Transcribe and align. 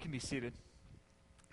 you 0.00 0.02
can 0.02 0.12
be 0.12 0.18
seated. 0.18 0.54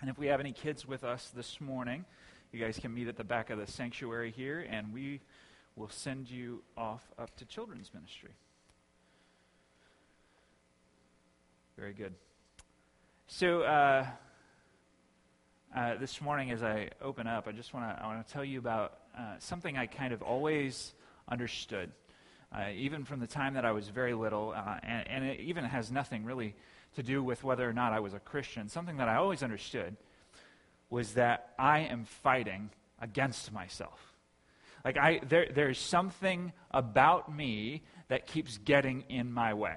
And 0.00 0.08
if 0.08 0.16
we 0.16 0.28
have 0.28 0.40
any 0.40 0.52
kids 0.52 0.88
with 0.88 1.04
us 1.04 1.30
this 1.36 1.60
morning, 1.60 2.06
you 2.50 2.58
guys 2.58 2.78
can 2.78 2.94
meet 2.94 3.06
at 3.06 3.18
the 3.18 3.24
back 3.24 3.50
of 3.50 3.58
the 3.58 3.66
sanctuary 3.66 4.30
here, 4.34 4.66
and 4.70 4.90
we 4.94 5.20
will 5.76 5.90
send 5.90 6.30
you 6.30 6.62
off 6.74 7.02
up 7.18 7.36
to 7.36 7.44
children's 7.44 7.90
ministry. 7.92 8.30
Very 11.76 11.92
good. 11.92 12.14
So, 13.26 13.60
uh, 13.64 14.06
uh, 15.76 15.96
this 15.98 16.22
morning, 16.22 16.50
as 16.50 16.62
I 16.62 16.88
open 17.02 17.26
up, 17.26 17.48
I 17.48 17.52
just 17.52 17.74
want 17.74 17.94
to 17.94 18.02
I 18.02 18.06
want 18.06 18.26
to 18.26 18.32
tell 18.32 18.46
you 18.46 18.58
about 18.58 18.94
uh, 19.14 19.34
something 19.40 19.76
I 19.76 19.84
kind 19.84 20.14
of 20.14 20.22
always 20.22 20.94
understood, 21.28 21.92
uh, 22.56 22.68
even 22.74 23.04
from 23.04 23.20
the 23.20 23.26
time 23.26 23.52
that 23.54 23.66
I 23.66 23.72
was 23.72 23.88
very 23.90 24.14
little, 24.14 24.54
uh, 24.56 24.78
and, 24.82 25.06
and 25.06 25.24
it 25.26 25.40
even 25.40 25.64
has 25.64 25.92
nothing 25.92 26.24
really 26.24 26.54
to 26.96 27.02
do 27.02 27.22
with 27.22 27.44
whether 27.44 27.68
or 27.68 27.72
not 27.72 27.92
I 27.92 28.00
was 28.00 28.14
a 28.14 28.18
Christian. 28.18 28.68
Something 28.68 28.96
that 28.98 29.08
I 29.08 29.16
always 29.16 29.42
understood 29.42 29.96
was 30.90 31.14
that 31.14 31.52
I 31.58 31.80
am 31.80 32.04
fighting 32.04 32.70
against 33.00 33.52
myself. 33.52 34.00
Like 34.84 34.96
I, 34.96 35.20
there, 35.28 35.48
there's 35.54 35.78
something 35.78 36.52
about 36.70 37.34
me 37.34 37.82
that 38.08 38.26
keeps 38.26 38.58
getting 38.58 39.04
in 39.08 39.32
my 39.32 39.54
way. 39.54 39.76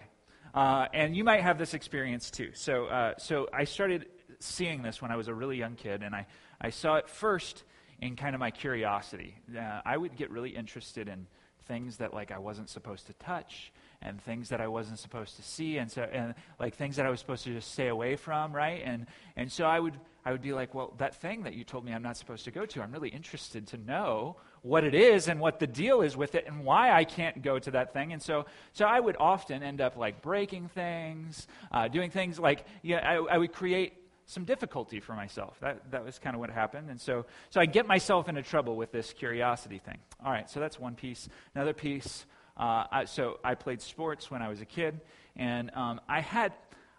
Uh, 0.54 0.88
and 0.94 1.16
you 1.16 1.24
might 1.24 1.42
have 1.42 1.58
this 1.58 1.74
experience 1.74 2.30
too. 2.30 2.52
So, 2.54 2.86
uh, 2.86 3.14
so 3.18 3.48
I 3.54 3.64
started 3.64 4.06
seeing 4.40 4.82
this 4.82 5.02
when 5.02 5.12
I 5.12 5.16
was 5.16 5.28
a 5.28 5.34
really 5.34 5.58
young 5.58 5.76
kid, 5.76 6.04
and 6.04 6.16
I, 6.16 6.28
I 6.60 6.70
saw 6.70 6.96
it 6.96 7.08
first 7.08 7.64
in 8.02 8.16
kind 8.16 8.36
of 8.36 8.40
my 8.40 8.52
curiosity. 8.52 9.36
Uh, 9.56 9.82
I 9.86 9.96
would 9.96 10.16
get 10.16 10.30
really 10.32 10.50
interested 10.50 11.08
in 11.08 11.28
things 11.68 11.98
that 11.98 12.14
like 12.14 12.32
I 12.32 12.40
wasn't 12.40 12.70
supposed 12.70 13.08
to 13.08 13.14
touch 13.14 13.72
and 14.02 14.22
things 14.22 14.50
that 14.50 14.62
I 14.62 14.68
wasn't 14.68 15.00
supposed 15.00 15.36
to 15.36 15.44
see 15.44 15.78
and 15.78 15.92
so 15.92 16.04
and 16.04 16.34
like 16.60 16.76
things 16.76 16.96
that 16.96 17.06
I 17.06 17.10
was 17.10 17.20
supposed 17.20 17.44
to 17.44 17.54
just 17.54 17.72
stay 17.72 17.88
away 17.88 18.16
from, 18.16 18.54
right? 18.54 18.82
And 18.84 19.06
and 19.36 19.52
so 19.52 19.66
I 19.66 19.80
would 19.80 19.98
I 20.26 20.32
would 20.32 20.42
be 20.42 20.54
like, 20.54 20.74
well, 20.74 20.94
that 20.98 21.16
thing 21.16 21.44
that 21.44 21.54
you 21.56 21.64
told 21.64 21.84
me 21.84 21.94
I'm 21.94 22.04
not 22.04 22.18
supposed 22.18 22.46
to 22.46 22.52
go 22.52 22.66
to, 22.66 22.82
I'm 22.82 22.92
really 22.92 23.10
interested 23.10 23.68
to 23.68 23.78
know 23.78 24.38
what 24.62 24.84
it 24.84 24.94
is 24.94 25.28
and 25.28 25.40
what 25.40 25.60
the 25.60 25.66
deal 25.66 26.02
is 26.02 26.16
with 26.16 26.36
it 26.36 26.46
and 26.46 26.64
why 26.64 26.92
I 26.92 27.04
can't 27.04 27.42
go 27.42 27.58
to 27.58 27.72
that 27.72 27.94
thing. 27.94 28.14
And 28.14 28.22
so, 28.22 28.46
so 28.74 28.86
I 28.86 29.00
would 29.00 29.18
often 29.20 29.64
end 29.64 29.82
up 29.82 29.98
like 29.98 30.22
breaking 30.22 30.68
things, 30.70 31.48
uh, 31.72 31.88
doing 31.88 32.12
things 32.12 32.40
like, 32.40 32.66
yeah, 32.84 32.98
I, 32.98 33.16
I 33.16 33.38
would 33.40 33.52
create 33.52 33.94
some 34.28 34.46
difficulty 34.46 35.00
for 35.00 35.14
myself. 35.14 35.58
That, 35.62 35.92
that 35.92 36.06
was 36.06 36.20
kind 36.20 36.36
of 36.36 36.40
what 36.40 36.52
happened. 36.52 36.90
And 36.90 37.02
so, 37.02 37.26
so 37.50 37.60
I 37.60 37.66
get 37.66 37.88
myself 37.88 38.30
into 38.30 38.44
trouble 38.44 38.76
with 38.76 38.92
this 38.92 39.14
curiosity 39.14 39.80
thing. 39.80 39.98
All 40.24 40.32
right, 40.32 40.50
so 40.50 40.60
that's 40.60 40.80
one 40.80 40.96
piece. 40.96 41.28
Another 41.56 41.74
piece, 41.74 42.26
uh, 42.58 42.86
I, 42.92 43.06
so 43.06 43.40
I 43.44 43.56
played 43.56 43.82
sports 43.82 44.30
when 44.30 44.42
I 44.42 44.50
was 44.50 44.62
a 44.62 44.66
kid, 44.66 45.00
and 45.36 45.72
um, 45.74 46.02
I 46.08 46.22
had. 46.22 46.54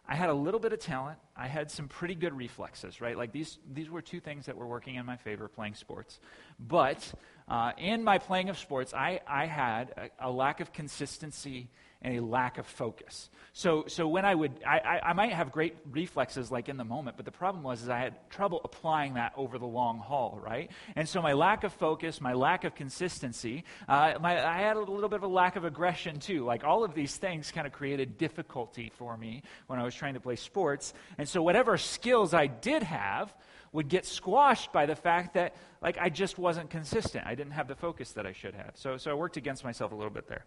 I 0.04 0.16
had 0.16 0.30
a 0.30 0.34
little 0.34 0.58
bit 0.58 0.72
of 0.72 0.80
talent. 0.80 1.18
I 1.36 1.46
had 1.46 1.70
some 1.70 1.86
pretty 1.86 2.16
good 2.16 2.34
reflexes, 2.34 3.00
right? 3.00 3.16
Like 3.16 3.30
these, 3.30 3.58
these 3.72 3.88
were 3.88 4.02
two 4.02 4.18
things 4.18 4.46
that 4.46 4.56
were 4.56 4.66
working 4.66 4.96
in 4.96 5.06
my 5.06 5.16
favor 5.16 5.46
playing 5.46 5.74
sports. 5.74 6.18
But 6.58 7.10
uh, 7.48 7.70
in 7.78 8.02
my 8.02 8.18
playing 8.18 8.48
of 8.48 8.58
sports, 8.58 8.92
I, 8.92 9.20
I 9.28 9.46
had 9.46 10.10
a, 10.18 10.28
a 10.28 10.30
lack 10.30 10.58
of 10.58 10.72
consistency 10.72 11.70
and 12.02 12.18
a 12.18 12.22
lack 12.22 12.58
of 12.58 12.66
focus. 12.66 13.30
So, 13.54 13.84
so 13.86 14.08
when 14.08 14.24
I 14.24 14.34
would, 14.34 14.52
I, 14.66 14.78
I, 14.78 15.00
I, 15.10 15.12
might 15.12 15.32
have 15.32 15.52
great 15.52 15.76
reflexes 15.90 16.50
like 16.50 16.70
in 16.70 16.78
the 16.78 16.84
moment, 16.84 17.16
but 17.16 17.26
the 17.26 17.32
problem 17.32 17.62
was 17.62 17.82
is 17.82 17.88
I 17.88 17.98
had 17.98 18.30
trouble 18.30 18.62
applying 18.64 19.14
that 19.14 19.32
over 19.36 19.58
the 19.58 19.66
long 19.66 19.98
haul, 19.98 20.40
right? 20.42 20.70
And 20.96 21.06
so 21.06 21.20
my 21.20 21.34
lack 21.34 21.62
of 21.62 21.72
focus, 21.74 22.20
my 22.20 22.32
lack 22.32 22.64
of 22.64 22.74
consistency, 22.74 23.64
uh, 23.88 24.14
my, 24.20 24.42
I 24.42 24.58
had 24.58 24.76
a 24.76 24.80
little 24.80 25.08
bit 25.08 25.16
of 25.16 25.22
a 25.22 25.28
lack 25.28 25.56
of 25.56 25.64
aggression 25.64 26.18
too. 26.18 26.44
Like 26.44 26.64
all 26.64 26.82
of 26.82 26.94
these 26.94 27.14
things 27.16 27.52
kind 27.52 27.66
of 27.66 27.74
created 27.74 28.16
difficulty 28.16 28.90
for 28.96 29.16
me 29.18 29.42
when 29.66 29.78
I 29.78 29.84
was 29.84 29.94
trying 29.94 30.14
to 30.14 30.20
play 30.20 30.36
sports. 30.36 30.94
And 31.18 31.28
so 31.28 31.42
whatever 31.42 31.76
skills 31.76 32.32
I 32.32 32.46
did 32.46 32.82
have, 32.82 33.34
would 33.72 33.88
get 33.88 34.04
squashed 34.04 34.72
by 34.72 34.86
the 34.86 34.94
fact 34.94 35.34
that 35.34 35.54
like 35.80 35.98
I 35.98 36.08
just 36.08 36.38
wasn't 36.38 36.70
consistent. 36.70 37.26
I 37.26 37.34
didn't 37.34 37.52
have 37.52 37.68
the 37.68 37.74
focus 37.74 38.12
that 38.12 38.26
I 38.26 38.32
should 38.32 38.54
have. 38.54 38.72
So, 38.74 38.96
so 38.96 39.10
I 39.10 39.14
worked 39.14 39.36
against 39.36 39.64
myself 39.64 39.92
a 39.92 39.94
little 39.94 40.12
bit 40.12 40.28
there. 40.28 40.44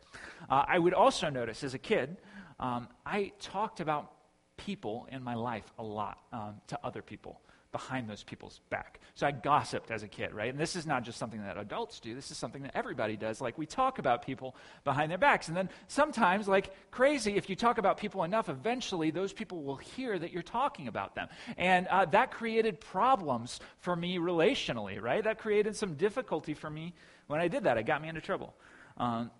Uh, 0.49 0.63
I 0.67 0.79
would 0.79 0.93
also 0.93 1.29
notice 1.29 1.63
as 1.63 1.73
a 1.73 1.79
kid, 1.79 2.17
um, 2.59 2.87
I 3.05 3.31
talked 3.39 3.79
about 3.79 4.11
people 4.57 5.07
in 5.11 5.21
my 5.21 5.35
life 5.35 5.65
a 5.77 5.83
lot 5.83 6.19
um, 6.31 6.55
to 6.67 6.79
other 6.83 7.01
people 7.01 7.41
behind 7.75 8.09
those 8.09 8.23
people's 8.23 8.61
back. 8.69 9.01
So 9.15 9.27
I 9.27 9.31
gossiped 9.31 9.91
as 9.91 10.01
a 10.01 10.07
kid, 10.07 10.33
right? 10.33 10.49
And 10.49 10.57
this 10.57 10.77
is 10.77 10.85
not 10.85 11.03
just 11.03 11.17
something 11.17 11.41
that 11.41 11.57
adults 11.57 11.99
do, 11.99 12.15
this 12.15 12.31
is 12.31 12.37
something 12.37 12.63
that 12.63 12.71
everybody 12.73 13.17
does. 13.17 13.41
Like 13.41 13.57
we 13.57 13.65
talk 13.65 13.99
about 13.99 14.25
people 14.25 14.55
behind 14.85 15.11
their 15.11 15.17
backs. 15.17 15.49
And 15.49 15.57
then 15.57 15.67
sometimes, 15.89 16.47
like 16.47 16.71
crazy, 16.89 17.35
if 17.35 17.49
you 17.49 17.55
talk 17.57 17.77
about 17.77 17.97
people 17.97 18.23
enough, 18.23 18.47
eventually 18.47 19.11
those 19.11 19.33
people 19.33 19.61
will 19.61 19.75
hear 19.75 20.17
that 20.17 20.31
you're 20.31 20.41
talking 20.41 20.87
about 20.87 21.15
them. 21.15 21.27
And 21.57 21.85
uh, 21.87 22.05
that 22.05 22.31
created 22.31 22.79
problems 22.79 23.59
for 23.79 23.93
me 23.93 24.19
relationally, 24.19 25.01
right? 25.01 25.21
That 25.21 25.37
created 25.37 25.75
some 25.75 25.95
difficulty 25.95 26.53
for 26.53 26.69
me 26.69 26.93
when 27.27 27.41
I 27.41 27.49
did 27.49 27.65
that. 27.65 27.77
It 27.77 27.85
got 27.85 28.01
me 28.01 28.07
into 28.07 28.21
trouble. 28.21 28.55
Um, 28.95 29.31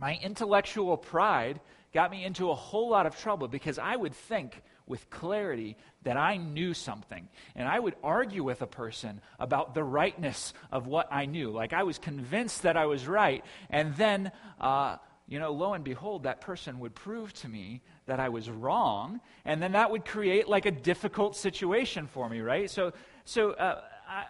my 0.00 0.18
intellectual 0.22 0.96
pride 0.96 1.60
got 1.92 2.10
me 2.10 2.24
into 2.24 2.50
a 2.50 2.54
whole 2.54 2.88
lot 2.88 3.04
of 3.04 3.14
trouble 3.18 3.46
because 3.46 3.78
I 3.78 3.94
would 3.94 4.14
think 4.14 4.62
with 4.88 5.10
clarity 5.10 5.76
that 6.02 6.16
I 6.16 6.36
knew 6.36 6.74
something. 6.74 7.28
And 7.54 7.68
I 7.68 7.78
would 7.78 7.94
argue 8.02 8.44
with 8.44 8.62
a 8.62 8.66
person 8.66 9.20
about 9.38 9.74
the 9.74 9.84
rightness 9.84 10.54
of 10.70 10.86
what 10.86 11.08
I 11.12 11.26
knew. 11.26 11.50
Like 11.50 11.72
I 11.72 11.82
was 11.82 11.98
convinced 11.98 12.62
that 12.62 12.76
I 12.76 12.86
was 12.86 13.06
right. 13.06 13.44
And 13.70 13.94
then, 13.96 14.32
uh, 14.60 14.96
you 15.26 15.38
know, 15.38 15.52
lo 15.52 15.74
and 15.74 15.84
behold, 15.84 16.22
that 16.22 16.40
person 16.40 16.80
would 16.80 16.94
prove 16.94 17.32
to 17.34 17.48
me 17.48 17.82
that 18.06 18.20
I 18.20 18.28
was 18.30 18.48
wrong. 18.48 19.20
And 19.44 19.62
then 19.62 19.72
that 19.72 19.90
would 19.90 20.04
create 20.04 20.48
like 20.48 20.66
a 20.66 20.70
difficult 20.70 21.36
situation 21.36 22.06
for 22.06 22.28
me, 22.28 22.40
right? 22.40 22.70
So, 22.70 22.92
so, 23.24 23.52
uh, 23.52 23.82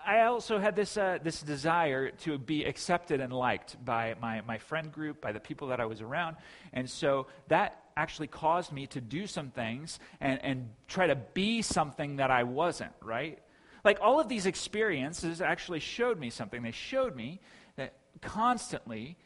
I 0.04 0.22
also 0.22 0.58
had 0.58 0.74
this, 0.74 0.96
uh, 0.96 1.18
this 1.22 1.40
desire 1.40 2.10
to 2.10 2.36
be 2.36 2.64
accepted 2.64 3.20
and 3.20 3.32
liked 3.32 3.76
by 3.84 4.16
my, 4.20 4.40
my 4.40 4.58
friend 4.58 4.90
group, 4.90 5.20
by 5.20 5.30
the 5.30 5.38
people 5.38 5.68
that 5.68 5.78
I 5.78 5.86
was 5.86 6.00
around. 6.00 6.36
And 6.72 6.90
so 6.90 7.28
that 7.46 7.80
actually 7.98 8.28
caused 8.28 8.72
me 8.72 8.86
to 8.86 9.00
do 9.00 9.26
some 9.26 9.50
things 9.50 9.98
and, 10.20 10.42
and 10.44 10.70
try 10.86 11.08
to 11.08 11.16
be 11.16 11.60
something 11.62 12.16
that 12.16 12.30
I 12.30 12.44
wasn't, 12.44 12.92
right? 13.02 13.40
Like 13.84 13.98
all 14.00 14.20
of 14.20 14.28
these 14.28 14.46
experiences 14.46 15.42
actually 15.42 15.80
showed 15.80 16.18
me 16.18 16.30
something. 16.30 16.62
They 16.62 16.70
showed 16.70 17.16
me 17.16 17.40
that 17.76 17.94
constantly 18.22 19.16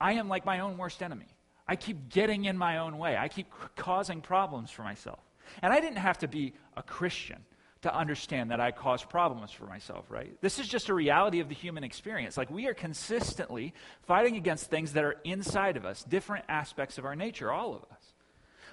I 0.00 0.14
am 0.14 0.28
like 0.28 0.44
my 0.44 0.60
own 0.60 0.76
worst 0.76 1.02
enemy. 1.02 1.36
I 1.68 1.76
keep 1.76 2.08
getting 2.08 2.46
in 2.46 2.58
my 2.58 2.78
own 2.78 2.98
way, 2.98 3.16
I 3.16 3.28
keep 3.28 3.46
causing 3.76 4.20
problems 4.20 4.70
for 4.72 4.82
myself. 4.82 5.20
And 5.62 5.72
I 5.72 5.80
didn't 5.80 5.98
have 5.98 6.18
to 6.18 6.28
be 6.28 6.54
a 6.76 6.82
Christian 6.82 7.44
to 7.82 7.94
understand 7.94 8.50
that 8.50 8.60
I 8.60 8.72
cause 8.72 9.02
problems 9.04 9.52
for 9.52 9.64
myself, 9.64 10.04
right? 10.10 10.36
This 10.42 10.58
is 10.58 10.68
just 10.68 10.88
a 10.90 10.94
reality 10.94 11.40
of 11.40 11.48
the 11.48 11.54
human 11.54 11.82
experience. 11.82 12.36
Like 12.36 12.50
we 12.50 12.66
are 12.66 12.74
consistently 12.74 13.72
fighting 14.02 14.36
against 14.36 14.68
things 14.68 14.92
that 14.92 15.04
are 15.04 15.16
inside 15.24 15.76
of 15.76 15.84
us, 15.84 16.04
different 16.04 16.44
aspects 16.48 16.98
of 16.98 17.04
our 17.04 17.16
nature, 17.16 17.50
all 17.50 17.74
of 17.74 17.82
us. 17.84 17.99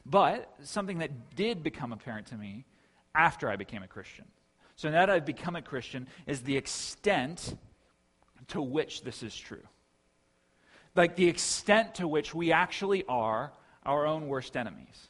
But 0.09 0.53
something 0.63 1.00
that 1.00 1.35
did 1.35 1.63
become 1.63 1.91
apparent 1.91 2.28
to 2.28 2.35
me 2.35 2.66
after 3.13 3.50
I 3.50 3.57
became 3.57 3.84
a 3.84 3.88
Christian. 3.88 4.25
So 4.78 4.90
now 4.90 5.06
that 5.06 5.09
I've 5.09 5.25
become 5.25 5.56
a 5.56 5.62
Christian 5.62 6.07
is 6.25 6.41
the 6.41 6.56
extent 6.56 7.57
to 8.50 8.62
which 8.62 9.03
this 9.03 9.22
is 9.22 9.35
true. 9.35 9.63
Like 10.96 11.16
the 11.16 11.28
extent 11.28 11.96
to 11.96 12.07
which 12.07 12.34
we 12.34 12.51
actually 12.51 13.03
are 13.09 13.51
our 13.84 14.06
own 14.06 14.28
worst 14.28 14.56
enemies. 14.56 15.09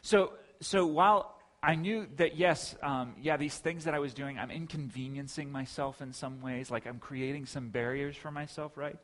So, 0.00 0.32
so 0.60 0.86
while 0.86 1.34
I 1.62 1.74
knew 1.74 2.06
that, 2.16 2.36
yes, 2.36 2.76
um, 2.82 3.14
yeah, 3.20 3.36
these 3.36 3.56
things 3.58 3.84
that 3.84 3.94
I 3.94 3.98
was 3.98 4.14
doing, 4.14 4.38
I'm 4.38 4.50
inconveniencing 4.50 5.50
myself 5.50 6.00
in 6.00 6.12
some 6.12 6.40
ways, 6.40 6.70
like 6.70 6.86
I'm 6.86 6.98
creating 6.98 7.46
some 7.46 7.68
barriers 7.68 8.16
for 8.16 8.30
myself, 8.30 8.76
right? 8.76 8.96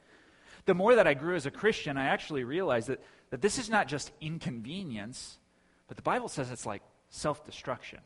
The 0.67 0.75
more 0.75 0.95
that 0.95 1.07
I 1.07 1.15
grew 1.15 1.37
as 1.37 1.47
a 1.47 1.51
Christian, 1.51 1.97
I 1.97 2.07
actually 2.07 2.45
realized 2.45 2.89
that, 2.89 3.03
that 3.31 3.41
this 3.41 3.59
is 3.59 3.69
not 3.69 3.89
just 3.89 4.11
inconvenience, 4.21 5.39
but 5.89 5.97
the 5.97 6.03
Bible 6.03 6.29
says 6.29 6.51
it's 6.51 6.67
like 6.67 6.83
self 7.09 7.45
destruction. 7.45 8.01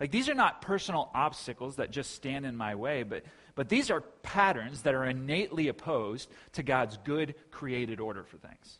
Like 0.00 0.12
these 0.12 0.28
are 0.28 0.34
not 0.34 0.62
personal 0.62 1.10
obstacles 1.14 1.76
that 1.76 1.90
just 1.90 2.14
stand 2.14 2.46
in 2.46 2.56
my 2.56 2.76
way, 2.76 3.02
but, 3.02 3.24
but 3.54 3.68
these 3.68 3.90
are 3.90 4.00
patterns 4.22 4.82
that 4.82 4.94
are 4.94 5.04
innately 5.04 5.68
opposed 5.68 6.30
to 6.52 6.62
God's 6.62 6.96
good 6.98 7.34
created 7.50 7.98
order 7.98 8.22
for 8.22 8.36
things. 8.36 8.78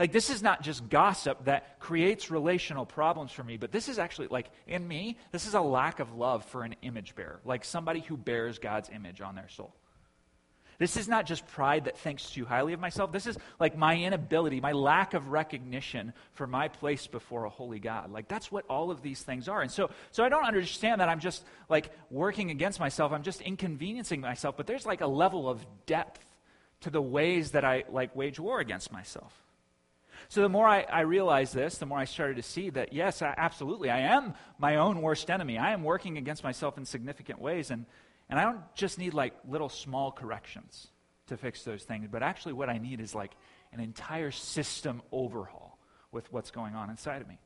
Like, 0.00 0.12
this 0.12 0.30
is 0.30 0.42
not 0.42 0.62
just 0.62 0.88
gossip 0.88 1.44
that 1.44 1.78
creates 1.78 2.30
relational 2.30 2.86
problems 2.86 3.32
for 3.32 3.44
me, 3.44 3.58
but 3.58 3.70
this 3.70 3.86
is 3.86 3.98
actually, 3.98 4.28
like, 4.28 4.48
in 4.66 4.88
me, 4.88 5.18
this 5.30 5.46
is 5.46 5.52
a 5.52 5.60
lack 5.60 6.00
of 6.00 6.14
love 6.14 6.42
for 6.46 6.62
an 6.62 6.74
image 6.80 7.14
bearer, 7.14 7.38
like 7.44 7.66
somebody 7.66 8.00
who 8.00 8.16
bears 8.16 8.58
God's 8.58 8.88
image 8.88 9.20
on 9.20 9.34
their 9.34 9.50
soul. 9.50 9.74
This 10.80 10.96
is 10.96 11.08
not 11.08 11.26
just 11.26 11.46
pride 11.46 11.84
that 11.84 11.98
thinks 11.98 12.30
too 12.30 12.46
highly 12.46 12.72
of 12.72 12.80
myself. 12.80 13.12
This 13.12 13.26
is 13.26 13.36
like 13.58 13.76
my 13.76 13.98
inability, 13.98 14.62
my 14.62 14.72
lack 14.72 15.12
of 15.12 15.28
recognition 15.28 16.14
for 16.32 16.46
my 16.46 16.68
place 16.68 17.06
before 17.06 17.44
a 17.44 17.50
holy 17.50 17.78
God. 17.78 18.10
Like 18.10 18.28
that's 18.28 18.50
what 18.50 18.64
all 18.66 18.90
of 18.90 19.02
these 19.02 19.22
things 19.22 19.46
are. 19.46 19.60
And 19.60 19.70
so, 19.70 19.90
so 20.10 20.24
I 20.24 20.30
don't 20.30 20.46
understand 20.46 21.02
that 21.02 21.10
I'm 21.10 21.20
just 21.20 21.44
like 21.68 21.90
working 22.10 22.50
against 22.50 22.80
myself. 22.80 23.12
I'm 23.12 23.22
just 23.22 23.42
inconveniencing 23.42 24.22
myself. 24.22 24.56
But 24.56 24.66
there's 24.66 24.86
like 24.86 25.02
a 25.02 25.06
level 25.06 25.50
of 25.50 25.66
depth 25.84 26.24
to 26.80 26.88
the 26.88 27.02
ways 27.02 27.50
that 27.50 27.62
I 27.62 27.84
like 27.90 28.16
wage 28.16 28.40
war 28.40 28.60
against 28.60 28.90
myself. 28.90 29.34
So 30.30 30.40
the 30.40 30.48
more 30.48 30.66
I, 30.66 30.84
I 30.84 31.00
realized 31.00 31.54
this, 31.54 31.76
the 31.76 31.84
more 31.84 31.98
I 31.98 32.06
started 32.06 32.36
to 32.36 32.42
see 32.42 32.70
that, 32.70 32.94
yes, 32.94 33.20
I, 33.20 33.34
absolutely, 33.36 33.90
I 33.90 33.98
am 33.98 34.32
my 34.58 34.76
own 34.76 35.02
worst 35.02 35.28
enemy. 35.28 35.58
I 35.58 35.72
am 35.72 35.84
working 35.84 36.16
against 36.16 36.42
myself 36.42 36.78
in 36.78 36.86
significant 36.86 37.38
ways. 37.38 37.70
And, 37.70 37.84
and 38.30 38.38
I 38.38 38.44
don't 38.44 38.60
just 38.74 38.98
need 38.98 39.12
like 39.12 39.34
little 39.46 39.68
small 39.68 40.12
corrections 40.12 40.86
to 41.26 41.36
fix 41.36 41.64
those 41.64 41.82
things, 41.82 42.08
but 42.10 42.22
actually 42.22 42.52
what 42.52 42.70
I 42.70 42.78
need 42.78 43.00
is 43.00 43.14
like 43.14 43.32
an 43.72 43.80
entire 43.80 44.30
system 44.30 45.02
overhaul 45.12 45.78
with 46.12 46.32
what's 46.32 46.50
going 46.50 46.74
on 46.74 46.90
inside 46.90 47.20
of 47.20 47.28
me. 47.28 47.38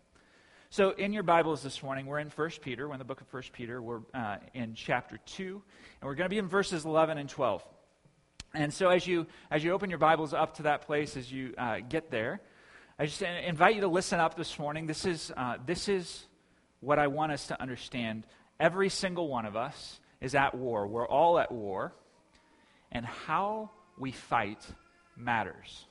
So 0.71 0.91
in 0.91 1.13
your 1.13 1.23
Bibles 1.23 1.63
this 1.63 1.83
morning, 1.83 2.07
we're 2.07 2.19
in 2.19 2.29
1 2.29 2.51
Peter. 2.61 2.87
We're 2.87 2.95
in 2.95 2.99
the 2.99 3.05
book 3.05 3.21
of 3.21 3.33
1 3.33 3.45
Peter. 3.53 3.81
We're 3.81 4.01
uh, 4.13 4.37
in 4.53 4.75
chapter 4.75 5.19
2, 5.25 5.63
and 6.01 6.09
we're 6.09 6.15
going 6.15 6.27
to 6.27 6.35
be 6.35 6.39
in 6.39 6.49
verses 6.49 6.85
11 6.85 7.17
and 7.17 7.29
12. 7.29 7.65
And 8.55 8.73
so 8.73 8.89
as 8.89 9.07
you, 9.07 9.27
as 9.51 9.65
you 9.65 9.73
open 9.73 9.89
your 9.89 9.99
Bibles 9.99 10.35
up 10.35 10.57
to 10.57 10.65
that 10.65 10.83
place, 10.83 11.17
as 11.17 11.31
you 11.31 11.55
uh, 11.57 11.79
get 11.89 12.11
there, 12.11 12.41
I 12.99 13.07
just 13.07 13.23
invite 13.23 13.75
you 13.75 13.81
to 13.83 13.89
listen 13.89 14.21
up 14.21 14.37
this 14.37 14.59
morning. 14.59 14.87
This 14.87 15.07
is, 15.07 15.33
uh, 15.37 15.57
this 15.65 15.89
is 15.89 16.27
what 16.81 16.99
I 16.99 17.07
want 17.07 17.33
us 17.33 17.47
to 17.49 17.61
understand. 17.61 18.27
Every 18.61 18.89
single 18.89 19.29
one 19.29 19.47
of 19.47 19.57
us 19.57 20.01
is 20.25 20.35
at 20.35 20.55
war. 20.55 20.87
We're 20.87 21.07
all 21.07 21.39
at 21.39 21.53
war. 21.53 21.93
And 22.91 23.05
how 23.05 23.71
we 23.99 24.11
fight 24.11 24.65
matters. 25.17 25.85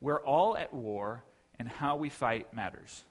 We're 0.00 0.20
all 0.20 0.56
at 0.56 0.74
war, 0.74 1.22
and 1.58 1.68
how 1.68 1.96
we 1.96 2.08
fight 2.08 2.52
matters. 2.52 3.04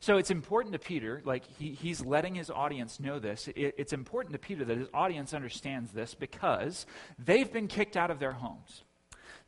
So 0.00 0.16
it's 0.18 0.30
important 0.30 0.72
to 0.74 0.78
Peter, 0.78 1.20
like 1.24 1.44
he, 1.58 1.72
he's 1.72 2.04
letting 2.04 2.36
his 2.36 2.50
audience 2.50 3.00
know 3.00 3.18
this. 3.18 3.48
It, 3.48 3.74
it's 3.76 3.92
important 3.92 4.34
to 4.34 4.38
Peter 4.38 4.64
that 4.64 4.78
his 4.78 4.88
audience 4.94 5.34
understands 5.34 5.90
this 5.90 6.14
because 6.14 6.86
they've 7.18 7.52
been 7.52 7.66
kicked 7.66 7.96
out 7.96 8.12
of 8.12 8.20
their 8.20 8.32
homes. 8.32 8.84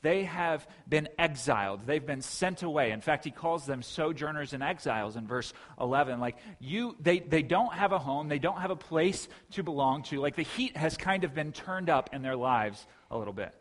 They 0.03 0.25
have 0.25 0.67
been 0.89 1.09
exiled. 1.19 1.87
They've 1.87 2.05
been 2.05 2.23
sent 2.23 2.63
away. 2.63 2.91
In 2.91 3.03
fact, 3.03 3.25
he 3.25 3.31
calls 3.31 3.67
them 3.67 3.83
sojourners 3.83 4.55
and 4.55 4.63
exiles 4.63 5.17
in 5.17 5.27
verse 5.27 5.53
11. 5.79 6.21
Like, 6.21 6.39
you, 6.59 6.97
they, 7.01 7.19
they 7.19 7.43
don't 7.43 7.73
have 7.75 7.93
a 7.93 7.99
home. 7.99 8.29
They 8.29 8.39
don't 8.39 8.61
have 8.61 8.71
a 8.71 8.77
place 8.77 9.29
to 9.53 9.63
belong 9.63 10.03
to. 10.05 10.21
Like, 10.21 10.37
the 10.37 10.43
heat 10.43 10.77
has 10.77 10.97
kind 10.97 11.25
of 11.25 11.35
been 11.35 11.53
turned 11.53 11.91
up 11.91 12.11
in 12.15 12.23
their 12.23 12.37
lives 12.37 12.87
a 13.11 13.19
little 13.19 13.35
bit. 13.35 13.55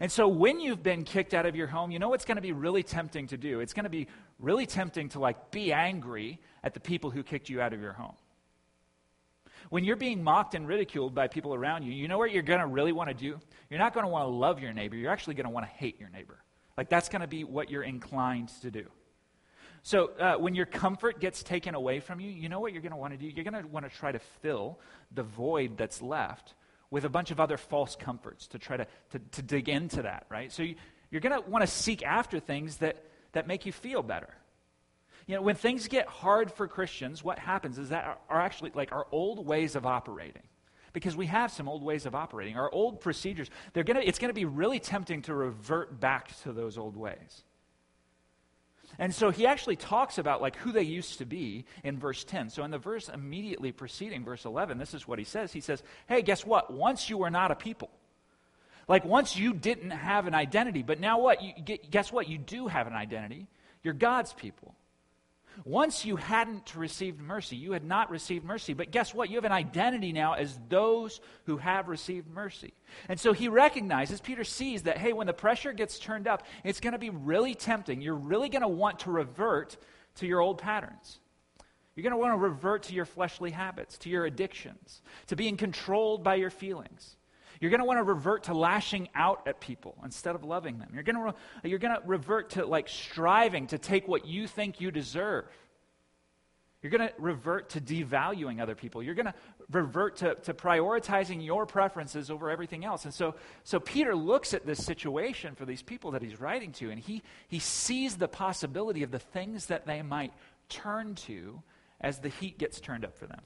And 0.00 0.10
so 0.10 0.28
when 0.28 0.60
you've 0.60 0.82
been 0.82 1.04
kicked 1.04 1.34
out 1.34 1.46
of 1.46 1.56
your 1.56 1.66
home, 1.66 1.90
you 1.90 1.98
know 1.98 2.08
what's 2.08 2.24
going 2.24 2.36
to 2.36 2.42
be 2.42 2.52
really 2.52 2.82
tempting 2.82 3.28
to 3.28 3.36
do? 3.36 3.60
It's 3.60 3.72
going 3.72 3.84
to 3.84 3.90
be 3.90 4.06
really 4.38 4.66
tempting 4.66 5.08
to 5.10 5.20
like 5.20 5.50
be 5.50 5.72
angry 5.72 6.38
at 6.62 6.74
the 6.74 6.80
people 6.80 7.10
who 7.10 7.22
kicked 7.22 7.48
you 7.48 7.60
out 7.60 7.72
of 7.72 7.80
your 7.80 7.92
home. 7.92 8.14
When 9.68 9.84
you're 9.84 9.96
being 9.96 10.22
mocked 10.22 10.54
and 10.54 10.66
ridiculed 10.66 11.14
by 11.14 11.28
people 11.28 11.54
around 11.54 11.84
you, 11.84 11.92
you 11.92 12.08
know 12.08 12.18
what 12.18 12.32
you're 12.32 12.42
going 12.42 12.60
to 12.60 12.66
really 12.66 12.92
want 12.92 13.08
to 13.08 13.14
do? 13.14 13.38
You're 13.68 13.78
not 13.78 13.94
going 13.94 14.04
to 14.04 14.10
want 14.10 14.24
to 14.24 14.30
love 14.30 14.60
your 14.60 14.72
neighbor. 14.72 14.96
You're 14.96 15.12
actually 15.12 15.34
going 15.34 15.44
to 15.44 15.50
want 15.50 15.66
to 15.66 15.72
hate 15.72 16.00
your 16.00 16.08
neighbor. 16.08 16.42
Like, 16.76 16.88
that's 16.88 17.08
going 17.08 17.20
to 17.20 17.28
be 17.28 17.44
what 17.44 17.70
you're 17.70 17.82
inclined 17.82 18.48
to 18.62 18.70
do. 18.70 18.86
So, 19.82 20.10
uh, 20.18 20.34
when 20.36 20.54
your 20.54 20.66
comfort 20.66 21.20
gets 21.20 21.42
taken 21.42 21.74
away 21.74 22.00
from 22.00 22.20
you, 22.20 22.30
you 22.30 22.48
know 22.48 22.60
what 22.60 22.72
you're 22.72 22.82
going 22.82 22.92
to 22.92 22.98
want 22.98 23.12
to 23.12 23.18
do? 23.18 23.26
You're 23.26 23.44
going 23.44 23.62
to 23.62 23.68
want 23.68 23.90
to 23.90 23.96
try 23.96 24.12
to 24.12 24.18
fill 24.42 24.78
the 25.12 25.22
void 25.22 25.76
that's 25.76 26.02
left 26.02 26.54
with 26.90 27.04
a 27.04 27.08
bunch 27.08 27.30
of 27.30 27.40
other 27.40 27.56
false 27.56 27.96
comforts 27.96 28.48
to 28.48 28.58
try 28.58 28.76
to, 28.76 28.86
to, 29.10 29.18
to 29.32 29.42
dig 29.42 29.68
into 29.68 30.02
that, 30.02 30.26
right? 30.28 30.52
So, 30.52 30.62
you, 30.62 30.74
you're 31.10 31.20
going 31.20 31.42
to 31.42 31.48
want 31.48 31.62
to 31.62 31.66
seek 31.66 32.02
after 32.02 32.40
things 32.40 32.76
that, 32.78 33.04
that 33.32 33.46
make 33.46 33.66
you 33.66 33.72
feel 33.72 34.02
better. 34.02 34.28
You 35.30 35.36
know, 35.36 35.42
when 35.42 35.54
things 35.54 35.86
get 35.86 36.08
hard 36.08 36.50
for 36.50 36.66
Christians, 36.66 37.22
what 37.22 37.38
happens 37.38 37.78
is 37.78 37.90
that 37.90 38.20
are 38.28 38.40
actually 38.40 38.72
like 38.74 38.90
our 38.90 39.06
old 39.12 39.46
ways 39.46 39.76
of 39.76 39.86
operating. 39.86 40.42
Because 40.92 41.14
we 41.14 41.26
have 41.26 41.52
some 41.52 41.68
old 41.68 41.84
ways 41.84 42.04
of 42.04 42.16
operating. 42.16 42.56
Our 42.56 42.68
old 42.72 43.00
procedures, 43.00 43.48
they're 43.72 43.84
gonna, 43.84 44.00
it's 44.00 44.18
going 44.18 44.30
to 44.30 44.34
be 44.34 44.44
really 44.44 44.80
tempting 44.80 45.22
to 45.22 45.34
revert 45.34 46.00
back 46.00 46.36
to 46.42 46.52
those 46.52 46.76
old 46.76 46.96
ways. 46.96 47.44
And 48.98 49.14
so 49.14 49.30
he 49.30 49.46
actually 49.46 49.76
talks 49.76 50.18
about 50.18 50.42
like 50.42 50.56
who 50.56 50.72
they 50.72 50.82
used 50.82 51.18
to 51.18 51.24
be 51.24 51.64
in 51.84 51.96
verse 51.96 52.24
10. 52.24 52.50
So 52.50 52.64
in 52.64 52.72
the 52.72 52.78
verse 52.78 53.08
immediately 53.08 53.70
preceding 53.70 54.24
verse 54.24 54.44
11, 54.44 54.78
this 54.78 54.94
is 54.94 55.06
what 55.06 55.20
he 55.20 55.24
says. 55.24 55.52
He 55.52 55.60
says, 55.60 55.80
"Hey, 56.08 56.22
guess 56.22 56.44
what? 56.44 56.72
Once 56.72 57.08
you 57.08 57.18
were 57.18 57.30
not 57.30 57.52
a 57.52 57.54
people. 57.54 57.90
Like 58.88 59.04
once 59.04 59.36
you 59.36 59.54
didn't 59.54 59.90
have 59.90 60.26
an 60.26 60.34
identity, 60.34 60.82
but 60.82 60.98
now 60.98 61.20
what? 61.20 61.40
You, 61.40 61.52
guess 61.88 62.10
what? 62.10 62.28
You 62.28 62.36
do 62.36 62.66
have 62.66 62.88
an 62.88 62.94
identity. 62.94 63.46
You're 63.84 63.94
God's 63.94 64.32
people. 64.32 64.74
Once 65.64 66.04
you 66.04 66.16
hadn't 66.16 66.74
received 66.74 67.20
mercy, 67.20 67.56
you 67.56 67.72
had 67.72 67.84
not 67.84 68.10
received 68.10 68.44
mercy. 68.44 68.72
But 68.72 68.90
guess 68.90 69.14
what? 69.14 69.28
You 69.30 69.36
have 69.36 69.44
an 69.44 69.52
identity 69.52 70.12
now 70.12 70.34
as 70.34 70.58
those 70.68 71.20
who 71.44 71.58
have 71.58 71.88
received 71.88 72.28
mercy. 72.28 72.72
And 73.08 73.20
so 73.20 73.32
he 73.32 73.48
recognizes, 73.48 74.20
Peter 74.20 74.44
sees 74.44 74.84
that, 74.84 74.98
hey, 74.98 75.12
when 75.12 75.26
the 75.26 75.32
pressure 75.32 75.72
gets 75.72 75.98
turned 75.98 76.26
up, 76.26 76.44
it's 76.64 76.80
going 76.80 76.92
to 76.92 76.98
be 76.98 77.10
really 77.10 77.54
tempting. 77.54 78.00
You're 78.00 78.14
really 78.14 78.48
going 78.48 78.62
to 78.62 78.68
want 78.68 79.00
to 79.00 79.10
revert 79.10 79.76
to 80.16 80.26
your 80.26 80.40
old 80.40 80.58
patterns. 80.58 81.18
You're 81.94 82.02
going 82.02 82.12
to 82.12 82.16
want 82.16 82.32
to 82.32 82.38
revert 82.38 82.84
to 82.84 82.94
your 82.94 83.04
fleshly 83.04 83.50
habits, 83.50 83.98
to 83.98 84.08
your 84.08 84.24
addictions, 84.24 85.02
to 85.26 85.36
being 85.36 85.56
controlled 85.56 86.24
by 86.24 86.36
your 86.36 86.50
feelings. 86.50 87.16
You're 87.60 87.70
going 87.70 87.80
to 87.80 87.84
want 87.84 87.98
to 87.98 88.02
revert 88.02 88.44
to 88.44 88.54
lashing 88.54 89.08
out 89.14 89.46
at 89.46 89.60
people 89.60 89.96
instead 90.02 90.34
of 90.34 90.44
loving 90.44 90.78
them. 90.78 90.88
You're 90.94 91.02
going 91.02 91.16
to, 91.16 91.22
re- 91.22 91.70
you're 91.70 91.78
going 91.78 91.94
to 91.94 92.02
revert 92.06 92.50
to 92.50 92.64
like 92.64 92.88
striving 92.88 93.66
to 93.68 93.78
take 93.78 94.08
what 94.08 94.26
you 94.26 94.46
think 94.46 94.80
you 94.80 94.90
deserve. 94.90 95.44
You're 96.82 96.90
going 96.90 97.06
to 97.06 97.14
revert 97.18 97.68
to 97.70 97.80
devaluing 97.80 98.62
other 98.62 98.74
people. 98.74 99.02
You're 99.02 99.14
going 99.14 99.26
to 99.26 99.34
revert 99.70 100.16
to, 100.16 100.36
to 100.36 100.54
prioritizing 100.54 101.44
your 101.44 101.66
preferences 101.66 102.30
over 102.30 102.48
everything 102.48 102.86
else. 102.86 103.04
And 103.04 103.12
so, 103.12 103.34
so 103.64 103.78
Peter 103.78 104.16
looks 104.16 104.54
at 104.54 104.64
this 104.64 104.82
situation 104.82 105.54
for 105.54 105.66
these 105.66 105.82
people 105.82 106.12
that 106.12 106.22
he's 106.22 106.40
writing 106.40 106.72
to, 106.72 106.90
and 106.90 106.98
he, 106.98 107.22
he 107.48 107.58
sees 107.58 108.16
the 108.16 108.28
possibility 108.28 109.02
of 109.02 109.10
the 109.10 109.18
things 109.18 109.66
that 109.66 109.86
they 109.86 110.00
might 110.00 110.32
turn 110.70 111.14
to 111.16 111.62
as 112.00 112.20
the 112.20 112.30
heat 112.30 112.56
gets 112.56 112.80
turned 112.80 113.04
up 113.04 113.14
for 113.14 113.26
them 113.26 113.42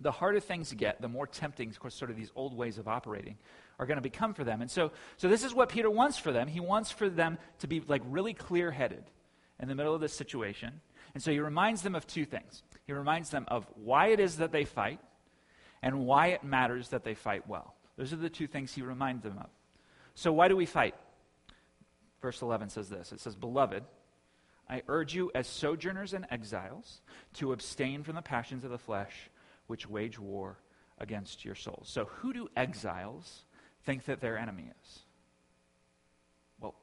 the 0.00 0.10
harder 0.10 0.40
things 0.40 0.72
get, 0.72 1.00
the 1.00 1.08
more 1.08 1.26
tempting, 1.26 1.68
of 1.68 1.78
course, 1.78 1.94
sort 1.94 2.10
of 2.10 2.16
these 2.16 2.32
old 2.34 2.56
ways 2.56 2.78
of 2.78 2.88
operating 2.88 3.36
are 3.78 3.86
going 3.86 3.96
to 3.96 4.02
become 4.02 4.34
for 4.34 4.44
them. 4.44 4.60
And 4.60 4.70
so, 4.70 4.92
so 5.16 5.28
this 5.28 5.44
is 5.44 5.54
what 5.54 5.68
Peter 5.68 5.90
wants 5.90 6.18
for 6.18 6.32
them. 6.32 6.48
He 6.48 6.60
wants 6.60 6.90
for 6.90 7.08
them 7.08 7.38
to 7.60 7.66
be 7.66 7.80
like 7.80 8.02
really 8.06 8.34
clear 8.34 8.70
headed 8.70 9.04
in 9.58 9.68
the 9.68 9.74
middle 9.74 9.94
of 9.94 10.00
this 10.00 10.12
situation. 10.12 10.80
And 11.14 11.22
so 11.22 11.30
he 11.30 11.40
reminds 11.40 11.82
them 11.82 11.94
of 11.94 12.06
two 12.06 12.24
things. 12.24 12.62
He 12.86 12.92
reminds 12.92 13.30
them 13.30 13.44
of 13.48 13.66
why 13.74 14.08
it 14.08 14.20
is 14.20 14.36
that 14.36 14.52
they 14.52 14.64
fight 14.64 15.00
and 15.82 16.06
why 16.06 16.28
it 16.28 16.44
matters 16.44 16.88
that 16.88 17.04
they 17.04 17.14
fight 17.14 17.48
well. 17.48 17.74
Those 17.96 18.12
are 18.12 18.16
the 18.16 18.30
two 18.30 18.46
things 18.46 18.72
he 18.72 18.82
reminds 18.82 19.22
them 19.22 19.38
of. 19.38 19.50
So, 20.14 20.32
why 20.32 20.48
do 20.48 20.56
we 20.56 20.66
fight? 20.66 20.94
Verse 22.20 22.42
11 22.42 22.70
says 22.70 22.88
this 22.88 23.12
It 23.12 23.20
says, 23.20 23.34
Beloved, 23.34 23.84
I 24.68 24.82
urge 24.88 25.14
you 25.14 25.30
as 25.34 25.46
sojourners 25.46 26.14
and 26.14 26.26
exiles 26.30 27.00
to 27.34 27.52
abstain 27.52 28.02
from 28.02 28.14
the 28.14 28.22
passions 28.22 28.64
of 28.64 28.70
the 28.70 28.78
flesh 28.78 29.30
which 29.70 29.88
wage 29.88 30.18
war 30.18 30.58
against 30.98 31.44
your 31.44 31.54
souls. 31.54 31.88
So, 31.88 32.04
who 32.06 32.32
do 32.32 32.48
exiles 32.56 33.44
think 33.84 34.04
that 34.04 34.20
their 34.20 34.36
enemy 34.36 34.70
is? 34.82 34.98
Well, 36.60 36.74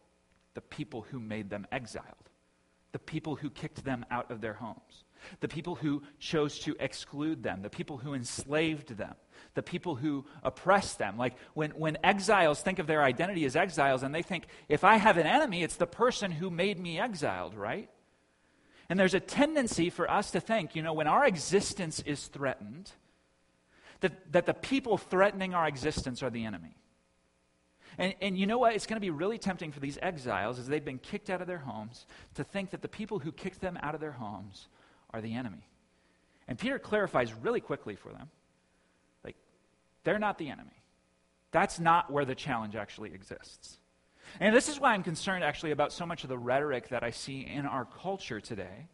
the 0.53 0.61
people 0.61 1.05
who 1.11 1.19
made 1.19 1.49
them 1.49 1.67
exiled, 1.71 2.29
the 2.93 2.99
people 2.99 3.35
who 3.35 3.49
kicked 3.49 3.83
them 3.83 4.05
out 4.09 4.31
of 4.31 4.41
their 4.41 4.53
homes, 4.53 5.03
the 5.41 5.47
people 5.47 5.75
who 5.75 6.01
chose 6.17 6.59
to 6.59 6.75
exclude 6.79 7.43
them, 7.43 7.61
the 7.61 7.69
people 7.69 7.97
who 7.97 8.13
enslaved 8.13 8.97
them, 8.97 9.15
the 9.53 9.61
people 9.61 9.95
who 9.95 10.25
oppressed 10.43 10.97
them. 10.97 11.17
Like 11.17 11.35
when, 11.53 11.71
when 11.71 11.97
exiles 12.03 12.61
think 12.61 12.79
of 12.79 12.87
their 12.87 13.03
identity 13.03 13.43
as 13.45 13.55
exiles 13.55 14.03
and 14.03 14.15
they 14.15 14.21
think, 14.21 14.47
if 14.69 14.83
I 14.83 14.95
have 14.95 15.17
an 15.17 15.27
enemy, 15.27 15.61
it's 15.61 15.75
the 15.75 15.87
person 15.87 16.31
who 16.31 16.49
made 16.49 16.79
me 16.79 16.99
exiled, 16.99 17.53
right? 17.53 17.89
And 18.89 18.99
there's 18.99 19.13
a 19.13 19.19
tendency 19.19 19.89
for 19.89 20.09
us 20.09 20.31
to 20.31 20.39
think, 20.39 20.75
you 20.75 20.81
know, 20.81 20.93
when 20.93 21.07
our 21.07 21.25
existence 21.25 21.99
is 22.05 22.27
threatened, 22.27 22.91
that, 23.99 24.31
that 24.31 24.45
the 24.45 24.53
people 24.53 24.97
threatening 24.97 25.53
our 25.53 25.67
existence 25.67 26.23
are 26.23 26.29
the 26.29 26.45
enemy. 26.45 26.75
And, 27.97 28.13
and 28.21 28.37
you 28.37 28.45
know 28.45 28.59
what? 28.59 28.75
It's 28.75 28.85
going 28.85 28.97
to 28.97 29.05
be 29.05 29.09
really 29.09 29.37
tempting 29.37 29.71
for 29.71 29.79
these 29.79 29.97
exiles, 30.01 30.59
as 30.59 30.67
they've 30.67 30.83
been 30.83 30.99
kicked 30.99 31.29
out 31.29 31.41
of 31.41 31.47
their 31.47 31.57
homes, 31.57 32.05
to 32.35 32.43
think 32.43 32.69
that 32.69 32.81
the 32.81 32.87
people 32.87 33.19
who 33.19 33.31
kicked 33.31 33.59
them 33.59 33.77
out 33.81 33.95
of 33.95 34.01
their 34.01 34.11
homes 34.11 34.67
are 35.11 35.21
the 35.21 35.33
enemy. 35.33 35.67
And 36.47 36.57
Peter 36.57 36.79
clarifies 36.79 37.33
really 37.33 37.59
quickly 37.59 37.95
for 37.95 38.09
them 38.09 38.29
like, 39.23 39.35
they're 40.03 40.19
not 40.19 40.37
the 40.37 40.49
enemy. 40.49 40.83
That's 41.51 41.79
not 41.79 42.11
where 42.11 42.25
the 42.25 42.35
challenge 42.35 42.75
actually 42.75 43.13
exists. 43.13 43.79
And 44.39 44.55
this 44.55 44.69
is 44.69 44.79
why 44.79 44.93
I'm 44.93 45.03
concerned 45.03 45.43
actually 45.43 45.71
about 45.71 45.91
so 45.91 46.05
much 46.05 46.23
of 46.23 46.29
the 46.29 46.37
rhetoric 46.37 46.89
that 46.89 47.03
I 47.03 47.11
see 47.11 47.41
in 47.41 47.65
our 47.65 47.85
culture 47.85 48.39
today. 48.39 48.87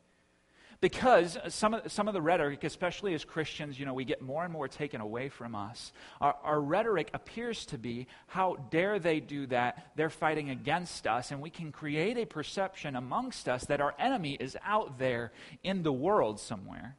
Because 0.81 1.37
some 1.47 1.73
of, 1.73 1.89
some 1.89 2.09
of 2.09 2.13
the 2.13 2.21
rhetoric, 2.21 2.65
especially 2.65 3.13
as 3.13 3.23
Christians, 3.23 3.79
you 3.79 3.85
know, 3.85 3.93
we 3.93 4.03
get 4.03 4.21
more 4.21 4.43
and 4.43 4.51
more 4.51 4.67
taken 4.67 4.99
away 4.99 5.29
from 5.29 5.55
us. 5.55 5.93
Our, 6.19 6.35
our 6.43 6.59
rhetoric 6.59 7.09
appears 7.13 7.65
to 7.67 7.77
be, 7.77 8.07
how 8.27 8.57
dare 8.69 8.99
they 8.99 9.21
do 9.21 9.47
that? 9.47 9.91
They're 9.95 10.09
fighting 10.09 10.49
against 10.49 11.07
us. 11.07 11.31
And 11.31 11.39
we 11.39 11.49
can 11.49 11.71
create 11.71 12.17
a 12.17 12.25
perception 12.25 12.97
amongst 12.97 13.47
us 13.47 13.63
that 13.67 13.79
our 13.79 13.95
enemy 13.97 14.33
is 14.37 14.57
out 14.65 14.99
there 14.99 15.31
in 15.63 15.83
the 15.83 15.93
world 15.93 16.37
somewhere. 16.39 16.97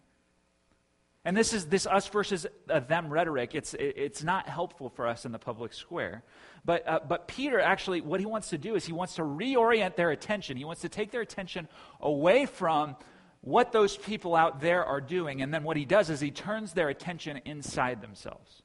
And 1.25 1.37
this 1.37 1.55
is 1.55 1.67
this 1.67 1.87
us 1.87 2.07
versus 2.09 2.47
uh, 2.69 2.81
them 2.81 3.09
rhetoric. 3.09 3.55
It's, 3.55 3.73
it, 3.75 3.95
it's 3.97 4.23
not 4.23 4.49
helpful 4.49 4.91
for 4.91 5.07
us 5.07 5.25
in 5.25 5.33
the 5.33 5.39
public 5.39 5.73
square. 5.73 6.23
But, 6.67 6.87
uh, 6.87 7.01
but 7.07 7.29
Peter 7.29 7.61
actually, 7.61 8.03
what 8.03 8.21
he 8.21 8.27
wants 8.27 8.51
to 8.51 8.59
do 8.59 8.75
is 8.75 8.85
he 8.85 8.93
wants 8.93 9.15
to 9.15 9.23
reorient 9.23 9.97
their 9.97 10.11
attention. 10.11 10.57
He 10.57 10.65
wants 10.65 10.83
to 10.83 10.89
take 10.89 11.11
their 11.11 11.23
attention 11.23 11.69
away 12.01 12.45
from 12.45 12.97
what 13.41 13.73
those 13.73 13.97
people 13.97 14.35
out 14.35 14.61
there 14.61 14.85
are 14.85 15.01
doing. 15.01 15.43
And 15.43 15.53
then 15.53 15.65
what 15.65 15.77
he 15.77 15.85
does 15.85 16.11
is 16.11 16.21
he 16.21 16.31
turns 16.31 16.73
their 16.73 16.89
attention 16.89 17.41
inside 17.45 18.01
themselves. 18.01 18.63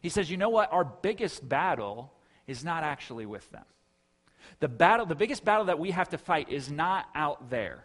He 0.00 0.08
says, 0.08 0.30
you 0.30 0.36
know 0.36 0.48
what? 0.50 0.72
Our 0.72 0.84
biggest 0.84 1.46
battle 1.46 2.12
is 2.46 2.64
not 2.64 2.84
actually 2.84 3.26
with 3.26 3.50
them. 3.50 3.64
The 4.60 4.68
battle, 4.68 5.04
the 5.06 5.14
biggest 5.14 5.44
battle 5.44 5.66
that 5.66 5.78
we 5.78 5.90
have 5.90 6.10
to 6.10 6.18
fight 6.18 6.50
is 6.50 6.70
not 6.70 7.06
out 7.14 7.50
there. 7.50 7.84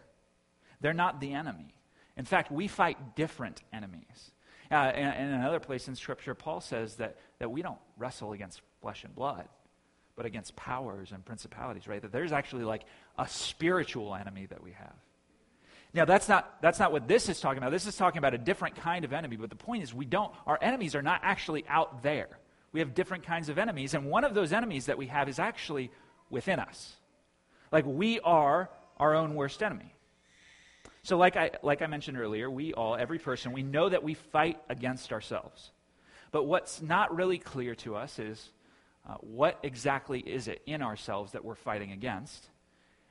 They're 0.80 0.94
not 0.94 1.20
the 1.20 1.32
enemy. 1.32 1.71
In 2.16 2.24
fact, 2.24 2.50
we 2.50 2.68
fight 2.68 3.16
different 3.16 3.62
enemies. 3.72 4.32
Uh, 4.70 4.92
in, 4.94 5.04
another 5.04 5.60
place 5.60 5.88
in 5.88 5.94
Scripture, 5.94 6.34
Paul 6.34 6.60
says 6.60 6.96
that, 6.96 7.18
that 7.38 7.50
we 7.50 7.62
don't 7.62 7.78
wrestle 7.98 8.32
against 8.32 8.62
flesh 8.80 9.04
and 9.04 9.14
blood, 9.14 9.48
but 10.16 10.24
against 10.26 10.56
powers 10.56 11.12
and 11.12 11.24
principalities, 11.24 11.86
right? 11.86 12.00
That 12.00 12.12
there's 12.12 12.32
actually 12.32 12.64
like 12.64 12.84
a 13.18 13.28
spiritual 13.28 14.14
enemy 14.14 14.46
that 14.46 14.62
we 14.62 14.72
have. 14.72 14.94
Now, 15.94 16.06
that's 16.06 16.28
not, 16.28 16.62
that's 16.62 16.78
not 16.78 16.90
what 16.90 17.06
this 17.06 17.28
is 17.28 17.38
talking 17.38 17.58
about. 17.58 17.70
This 17.70 17.86
is 17.86 17.96
talking 17.96 18.18
about 18.18 18.32
a 18.32 18.38
different 18.38 18.76
kind 18.76 19.04
of 19.04 19.12
enemy. 19.12 19.36
But 19.36 19.50
the 19.50 19.56
point 19.56 19.82
is, 19.82 19.92
we 19.92 20.06
don't, 20.06 20.32
our 20.46 20.58
enemies 20.62 20.94
are 20.94 21.02
not 21.02 21.20
actually 21.22 21.66
out 21.68 22.02
there. 22.02 22.28
We 22.72 22.80
have 22.80 22.94
different 22.94 23.24
kinds 23.24 23.50
of 23.50 23.58
enemies. 23.58 23.92
And 23.92 24.06
one 24.06 24.24
of 24.24 24.32
those 24.32 24.54
enemies 24.54 24.86
that 24.86 24.96
we 24.96 25.08
have 25.08 25.28
is 25.28 25.38
actually 25.38 25.90
within 26.30 26.58
us. 26.58 26.96
Like, 27.70 27.84
we 27.84 28.20
are 28.20 28.70
our 28.96 29.14
own 29.14 29.34
worst 29.34 29.62
enemy. 29.62 29.94
So, 31.04 31.18
like 31.18 31.36
I, 31.36 31.50
like 31.62 31.82
I 31.82 31.88
mentioned 31.88 32.16
earlier, 32.16 32.48
we 32.48 32.74
all, 32.74 32.94
every 32.94 33.18
person, 33.18 33.52
we 33.52 33.64
know 33.64 33.88
that 33.88 34.04
we 34.04 34.14
fight 34.14 34.60
against 34.68 35.12
ourselves. 35.12 35.72
But 36.30 36.44
what's 36.44 36.80
not 36.80 37.14
really 37.14 37.38
clear 37.38 37.74
to 37.76 37.96
us 37.96 38.20
is 38.20 38.50
uh, 39.08 39.14
what 39.14 39.58
exactly 39.64 40.20
is 40.20 40.46
it 40.46 40.62
in 40.64 40.80
ourselves 40.80 41.32
that 41.32 41.44
we're 41.44 41.56
fighting 41.56 41.90
against? 41.90 42.48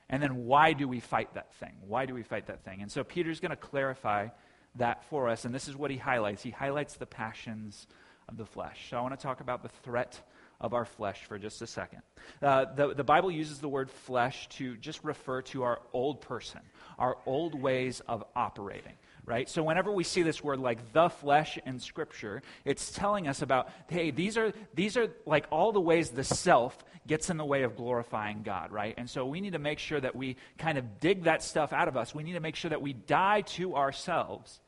And 0.08 0.22
then 0.22 0.46
why 0.46 0.72
do 0.72 0.88
we 0.88 1.00
fight 1.00 1.34
that 1.34 1.54
thing? 1.54 1.74
Why 1.86 2.06
do 2.06 2.14
we 2.14 2.22
fight 2.22 2.46
that 2.46 2.64
thing? 2.64 2.80
And 2.80 2.90
so 2.90 3.04
Peter's 3.04 3.40
going 3.40 3.50
to 3.50 3.56
clarify 3.56 4.28
that 4.76 5.04
for 5.10 5.28
us, 5.28 5.44
and 5.44 5.54
this 5.54 5.68
is 5.68 5.76
what 5.76 5.90
he 5.90 5.98
highlights. 5.98 6.42
He 6.42 6.50
highlights 6.50 6.94
the 6.94 7.06
passions 7.06 7.86
of 8.26 8.38
the 8.38 8.46
flesh. 8.46 8.86
So 8.88 8.96
I 8.96 9.02
want 9.02 9.18
to 9.18 9.22
talk 9.22 9.40
about 9.40 9.62
the 9.62 9.68
threat 9.68 10.18
of 10.62 10.72
our 10.72 10.84
flesh 10.84 11.24
for 11.24 11.38
just 11.38 11.60
a 11.60 11.66
second. 11.66 12.00
Uh, 12.40 12.64
the, 12.74 12.94
the 12.94 13.04
Bible 13.04 13.30
uses 13.30 13.58
the 13.58 13.68
word 13.68 13.90
flesh 13.90 14.48
to 14.50 14.76
just 14.76 15.04
refer 15.04 15.42
to 15.42 15.64
our 15.64 15.80
old 15.92 16.20
person, 16.22 16.60
our 16.98 17.18
old 17.26 17.54
ways 17.54 18.00
of 18.08 18.24
operating 18.34 18.94
right? 19.24 19.48
So 19.48 19.62
whenever 19.62 19.92
we 19.92 20.04
see 20.04 20.22
this 20.22 20.42
word 20.42 20.58
like 20.58 20.92
the 20.92 21.08
flesh 21.08 21.58
in 21.64 21.78
Scripture, 21.78 22.42
it's 22.64 22.90
telling 22.90 23.28
us 23.28 23.42
about, 23.42 23.68
hey, 23.88 24.10
these 24.10 24.36
are, 24.36 24.52
these 24.74 24.96
are 24.96 25.08
like 25.26 25.46
all 25.50 25.72
the 25.72 25.80
ways 25.80 26.10
the 26.10 26.24
self 26.24 26.76
gets 27.06 27.30
in 27.30 27.36
the 27.36 27.44
way 27.44 27.62
of 27.62 27.76
glorifying 27.76 28.42
God, 28.42 28.72
right? 28.72 28.94
And 28.96 29.08
so 29.08 29.26
we 29.26 29.40
need 29.40 29.52
to 29.52 29.58
make 29.58 29.78
sure 29.78 30.00
that 30.00 30.16
we 30.16 30.36
kind 30.58 30.78
of 30.78 31.00
dig 31.00 31.24
that 31.24 31.42
stuff 31.42 31.72
out 31.72 31.88
of 31.88 31.96
us. 31.96 32.14
We 32.14 32.22
need 32.22 32.34
to 32.34 32.40
make 32.40 32.56
sure 32.56 32.70
that 32.70 32.82
we 32.82 32.92
die 32.92 33.42
to 33.42 33.76
ourselves, 33.76 34.60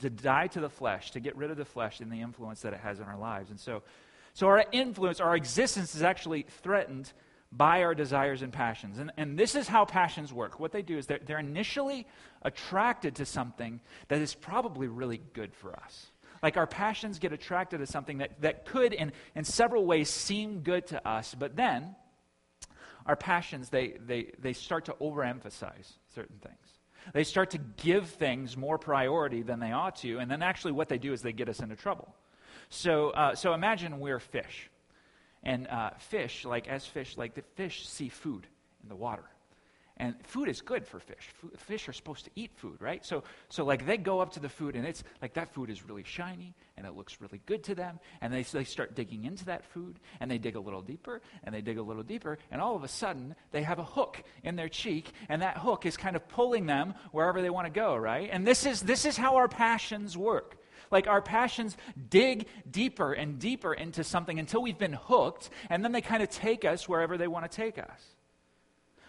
to 0.00 0.10
die 0.10 0.46
to 0.48 0.60
the 0.60 0.70
flesh, 0.70 1.10
to 1.12 1.20
get 1.20 1.36
rid 1.36 1.50
of 1.50 1.56
the 1.56 1.64
flesh 1.64 2.00
and 2.00 2.10
the 2.10 2.20
influence 2.20 2.62
that 2.62 2.72
it 2.72 2.80
has 2.80 2.98
in 2.98 3.06
our 3.06 3.18
lives. 3.18 3.50
And 3.50 3.60
so, 3.60 3.82
so 4.34 4.46
our 4.46 4.64
influence, 4.72 5.20
our 5.20 5.36
existence 5.36 5.94
is 5.94 6.02
actually 6.02 6.46
threatened 6.62 7.12
by 7.50 7.82
our 7.82 7.94
desires 7.94 8.40
and 8.40 8.52
passions. 8.52 8.98
And, 8.98 9.12
and 9.18 9.38
this 9.38 9.54
is 9.54 9.68
how 9.68 9.84
passions 9.84 10.32
work. 10.32 10.58
What 10.58 10.72
they 10.72 10.80
do 10.80 10.96
is 10.96 11.06
they're, 11.06 11.20
they're 11.24 11.38
initially 11.38 12.06
attracted 12.40 13.16
to 13.16 13.26
something 13.26 13.80
that 14.08 14.20
is 14.20 14.34
probably 14.34 14.88
really 14.88 15.20
good 15.34 15.54
for 15.54 15.76
us. 15.76 16.06
Like 16.42 16.56
our 16.56 16.66
passions 16.66 17.18
get 17.18 17.32
attracted 17.32 17.80
to 17.80 17.86
something 17.86 18.18
that, 18.18 18.40
that 18.40 18.64
could, 18.64 18.94
in, 18.94 19.12
in 19.34 19.44
several 19.44 19.84
ways, 19.84 20.08
seem 20.08 20.60
good 20.60 20.86
to 20.88 21.06
us, 21.06 21.34
but 21.38 21.54
then 21.54 21.94
our 23.06 23.16
passions, 23.16 23.68
they, 23.68 23.96
they, 24.06 24.32
they 24.38 24.52
start 24.52 24.86
to 24.86 24.92
overemphasize 24.94 25.92
certain 26.14 26.38
things. 26.38 26.56
They 27.12 27.24
start 27.24 27.50
to 27.50 27.58
give 27.58 28.08
things 28.10 28.56
more 28.56 28.78
priority 28.78 29.42
than 29.42 29.60
they 29.60 29.72
ought 29.72 29.96
to, 29.96 30.18
and 30.18 30.30
then 30.30 30.42
actually 30.42 30.72
what 30.72 30.88
they 30.88 30.98
do 30.98 31.12
is 31.12 31.20
they 31.20 31.32
get 31.32 31.48
us 31.48 31.60
into 31.60 31.76
trouble. 31.76 32.14
So, 32.72 33.10
uh, 33.10 33.34
so 33.34 33.52
imagine 33.52 34.00
we're 34.00 34.18
fish 34.18 34.70
and 35.42 35.68
uh, 35.68 35.90
fish, 35.98 36.46
like 36.46 36.68
as 36.68 36.86
fish, 36.86 37.18
like 37.18 37.34
the 37.34 37.42
fish 37.54 37.86
see 37.86 38.08
food 38.08 38.46
in 38.82 38.88
the 38.88 38.96
water. 38.96 39.24
And 39.98 40.14
food 40.24 40.48
is 40.48 40.62
good 40.62 40.86
for 40.86 40.98
fish. 40.98 41.28
Fish 41.58 41.86
are 41.86 41.92
supposed 41.92 42.24
to 42.24 42.30
eat 42.34 42.50
food, 42.56 42.80
right? 42.80 43.04
So, 43.04 43.24
so 43.50 43.66
like 43.66 43.84
they 43.84 43.98
go 43.98 44.20
up 44.20 44.32
to 44.32 44.40
the 44.40 44.48
food 44.48 44.74
and 44.74 44.86
it's 44.86 45.04
like 45.20 45.34
that 45.34 45.52
food 45.52 45.68
is 45.68 45.86
really 45.86 46.02
shiny 46.02 46.54
and 46.78 46.86
it 46.86 46.96
looks 46.96 47.20
really 47.20 47.42
good 47.44 47.62
to 47.64 47.74
them. 47.74 48.00
And 48.22 48.32
they, 48.32 48.42
they 48.42 48.64
start 48.64 48.96
digging 48.96 49.26
into 49.26 49.44
that 49.44 49.66
food 49.66 50.00
and 50.18 50.30
they 50.30 50.38
dig 50.38 50.56
a 50.56 50.60
little 50.60 50.80
deeper 50.80 51.20
and 51.44 51.54
they 51.54 51.60
dig 51.60 51.76
a 51.76 51.82
little 51.82 52.02
deeper. 52.02 52.38
And 52.50 52.62
all 52.62 52.74
of 52.74 52.84
a 52.84 52.88
sudden 52.88 53.34
they 53.50 53.64
have 53.64 53.80
a 53.80 53.84
hook 53.84 54.22
in 54.44 54.56
their 54.56 54.70
cheek 54.70 55.12
and 55.28 55.42
that 55.42 55.58
hook 55.58 55.84
is 55.84 55.98
kind 55.98 56.16
of 56.16 56.26
pulling 56.26 56.64
them 56.64 56.94
wherever 57.10 57.42
they 57.42 57.50
want 57.50 57.66
to 57.66 57.72
go, 57.72 57.94
right? 57.94 58.30
And 58.32 58.46
this 58.46 58.64
is, 58.64 58.80
this 58.80 59.04
is 59.04 59.18
how 59.18 59.36
our 59.36 59.46
passions 59.46 60.16
work. 60.16 60.56
Like 60.92 61.08
our 61.08 61.22
passions 61.22 61.76
dig 62.10 62.46
deeper 62.70 63.12
and 63.12 63.38
deeper 63.38 63.72
into 63.72 64.04
something 64.04 64.38
until 64.38 64.62
we've 64.62 64.78
been 64.78 64.92
hooked, 64.92 65.50
and 65.70 65.82
then 65.82 65.92
they 65.92 66.02
kind 66.02 66.22
of 66.22 66.30
take 66.30 66.64
us 66.64 66.88
wherever 66.88 67.18
they 67.18 67.28
want 67.28 67.50
to 67.50 67.56
take 67.56 67.78
us. 67.78 68.02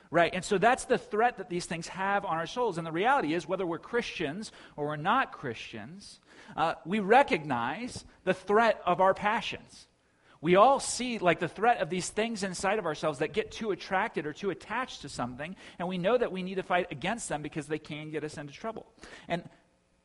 Right? 0.09 0.33
And 0.33 0.45
so 0.45 0.57
that's 0.59 0.85
the 0.85 0.97
threat 0.97 1.37
that 1.37 1.49
these 1.49 1.65
things 1.65 1.87
have 1.87 2.23
on 2.23 2.37
our 2.37 2.45
souls. 2.45 2.77
And 2.77 2.85
the 2.85 2.91
reality 2.91 3.33
is, 3.33 3.47
whether 3.47 3.65
we're 3.65 3.79
Christians 3.79 4.51
or 4.75 4.87
we're 4.87 4.95
not 4.95 5.31
Christians, 5.31 6.19
uh, 6.55 6.75
we 6.85 6.99
recognize 6.99 8.05
the 8.23 8.33
threat 8.33 8.79
of 8.85 9.01
our 9.01 9.15
passions. 9.15 9.87
We 10.39 10.57
all 10.57 10.81
see 10.81 11.19
like 11.19 11.39
the 11.39 11.47
threat 11.47 11.79
of 11.79 11.89
these 11.89 12.09
things 12.09 12.43
inside 12.43 12.77
of 12.77 12.85
ourselves 12.85 13.19
that 13.19 13.31
get 13.31 13.49
too 13.49 13.71
attracted 13.71 14.25
or 14.25 14.33
too 14.33 14.49
attached 14.49 15.01
to 15.01 15.09
something, 15.09 15.55
and 15.79 15.87
we 15.87 15.97
know 15.97 16.17
that 16.17 16.33
we 16.33 16.43
need 16.43 16.55
to 16.55 16.63
fight 16.63 16.87
against 16.91 17.29
them 17.29 17.41
because 17.41 17.67
they 17.67 17.79
can 17.79 18.11
get 18.11 18.25
us 18.25 18.37
into 18.37 18.51
trouble. 18.51 18.85
And 19.29 19.49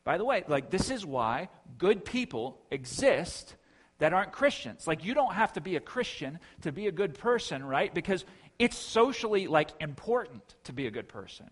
by 0.03 0.17
the 0.17 0.25
way, 0.25 0.43
like 0.47 0.69
this 0.69 0.89
is 0.89 1.05
why 1.05 1.49
good 1.77 2.05
people 2.05 2.59
exist 2.71 3.55
that 3.99 4.13
aren't 4.13 4.31
Christians. 4.31 4.87
Like 4.87 5.03
you 5.03 5.13
don't 5.13 5.33
have 5.33 5.53
to 5.53 5.61
be 5.61 5.75
a 5.75 5.79
Christian 5.79 6.39
to 6.61 6.71
be 6.71 6.87
a 6.87 6.91
good 6.91 7.13
person, 7.17 7.63
right? 7.63 7.93
Because 7.93 8.25
it's 8.57 8.77
socially 8.77 9.47
like 9.47 9.69
important 9.79 10.55
to 10.65 10.73
be 10.73 10.87
a 10.87 10.91
good 10.91 11.07
person. 11.07 11.49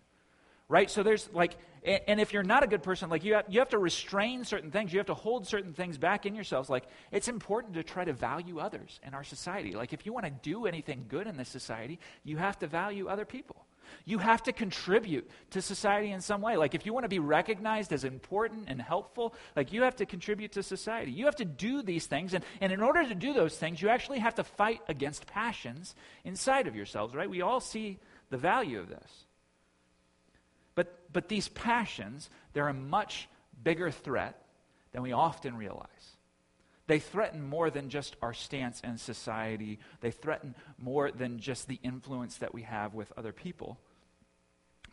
Right? 0.68 0.90
So 0.90 1.02
there's 1.02 1.28
like 1.32 1.56
and 1.84 2.20
if 2.20 2.32
you're 2.32 2.42
not 2.42 2.62
a 2.62 2.66
good 2.66 2.82
person, 2.82 3.08
like 3.08 3.24
you 3.24 3.34
have, 3.34 3.44
you 3.48 3.60
have 3.60 3.68
to 3.70 3.78
restrain 3.78 4.44
certain 4.44 4.70
things, 4.70 4.92
you 4.92 4.98
have 4.98 5.06
to 5.06 5.14
hold 5.14 5.46
certain 5.46 5.72
things 5.72 5.96
back 5.96 6.26
in 6.26 6.34
yourselves. 6.34 6.68
Like 6.68 6.84
it's 7.12 7.28
important 7.28 7.74
to 7.74 7.82
try 7.82 8.04
to 8.04 8.12
value 8.12 8.58
others 8.58 9.00
in 9.06 9.14
our 9.14 9.24
society. 9.24 9.72
Like 9.72 9.92
if 9.92 10.04
you 10.04 10.12
want 10.12 10.26
to 10.26 10.32
do 10.42 10.66
anything 10.66 11.06
good 11.08 11.26
in 11.26 11.36
this 11.36 11.48
society, 11.48 11.98
you 12.24 12.36
have 12.36 12.58
to 12.58 12.66
value 12.66 13.08
other 13.08 13.24
people. 13.24 13.64
You 14.04 14.18
have 14.18 14.42
to 14.44 14.52
contribute 14.52 15.30
to 15.50 15.62
society 15.62 16.10
in 16.10 16.20
some 16.20 16.40
way. 16.40 16.56
Like, 16.56 16.74
if 16.74 16.86
you 16.86 16.92
want 16.92 17.04
to 17.04 17.08
be 17.08 17.18
recognized 17.18 17.92
as 17.92 18.04
important 18.04 18.64
and 18.68 18.80
helpful, 18.80 19.34
like, 19.56 19.72
you 19.72 19.82
have 19.82 19.96
to 19.96 20.06
contribute 20.06 20.52
to 20.52 20.62
society. 20.62 21.10
You 21.10 21.24
have 21.26 21.36
to 21.36 21.44
do 21.44 21.82
these 21.82 22.06
things. 22.06 22.34
And, 22.34 22.44
and 22.60 22.72
in 22.72 22.82
order 22.82 23.06
to 23.06 23.14
do 23.14 23.32
those 23.32 23.56
things, 23.56 23.80
you 23.80 23.88
actually 23.88 24.18
have 24.18 24.34
to 24.36 24.44
fight 24.44 24.80
against 24.88 25.26
passions 25.26 25.94
inside 26.24 26.66
of 26.66 26.76
yourselves, 26.76 27.14
right? 27.14 27.28
We 27.28 27.42
all 27.42 27.60
see 27.60 27.98
the 28.30 28.36
value 28.36 28.78
of 28.78 28.88
this. 28.88 29.24
But, 30.74 31.12
but 31.12 31.28
these 31.28 31.48
passions, 31.48 32.30
they're 32.52 32.68
a 32.68 32.74
much 32.74 33.28
bigger 33.62 33.90
threat 33.90 34.42
than 34.92 35.02
we 35.02 35.12
often 35.12 35.56
realize. 35.56 35.88
They 36.88 36.98
threaten 36.98 37.46
more 37.46 37.68
than 37.68 37.90
just 37.90 38.16
our 38.22 38.32
stance 38.32 38.80
in 38.80 38.96
society. 38.96 39.78
They 40.00 40.10
threaten 40.10 40.54
more 40.78 41.10
than 41.12 41.38
just 41.38 41.68
the 41.68 41.78
influence 41.82 42.38
that 42.38 42.54
we 42.54 42.62
have 42.62 42.94
with 42.94 43.12
other 43.16 43.30
people. 43.30 43.78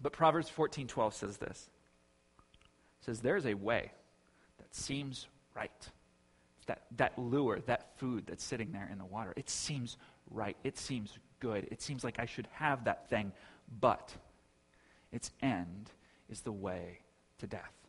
But 0.01 0.11
Proverbs 0.11 0.49
14:12 0.49 1.13
says 1.13 1.37
this. 1.37 1.69
It 2.99 3.05
says 3.05 3.21
there's 3.21 3.45
a 3.45 3.53
way 3.53 3.93
that 4.57 4.75
seems 4.75 5.27
right. 5.55 5.89
That 6.67 6.83
that 6.97 7.17
lure, 7.17 7.61
that 7.61 7.97
food 7.97 8.25
that's 8.27 8.43
sitting 8.43 8.73
there 8.73 8.89
in 8.91 8.97
the 8.97 9.05
water. 9.05 9.33
It 9.37 9.49
seems 9.49 9.97
right. 10.29 10.57
It 10.65 10.77
seems 10.77 11.17
good. 11.39 11.65
It 11.71 11.81
seems 11.81 12.03
like 12.03 12.19
I 12.19 12.25
should 12.25 12.47
have 12.51 12.83
that 12.83 13.09
thing, 13.09 13.31
but 13.79 14.13
its 15.13 15.31
end 15.41 15.91
is 16.29 16.41
the 16.41 16.51
way 16.51 16.99
to 17.37 17.47
death. 17.47 17.84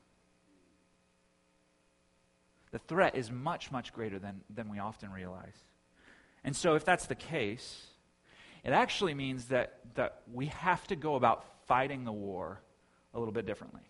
The 2.76 2.94
threat 2.94 3.16
is 3.16 3.30
much, 3.30 3.72
much 3.72 3.90
greater 3.94 4.18
than, 4.18 4.42
than 4.54 4.68
we 4.68 4.78
often 4.78 5.10
realize. 5.10 5.64
And 6.44 6.54
so, 6.54 6.74
if 6.74 6.84
that's 6.84 7.06
the 7.06 7.14
case, 7.14 7.86
it 8.64 8.74
actually 8.74 9.14
means 9.14 9.46
that, 9.46 9.78
that 9.94 10.20
we 10.30 10.48
have 10.48 10.86
to 10.88 10.96
go 10.96 11.14
about 11.14 11.46
fighting 11.66 12.04
the 12.04 12.12
war 12.12 12.60
a 13.14 13.18
little 13.18 13.32
bit 13.32 13.46
differently. 13.46 13.80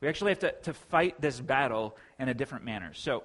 We 0.00 0.06
actually 0.06 0.30
have 0.30 0.38
to, 0.38 0.52
to 0.52 0.72
fight 0.72 1.20
this 1.20 1.40
battle 1.40 1.96
in 2.20 2.28
a 2.28 2.34
different 2.34 2.64
manner. 2.64 2.94
So, 2.94 3.24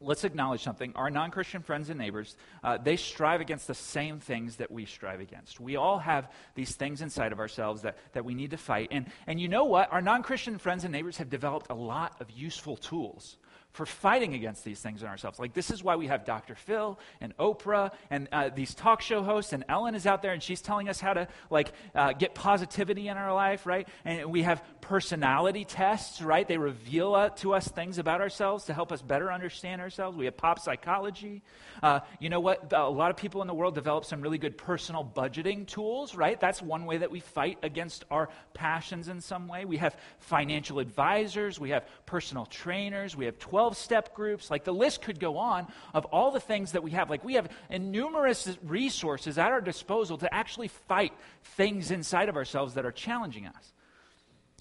let's 0.00 0.24
acknowledge 0.24 0.62
something. 0.62 0.92
Our 0.94 1.10
non 1.10 1.30
Christian 1.30 1.62
friends 1.62 1.90
and 1.90 1.98
neighbors, 1.98 2.36
uh, 2.62 2.78
they 2.78 2.96
strive 2.96 3.40
against 3.40 3.66
the 3.66 3.74
same 3.74 4.20
things 4.20 4.56
that 4.56 4.70
we 4.70 4.84
strive 4.84 5.20
against. 5.20 5.60
We 5.60 5.76
all 5.76 5.98
have 5.98 6.30
these 6.54 6.74
things 6.74 7.02
inside 7.02 7.32
of 7.32 7.40
ourselves 7.40 7.82
that, 7.82 7.96
that 8.12 8.24
we 8.24 8.34
need 8.34 8.50
to 8.50 8.56
fight. 8.56 8.88
And, 8.90 9.06
and 9.26 9.40
you 9.40 9.48
know 9.48 9.64
what? 9.64 9.92
Our 9.92 10.02
non 10.02 10.22
Christian 10.22 10.58
friends 10.58 10.84
and 10.84 10.92
neighbors 10.92 11.16
have 11.18 11.30
developed 11.30 11.70
a 11.70 11.74
lot 11.74 12.20
of 12.20 12.30
useful 12.30 12.76
tools 12.76 13.36
for 13.76 13.84
fighting 13.84 14.32
against 14.32 14.64
these 14.64 14.80
things 14.80 15.02
in 15.02 15.08
ourselves. 15.08 15.38
Like, 15.38 15.52
this 15.52 15.70
is 15.70 15.84
why 15.84 15.96
we 15.96 16.06
have 16.06 16.24
Dr. 16.24 16.54
Phil 16.54 16.98
and 17.20 17.36
Oprah 17.36 17.92
and 18.08 18.26
uh, 18.32 18.48
these 18.48 18.74
talk 18.74 19.02
show 19.02 19.22
hosts, 19.22 19.52
and 19.52 19.64
Ellen 19.68 19.94
is 19.94 20.06
out 20.06 20.22
there 20.22 20.32
and 20.32 20.42
she's 20.42 20.62
telling 20.62 20.88
us 20.88 20.98
how 20.98 21.12
to, 21.12 21.28
like, 21.50 21.72
uh, 21.94 22.14
get 22.14 22.34
positivity 22.34 23.08
in 23.08 23.18
our 23.18 23.34
life, 23.34 23.66
right? 23.66 23.86
And 24.06 24.32
we 24.32 24.42
have 24.42 24.62
personality 24.80 25.66
tests, 25.66 26.22
right? 26.22 26.48
They 26.48 26.56
reveal 26.56 27.14
uh, 27.14 27.28
to 27.40 27.52
us 27.52 27.68
things 27.68 27.98
about 27.98 28.22
ourselves 28.22 28.64
to 28.64 28.72
help 28.72 28.92
us 28.92 29.02
better 29.02 29.30
understand 29.30 29.82
ourselves. 29.82 30.16
We 30.16 30.24
have 30.24 30.38
pop 30.38 30.58
psychology. 30.58 31.42
Uh, 31.82 32.00
you 32.18 32.30
know 32.30 32.40
what? 32.40 32.72
A 32.72 32.88
lot 32.88 33.10
of 33.10 33.18
people 33.18 33.42
in 33.42 33.46
the 33.46 33.54
world 33.54 33.74
develop 33.74 34.06
some 34.06 34.22
really 34.22 34.38
good 34.38 34.56
personal 34.56 35.04
budgeting 35.04 35.66
tools, 35.66 36.14
right? 36.14 36.40
That's 36.40 36.62
one 36.62 36.86
way 36.86 36.96
that 36.96 37.10
we 37.10 37.20
fight 37.20 37.58
against 37.62 38.06
our 38.10 38.30
passions 38.54 39.08
in 39.08 39.20
some 39.20 39.48
way. 39.48 39.66
We 39.66 39.76
have 39.76 39.96
financial 40.18 40.78
advisors, 40.78 41.60
we 41.60 41.70
have 41.70 41.84
personal 42.06 42.46
trainers, 42.46 43.14
we 43.14 43.26
have 43.26 43.38
12 43.38 43.65
12 43.66 43.76
step 43.76 44.14
groups. 44.14 44.48
Like 44.48 44.62
the 44.62 44.72
list 44.72 45.02
could 45.02 45.18
go 45.18 45.38
on 45.38 45.66
of 45.92 46.04
all 46.06 46.30
the 46.30 46.38
things 46.38 46.72
that 46.72 46.84
we 46.84 46.92
have. 46.92 47.10
Like 47.10 47.24
we 47.24 47.34
have 47.34 47.50
numerous 47.70 48.56
resources 48.62 49.38
at 49.38 49.50
our 49.50 49.60
disposal 49.60 50.18
to 50.18 50.32
actually 50.32 50.68
fight 50.68 51.12
things 51.42 51.90
inside 51.90 52.28
of 52.28 52.36
ourselves 52.36 52.74
that 52.74 52.86
are 52.86 52.92
challenging 52.92 53.46
us. 53.46 53.72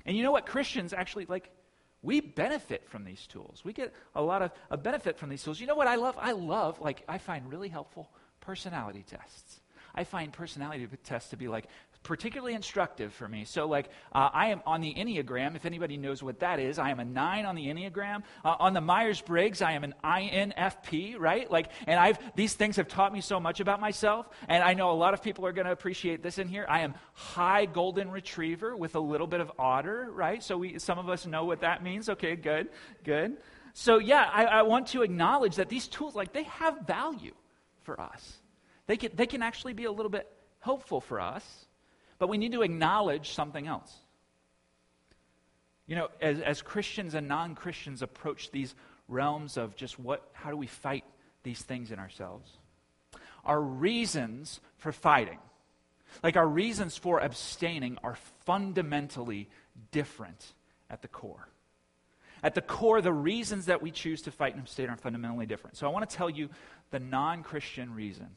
And 0.08 0.18
you 0.18 0.24
know 0.24 0.32
what? 0.32 0.48
Christians 0.48 0.92
actually, 0.92 1.26
like, 1.28 1.52
we 2.02 2.20
benefit 2.20 2.88
from 2.90 3.06
these 3.06 3.26
tools. 3.28 3.62
We 3.64 3.74
get 3.74 3.94
a 4.16 4.22
lot 4.22 4.42
of 4.42 4.52
a 4.70 4.78
benefit 4.78 5.18
from 5.18 5.30
these 5.30 5.44
tools. 5.44 5.60
You 5.60 5.68
know 5.68 5.76
what 5.76 5.88
I 5.88 5.96
love? 5.96 6.16
I 6.20 6.32
love, 6.34 6.80
like, 6.80 7.04
I 7.08 7.18
find 7.18 7.50
really 7.50 7.70
helpful 7.70 8.10
personality 8.42 9.04
tests. 9.08 9.62
I 9.96 10.04
find 10.04 10.32
personality 10.34 10.88
tests 11.04 11.30
to 11.30 11.38
be 11.38 11.48
like 11.48 11.66
particularly 12.06 12.54
instructive 12.54 13.14
for 13.14 13.28
me. 13.28 13.44
So, 13.44 13.68
like, 13.68 13.90
uh, 14.14 14.30
I 14.34 14.48
am 14.48 14.62
on 14.66 14.80
the 14.80 14.94
Enneagram. 14.94 15.56
If 15.56 15.66
anybody 15.66 15.98
knows 15.98 16.24
what 16.24 16.40
that 16.40 16.60
is, 16.60 16.80
I 16.80 16.92
am 16.92 17.00
a 17.02 17.06
nine 17.06 17.46
on 17.46 17.56
the 17.56 17.66
Enneagram. 17.66 18.24
Uh, 18.46 18.56
on 18.60 18.74
the 18.74 18.80
Myers 18.80 19.20
Briggs, 19.20 19.62
I 19.62 19.74
am 19.74 19.84
an 19.84 19.94
INFP, 20.04 21.20
right? 21.20 21.52
Like, 21.52 21.72
and 21.88 22.00
I've 22.00 22.18
these 22.36 22.54
things 22.54 22.78
have 22.78 22.88
taught 22.88 23.12
me 23.12 23.20
so 23.20 23.40
much 23.40 23.60
about 23.60 23.82
myself. 23.82 24.30
And 24.48 24.64
I 24.64 24.74
know 24.74 24.92
a 24.92 24.94
lot 24.94 25.14
of 25.14 25.22
people 25.22 25.46
are 25.46 25.52
going 25.52 25.66
to 25.66 25.74
appreciate 25.74 26.24
this 26.24 26.38
in 26.38 26.48
here. 26.48 26.66
I 26.70 26.82
am 26.82 26.94
high 27.14 27.66
golden 27.66 28.10
retriever 28.10 28.78
with 28.78 28.96
a 28.96 29.00
little 29.00 29.28
bit 29.28 29.42
of 29.42 29.52
otter, 29.60 30.10
right? 30.12 30.42
So 30.42 30.58
we 30.58 30.80
some 30.80 31.00
of 31.00 31.10
us 31.10 31.26
know 31.26 31.44
what 31.44 31.62
that 31.62 31.84
means. 31.84 32.08
Okay, 32.08 32.36
good, 32.36 32.70
good. 33.04 33.38
So 33.74 33.98
yeah, 33.98 34.30
I, 34.32 34.46
I 34.46 34.62
want 34.62 34.88
to 34.88 35.02
acknowledge 35.02 35.58
that 35.58 35.68
these 35.68 35.88
tools, 35.88 36.16
like, 36.16 36.32
they 36.32 36.44
have 36.44 36.88
value 36.88 37.34
for 37.82 38.00
us. 38.00 38.38
They 38.88 38.96
can, 38.96 39.12
they 39.16 39.26
can 39.26 39.42
actually 39.42 39.74
be 39.74 39.84
a 39.84 39.92
little 39.92 40.10
bit 40.10 40.32
helpful 40.60 41.02
for 41.02 41.20
us. 41.20 41.65
But 42.18 42.30
we 42.30 42.38
need 42.38 42.54
to 42.54 42.62
acknowledge 42.62 43.32
something 43.32 43.68
else. 43.68 43.94
You 45.88 45.96
know, 45.96 46.08
as, 46.22 46.40
as 46.40 46.62
Christians 46.62 47.14
and 47.14 47.28
non 47.28 47.56
Christians 47.56 48.02
approach 48.02 48.52
these 48.52 48.74
realms 49.08 49.58
of 49.58 49.76
just 49.76 50.00
what, 50.00 50.28
how 50.34 50.50
do 50.50 50.58
we 50.58 50.68
fight 50.68 51.04
these 51.44 51.62
things 51.62 51.92
in 51.92 52.00
ourselves? 52.00 52.50
Our 53.44 53.62
reasons 53.62 54.60
for 54.78 54.92
fighting, 54.92 55.38
like 56.24 56.36
our 56.36 56.48
reasons 56.48 56.98
for 56.98 57.20
abstaining, 57.20 58.00
are 58.04 58.18
fundamentally 58.46 59.50
different 59.92 60.54
at 60.90 61.02
the 61.02 61.08
core. 61.08 61.48
At 62.42 62.56
the 62.56 62.62
core, 62.62 63.02
the 63.02 63.14
reasons 63.14 63.68
that 63.68 63.82
we 63.82 63.92
choose 63.92 64.24
to 64.24 64.32
fight 64.32 64.54
and 64.54 64.62
abstain 64.62 64.90
are 64.90 64.98
fundamentally 64.98 65.46
different. 65.46 65.78
So 65.78 65.88
I 65.88 65.92
want 65.92 66.10
to 66.10 66.16
tell 66.16 66.30
you 66.30 66.50
the 66.90 67.00
non 67.00 67.44
Christian 67.44 67.94
reason 67.94 68.28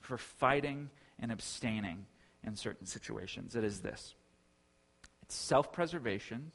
for 0.00 0.18
fighting 0.18 0.90
and 1.18 1.32
abstaining 1.32 2.06
in 2.44 2.56
certain 2.56 2.86
situations. 2.86 3.56
It 3.56 3.64
is 3.64 3.80
this 3.80 4.14
it's 5.22 5.34
self 5.34 5.72
preservation, 5.72 6.52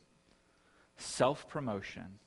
self 0.97 1.47
promotion, 1.47 2.19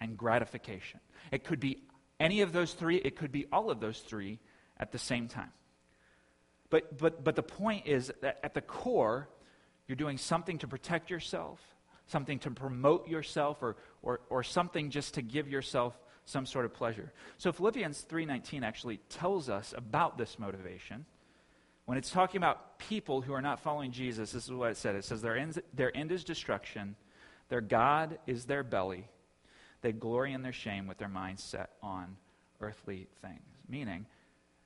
and 0.00 0.16
gratification. 0.16 1.00
It 1.30 1.44
could 1.44 1.60
be 1.60 1.84
any 2.18 2.42
of 2.42 2.52
those 2.52 2.74
three, 2.74 2.96
it 2.96 3.16
could 3.16 3.32
be 3.32 3.46
all 3.50 3.70
of 3.70 3.80
those 3.80 4.00
three 4.00 4.38
at 4.78 4.92
the 4.92 4.98
same 4.98 5.28
time. 5.28 5.52
But, 6.68 6.98
but, 6.98 7.24
but 7.24 7.34
the 7.34 7.42
point 7.42 7.86
is 7.86 8.12
that 8.20 8.38
at 8.44 8.54
the 8.54 8.60
core, 8.60 9.28
you're 9.88 9.96
doing 9.96 10.18
something 10.18 10.58
to 10.58 10.68
protect 10.68 11.10
yourself, 11.10 11.60
something 12.06 12.38
to 12.40 12.50
promote 12.50 13.08
yourself, 13.08 13.62
or, 13.62 13.76
or, 14.02 14.20
or 14.28 14.42
something 14.44 14.90
just 14.90 15.14
to 15.14 15.22
give 15.22 15.48
yourself 15.48 15.98
some 16.26 16.46
sort 16.46 16.64
of 16.64 16.72
pleasure. 16.72 17.12
So 17.38 17.50
Philippians 17.50 18.06
3:19 18.08 18.62
actually 18.62 18.98
tells 19.08 19.48
us 19.48 19.74
about 19.76 20.16
this 20.16 20.38
motivation. 20.38 21.06
When 21.90 21.98
it's 21.98 22.12
talking 22.12 22.36
about 22.36 22.78
people 22.78 23.20
who 23.20 23.32
are 23.32 23.42
not 23.42 23.58
following 23.58 23.90
Jesus, 23.90 24.30
this 24.30 24.44
is 24.44 24.52
what 24.52 24.70
it 24.70 24.76
said. 24.76 24.94
It 24.94 25.02
says, 25.02 25.22
their 25.22 25.36
end, 25.36 25.60
their 25.74 25.90
end 25.96 26.12
is 26.12 26.22
destruction, 26.22 26.94
their 27.48 27.60
God 27.60 28.20
is 28.28 28.44
their 28.44 28.62
belly. 28.62 29.08
They 29.82 29.90
glory 29.90 30.32
in 30.32 30.42
their 30.42 30.52
shame 30.52 30.86
with 30.86 30.98
their 30.98 31.08
minds 31.08 31.42
set 31.42 31.70
on 31.82 32.16
earthly 32.60 33.08
things. 33.22 33.42
Meaning, 33.68 34.06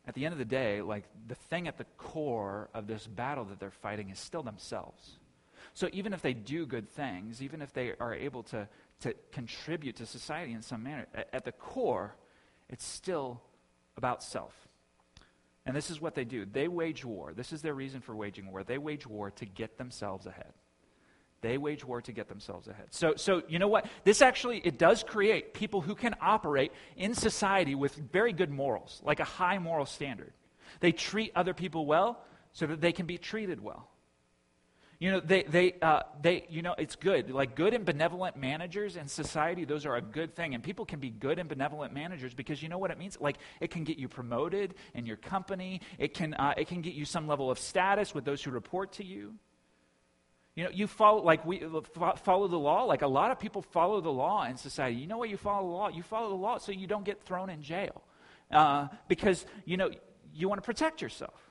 at 0.07 0.13
the 0.13 0.27
end 0.27 0.35
of 0.35 0.39
the 0.39 0.45
day, 0.45 0.83
like 0.83 1.05
the 1.27 1.35
thing 1.35 1.67
at 1.67 1.79
the 1.79 1.87
core 1.97 2.69
of 2.75 2.87
this 2.87 3.07
battle 3.07 3.47
that 3.47 3.59
they're 3.59 3.71
fighting 3.71 4.11
is 4.11 4.19
still 4.19 4.43
themselves. 4.43 5.13
So 5.73 5.89
even 5.95 6.13
if 6.13 6.21
they 6.21 6.35
do 6.35 6.67
good 6.67 6.91
things, 6.91 7.41
even 7.41 7.63
if 7.63 7.73
they 7.73 7.95
are 8.01 8.13
able 8.13 8.43
to, 8.43 8.69
to 9.01 9.15
contribute 9.33 9.97
to 9.97 10.05
society 10.05 10.53
in 10.53 10.61
some 10.61 10.83
manner, 10.83 11.07
at, 11.15 11.31
at 11.33 11.45
the 11.47 11.53
core, 11.53 12.17
it's 12.69 12.85
still 12.85 13.41
about 13.97 14.23
self. 14.23 14.53
And 15.67 15.75
this 15.75 15.91
is 15.91 16.01
what 16.01 16.15
they 16.15 16.25
do 16.25 16.45
they 16.45 16.69
wage 16.69 17.05
war. 17.05 17.33
This 17.35 17.53
is 17.53 17.63
their 17.63 17.75
reason 17.75 18.01
for 18.01 18.15
waging 18.15 18.51
war. 18.51 18.63
They 18.63 18.79
wage 18.79 19.07
war 19.07 19.31
to 19.33 19.47
get 19.47 19.79
themselves 19.79 20.27
ahead. 20.27 20.53
They 21.41 21.59
wage 21.59 21.85
war 21.85 22.01
to 22.01 22.13
get 22.13 22.29
themselves 22.29 22.69
ahead. 22.69 22.87
So, 22.91 23.17
so 23.17 23.43
you 23.49 23.59
know 23.59 23.69
what? 23.69 23.87
This 24.05 24.23
actually 24.23 24.59
it 24.59 24.79
does 24.79 25.03
create 25.03 25.53
people 25.53 25.83
who 25.83 25.95
can 25.95 26.15
operate 26.21 26.73
in 26.97 27.15
society 27.15 27.75
with 27.75 27.95
very 27.95 28.33
good 28.33 28.51
morals, 28.51 29.01
like 29.05 29.21
a 29.21 29.25
high 29.25 29.59
moral 29.59 29.87
standard. 29.87 30.33
They 30.81 30.93
treat 30.93 31.33
other 31.35 31.55
people 31.55 31.87
well 31.87 32.23
so 32.53 32.67
that 32.67 32.81
they 32.81 32.93
can 32.93 33.07
be 33.07 33.19
treated 33.19 33.63
well. 33.63 33.89
You 34.99 35.13
know, 35.13 35.21
they, 35.21 35.43
they, 35.43 35.75
uh, 35.83 36.03
they, 36.23 36.47
you 36.49 36.63
know, 36.63 36.75
it's 36.79 36.97
good. 36.97 37.31
Like 37.31 37.57
good 37.57 37.75
and 37.75 37.85
benevolent 37.85 38.37
managers 38.37 38.97
in 38.97 39.09
society, 39.09 39.65
those 39.65 39.87
are 39.87 39.97
a 39.97 40.01
good 40.01 40.35
thing. 40.35 40.55
And 40.55 40.63
people 40.63 40.85
can 40.85 41.01
be 41.01 41.11
good 41.11 41.39
and 41.39 41.49
benevolent 41.49 41.93
managers 41.93 42.33
because 42.33 42.63
you 42.63 42.69
know 42.69 42.79
what 42.79 42.91
it 42.91 42.99
means? 42.99 43.19
Like 43.21 43.39
it 43.61 43.71
can 43.71 43.85
get 43.85 43.99
you 43.99 44.09
promoted 44.09 44.75
in 44.95 45.05
your 45.05 45.17
company. 45.17 45.81
It 45.99 46.15
can, 46.15 46.35
uh, 46.35 46.55
it 46.57 46.69
can 46.69 46.81
get 46.81 46.95
you 46.95 47.05
some 47.05 47.27
level 47.27 47.51
of 47.51 47.59
status 47.59 48.15
with 48.15 48.25
those 48.25 48.43
who 48.43 48.51
report 48.51 48.93
to 48.93 49.05
you. 49.05 49.35
You 50.55 50.65
know, 50.65 50.71
you 50.71 50.87
follow, 50.87 51.23
like 51.23 51.45
we 51.45 51.65
follow 52.23 52.47
the 52.47 52.57
law. 52.59 52.85
Like 52.85 53.03
a 53.03 53.09
lot 53.09 53.33
of 53.33 53.41
people 53.41 53.63
follow 53.63 54.01
the 54.01 54.13
law 54.13 54.45
in 54.45 54.57
society. 54.57 54.97
You 54.97 55.09
know 55.09 55.19
why 55.19 55.27
you 55.27 55.37
follow 55.37 55.67
the 55.67 55.75
law? 55.75 55.89
You 55.89 56.05
follow 56.05 56.29
the 56.29 56.37
law 56.37 56.59
so 56.59 56.71
you 56.71 56.87
don't 56.87 57.05
get 57.05 57.23
thrown 57.23 57.51
in 57.51 57.63
jail. 57.63 58.03
Uh, 58.51 58.87
because, 59.09 59.45
you 59.65 59.77
know, 59.77 59.91
you 60.33 60.49
want 60.49 60.63
to 60.63 60.65
protect 60.65 61.03
yourself. 61.03 61.44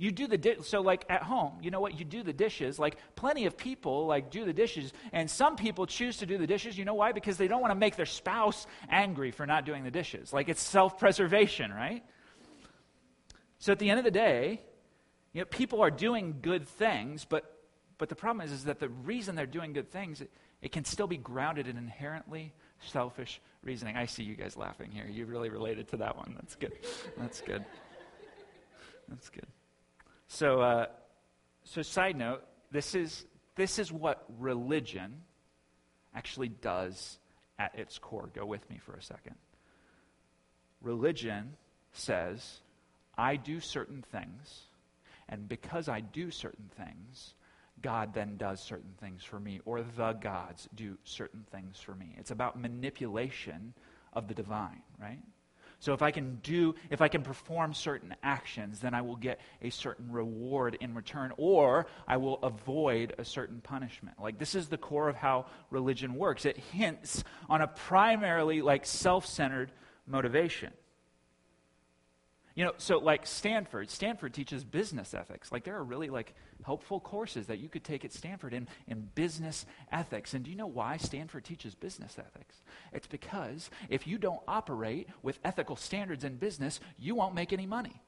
You 0.00 0.12
do 0.12 0.28
the 0.28 0.38
di- 0.38 0.62
so 0.62 0.80
like 0.80 1.04
at 1.08 1.24
home, 1.24 1.54
you 1.60 1.72
know 1.72 1.80
what? 1.80 1.98
You 1.98 2.04
do 2.04 2.22
the 2.22 2.32
dishes. 2.32 2.78
Like 2.78 2.96
plenty 3.16 3.46
of 3.46 3.56
people 3.56 4.06
like 4.06 4.30
do 4.30 4.44
the 4.44 4.52
dishes, 4.52 4.92
and 5.12 5.28
some 5.28 5.56
people 5.56 5.86
choose 5.86 6.18
to 6.18 6.26
do 6.26 6.38
the 6.38 6.46
dishes. 6.46 6.78
You 6.78 6.84
know 6.84 6.94
why? 6.94 7.10
Because 7.10 7.36
they 7.36 7.48
don't 7.48 7.60
want 7.60 7.72
to 7.72 7.78
make 7.78 7.96
their 7.96 8.06
spouse 8.06 8.68
angry 8.88 9.32
for 9.32 9.44
not 9.44 9.66
doing 9.66 9.82
the 9.82 9.90
dishes. 9.90 10.32
Like 10.32 10.48
it's 10.48 10.62
self-preservation, 10.62 11.72
right? 11.72 12.04
So 13.58 13.72
at 13.72 13.80
the 13.80 13.90
end 13.90 13.98
of 13.98 14.04
the 14.04 14.12
day, 14.12 14.60
you 15.32 15.40
know, 15.40 15.46
people 15.46 15.82
are 15.82 15.90
doing 15.90 16.36
good 16.40 16.68
things, 16.68 17.24
but 17.24 17.58
but 17.98 18.08
the 18.08 18.14
problem 18.14 18.46
is, 18.46 18.52
is 18.52 18.64
that 18.64 18.78
the 18.78 18.88
reason 18.88 19.34
they're 19.34 19.46
doing 19.46 19.72
good 19.72 19.90
things, 19.90 20.20
it, 20.20 20.30
it 20.62 20.70
can 20.70 20.84
still 20.84 21.08
be 21.08 21.16
grounded 21.16 21.66
in 21.66 21.76
inherently 21.76 22.52
selfish 22.86 23.40
reasoning. 23.64 23.96
I 23.96 24.06
see 24.06 24.22
you 24.22 24.36
guys 24.36 24.56
laughing 24.56 24.92
here. 24.92 25.06
You 25.06 25.26
really 25.26 25.48
related 25.48 25.88
to 25.88 25.96
that 25.96 26.16
one. 26.16 26.34
That's 26.36 26.54
good. 26.54 26.72
That's 27.16 27.40
good. 27.40 27.64
That's 29.08 29.28
good. 29.28 29.46
So, 30.28 30.60
uh, 30.60 30.86
so 31.64 31.82
side 31.82 32.16
note, 32.16 32.44
this 32.70 32.94
is, 32.94 33.24
this 33.56 33.78
is 33.78 33.90
what 33.90 34.24
religion 34.38 35.22
actually 36.14 36.48
does 36.48 37.18
at 37.58 37.74
its 37.78 37.98
core. 37.98 38.30
Go 38.34 38.46
with 38.46 38.68
me 38.70 38.78
for 38.78 38.94
a 38.94 39.02
second. 39.02 39.34
Religion 40.80 41.56
says, 41.92 42.60
I 43.16 43.36
do 43.36 43.58
certain 43.58 44.04
things, 44.12 44.62
and 45.28 45.48
because 45.48 45.88
I 45.88 46.00
do 46.00 46.30
certain 46.30 46.70
things, 46.76 47.34
God 47.82 48.14
then 48.14 48.36
does 48.36 48.60
certain 48.60 48.94
things 49.00 49.24
for 49.24 49.40
me, 49.40 49.60
or 49.64 49.82
the 49.82 50.12
gods 50.12 50.68
do 50.74 50.98
certain 51.04 51.44
things 51.50 51.80
for 51.80 51.94
me. 51.94 52.14
It's 52.18 52.30
about 52.30 52.60
manipulation 52.60 53.74
of 54.12 54.28
the 54.28 54.34
divine, 54.34 54.82
right? 55.00 55.22
So 55.80 55.92
if 55.92 56.02
I 56.02 56.10
can 56.10 56.40
do, 56.42 56.74
if 56.90 57.00
I 57.00 57.08
can 57.08 57.22
perform 57.22 57.72
certain 57.72 58.14
actions, 58.22 58.80
then 58.80 58.94
I 58.94 59.02
will 59.02 59.16
get 59.16 59.40
a 59.62 59.70
certain 59.70 60.10
reward 60.10 60.76
in 60.80 60.94
return, 60.94 61.32
or 61.36 61.86
I 62.06 62.16
will 62.16 62.38
avoid 62.42 63.14
a 63.18 63.24
certain 63.24 63.60
punishment. 63.60 64.16
Like 64.20 64.38
this 64.38 64.54
is 64.54 64.68
the 64.68 64.78
core 64.78 65.08
of 65.08 65.16
how 65.16 65.46
religion 65.70 66.14
works. 66.14 66.44
It 66.46 66.56
hints 66.56 67.22
on 67.48 67.62
a 67.62 67.68
primarily 67.68 68.60
like 68.60 68.86
self-centered 68.86 69.70
motivation. 70.06 70.72
You 72.58 72.64
know, 72.64 72.72
so 72.76 72.98
like 72.98 73.24
Stanford, 73.24 73.88
Stanford 73.88 74.34
teaches 74.34 74.64
business 74.64 75.14
ethics. 75.14 75.52
Like 75.52 75.62
there 75.62 75.76
are 75.76 75.84
really 75.84 76.10
like 76.10 76.34
helpful 76.64 76.98
courses 76.98 77.46
that 77.46 77.60
you 77.60 77.68
could 77.68 77.84
take 77.84 78.04
at 78.04 78.12
Stanford 78.12 78.52
in, 78.52 78.66
in 78.88 79.08
business 79.14 79.64
ethics. 79.92 80.34
And 80.34 80.44
do 80.44 80.50
you 80.50 80.56
know 80.56 80.66
why 80.66 80.96
Stanford 80.96 81.44
teaches 81.44 81.76
business 81.76 82.18
ethics? 82.18 82.56
It's 82.92 83.06
because 83.06 83.70
if 83.88 84.08
you 84.08 84.18
don't 84.18 84.40
operate 84.48 85.06
with 85.22 85.38
ethical 85.44 85.76
standards 85.76 86.24
in 86.24 86.34
business, 86.34 86.80
you 86.98 87.14
won't 87.14 87.32
make 87.32 87.52
any 87.52 87.64
money. 87.64 88.02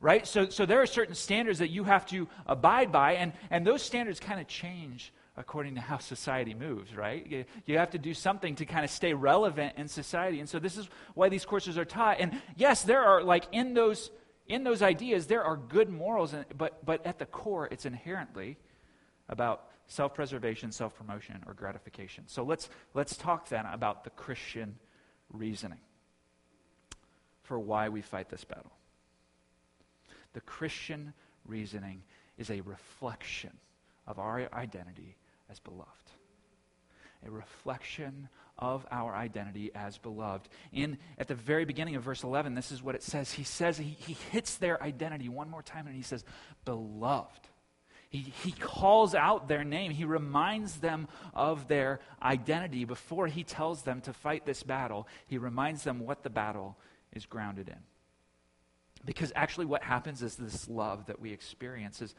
Right? 0.00 0.26
So, 0.26 0.48
so 0.48 0.66
there 0.66 0.82
are 0.82 0.86
certain 0.86 1.14
standards 1.14 1.60
that 1.60 1.70
you 1.70 1.84
have 1.84 2.04
to 2.06 2.26
abide 2.44 2.90
by, 2.90 3.12
and, 3.12 3.32
and 3.50 3.64
those 3.64 3.84
standards 3.84 4.18
kind 4.18 4.40
of 4.40 4.48
change 4.48 5.12
according 5.36 5.74
to 5.76 5.80
how 5.80 5.98
society 5.98 6.54
moves, 6.54 6.94
right? 6.94 7.26
You, 7.26 7.44
you, 7.64 7.78
have 7.78 7.90
to 7.90 7.98
do 7.98 8.12
something 8.12 8.54
to 8.56 8.66
kind 8.66 8.84
of 8.84 8.90
stay 8.90 9.14
relevant 9.14 9.74
in 9.76 9.88
society. 9.88 10.40
And 10.40 10.48
so 10.48 10.58
this 10.58 10.76
is 10.76 10.88
why 11.14 11.28
these 11.28 11.46
courses 11.46 11.78
are 11.78 11.84
taught. 11.84 12.20
And 12.20 12.40
yes, 12.56 12.82
there 12.82 13.02
are 13.02 13.22
like 13.22 13.46
in 13.52 13.74
those 13.74 14.10
in 14.46 14.64
those 14.64 14.82
ideas 14.82 15.28
there 15.28 15.44
are 15.44 15.56
good 15.56 15.88
morals, 15.88 16.34
but 16.56 16.84
but 16.84 17.06
at 17.06 17.18
the 17.18 17.26
core 17.26 17.66
it's 17.70 17.86
inherently 17.86 18.58
about 19.28 19.68
self-preservation, 19.86 20.70
self-promotion 20.70 21.42
or 21.46 21.54
gratification. 21.54 22.24
So 22.26 22.42
let's 22.42 22.68
let's 22.92 23.16
talk 23.16 23.48
then 23.48 23.64
about 23.64 24.04
the 24.04 24.10
Christian 24.10 24.76
reasoning 25.32 25.80
for 27.42 27.58
why 27.58 27.88
we 27.88 28.02
fight 28.02 28.28
this 28.28 28.44
battle. 28.44 28.72
The 30.34 30.40
Christian 30.42 31.14
reasoning 31.46 32.02
is 32.36 32.50
a 32.50 32.60
reflection 32.60 33.52
of 34.06 34.18
our 34.18 34.48
identity 34.52 35.16
as 35.52 35.60
beloved. 35.60 35.90
A 37.24 37.30
reflection 37.30 38.28
of 38.58 38.84
our 38.90 39.14
identity 39.14 39.70
as 39.74 39.98
beloved. 39.98 40.48
In 40.72 40.98
at 41.18 41.28
the 41.28 41.34
very 41.34 41.64
beginning 41.64 41.94
of 41.94 42.02
verse 42.02 42.24
11, 42.24 42.54
this 42.54 42.72
is 42.72 42.82
what 42.82 42.96
it 42.96 43.02
says. 43.02 43.30
He 43.32 43.44
says 43.44 43.78
he, 43.78 43.96
he 44.00 44.14
hits 44.32 44.56
their 44.56 44.82
identity 44.82 45.28
one 45.28 45.48
more 45.48 45.62
time 45.62 45.86
and 45.86 45.94
he 45.94 46.02
says, 46.02 46.24
"Beloved." 46.64 47.48
He, 48.08 48.18
he 48.44 48.52
calls 48.52 49.14
out 49.14 49.48
their 49.48 49.64
name. 49.64 49.90
He 49.90 50.04
reminds 50.04 50.80
them 50.80 51.08
of 51.32 51.66
their 51.66 52.00
identity 52.22 52.84
before 52.84 53.26
he 53.26 53.42
tells 53.42 53.84
them 53.84 54.02
to 54.02 54.12
fight 54.12 54.44
this 54.44 54.62
battle. 54.62 55.08
He 55.28 55.38
reminds 55.38 55.82
them 55.82 56.00
what 56.00 56.22
the 56.22 56.28
battle 56.28 56.76
is 57.14 57.24
grounded 57.24 57.70
in. 57.70 57.78
Because 59.06 59.32
actually, 59.34 59.64
what 59.64 59.82
happens 59.82 60.22
is 60.22 60.36
this 60.36 60.68
love 60.68 61.06
that 61.06 61.20
we 61.20 61.32
experience 61.32 62.02
is 62.02 62.14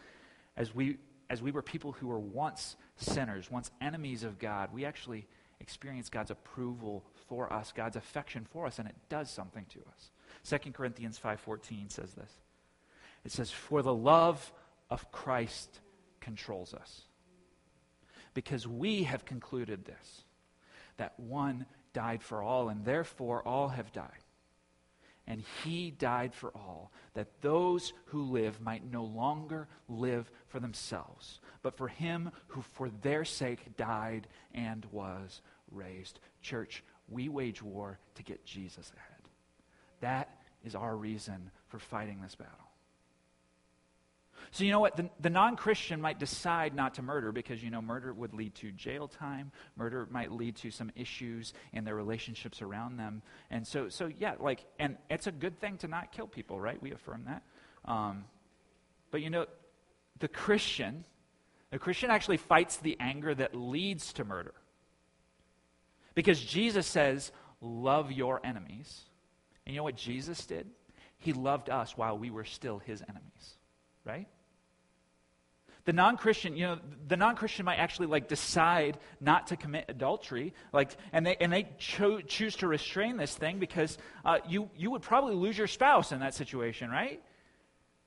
as 0.58 0.74
we 0.74 0.98
as 1.30 1.42
we 1.42 1.52
were 1.52 1.62
people 1.62 1.92
who 1.94 2.08
were 2.08 2.20
once 2.20 2.76
sinners, 2.98 3.50
once 3.52 3.72
enemies 3.82 4.24
of 4.24 4.40
God, 4.40 4.74
we 4.74 4.86
actually 4.86 5.28
experience 5.60 6.10
God's 6.10 6.32
approval 6.32 7.04
for 7.28 7.52
us, 7.52 7.72
God's 7.72 7.96
affection 7.96 8.46
for 8.46 8.66
us, 8.66 8.80
and 8.80 8.88
it 8.88 8.96
does 9.10 9.30
something 9.30 9.66
to 9.70 9.80
us. 9.94 10.12
2 10.44 10.74
Corinthians 10.74 11.18
5:14 11.18 11.90
says 11.90 12.14
this. 12.14 12.32
It 13.24 13.32
says, 13.32 13.52
"For 13.52 13.82
the 13.82 13.94
love 13.94 14.52
of 14.90 15.12
Christ 15.12 15.80
controls 16.20 16.74
us." 16.74 17.08
Because 18.34 18.68
we 18.68 19.04
have 19.04 19.26
concluded 19.26 19.86
this, 19.86 20.26
that 20.98 21.18
one 21.20 21.66
died 21.94 22.22
for 22.24 22.42
all, 22.42 22.70
and 22.70 22.84
therefore 22.84 23.48
all 23.48 23.70
have 23.70 23.92
died 23.92 24.23
and 25.28 25.44
he 25.64 25.92
died 25.92 26.34
for 26.34 26.52
all, 26.56 26.92
that 27.14 27.42
those 27.42 27.94
who 28.06 28.24
live 28.24 28.60
might 28.60 28.92
no 28.92 29.04
longer 29.04 29.68
live 29.88 30.30
for 30.48 30.60
themselves, 30.60 31.40
but 31.62 31.78
for 31.78 31.88
him 31.88 32.32
who 32.48 32.62
for 32.62 32.90
their 33.02 33.24
sake 33.24 33.78
died 33.78 34.28
and 34.54 34.86
was 34.92 35.42
raised. 35.72 36.20
Church, 36.42 36.84
we 37.10 37.30
wage 37.30 37.62
war 37.62 38.00
to 38.16 38.24
get 38.24 38.46
Jesus 38.46 38.92
ahead. 38.96 39.22
That 40.02 40.38
is 40.66 40.76
our 40.76 40.96
reason 40.96 41.52
for 41.68 41.80
fighting 41.80 42.22
this 42.22 42.36
battle. 42.36 42.73
So, 44.54 44.64
you 44.64 44.72
know 44.72 44.80
what? 44.80 44.96
The, 44.96 45.10
the 45.20 45.32
non 45.32 45.56
Christian 45.56 46.00
might 46.00 46.20
decide 46.20 46.76
not 46.76 46.94
to 46.94 47.02
murder 47.02 47.32
because, 47.32 47.64
you 47.64 47.72
know, 47.72 47.82
murder 47.82 48.14
would 48.14 48.36
lead 48.36 48.54
to 48.56 48.72
jail 48.72 49.08
time. 49.08 49.52
Murder 49.76 50.08
might 50.12 50.32
lead 50.32 50.56
to 50.58 50.70
some 50.70 50.92
issues 50.96 51.54
in 51.74 51.86
their 51.86 51.96
relationships 51.96 52.62
around 52.62 52.98
them. 52.98 53.24
And 53.50 53.66
so, 53.66 53.90
so 53.90 54.12
yeah, 54.20 54.36
like, 54.40 54.64
and 54.78 54.98
it's 55.10 55.26
a 55.26 55.32
good 55.32 55.60
thing 55.60 55.80
to 55.80 55.88
not 55.88 56.12
kill 56.12 56.28
people, 56.28 56.62
right? 56.62 56.80
We 56.80 56.92
affirm 56.92 57.26
that. 57.26 57.42
Um, 57.92 58.26
but, 59.10 59.24
you 59.24 59.32
know, 59.32 59.48
the 60.20 60.28
Christian, 60.28 61.04
the 61.72 61.80
Christian 61.80 62.12
actually 62.12 62.38
fights 62.38 62.78
the 62.78 62.96
anger 63.00 63.34
that 63.34 63.56
leads 63.56 64.14
to 64.14 64.24
murder. 64.24 64.54
Because 66.14 66.40
Jesus 66.40 66.86
says, 66.86 67.32
love 67.60 68.12
your 68.12 68.40
enemies. 68.44 69.02
And 69.66 69.74
you 69.74 69.80
know 69.80 69.84
what 69.84 69.96
Jesus 69.96 70.46
did? 70.46 70.68
He 71.18 71.34
loved 71.34 71.72
us 71.72 71.98
while 71.98 72.20
we 72.20 72.30
were 72.30 72.46
still 72.46 72.78
his 72.78 73.02
enemies, 73.02 73.58
right? 74.06 74.28
The 75.86 75.94
non-Christian, 75.94 76.56
you 76.56 76.66
know, 76.66 76.80
the 77.08 77.18
non-Christian 77.18 77.66
might 77.66 77.78
actually 77.78 78.08
like 78.08 78.28
decide 78.28 78.98
not 79.20 79.48
to 79.48 79.58
commit 79.58 79.86
adultery, 79.90 80.54
like, 80.72 80.96
and 81.12 81.26
they 81.26 81.36
and 81.36 81.52
they 81.52 81.68
cho- 81.78 82.22
choose 82.22 82.56
to 82.58 82.68
restrain 82.68 83.18
this 83.18 83.36
thing 83.36 83.60
because 83.60 83.98
uh, 84.24 84.38
you 84.48 84.70
you 84.78 84.92
would 84.92 85.02
probably 85.02 85.36
lose 85.36 85.58
your 85.58 85.68
spouse 85.68 86.12
in 86.12 86.20
that 86.20 86.34
situation, 86.34 86.90
right? 86.90 87.22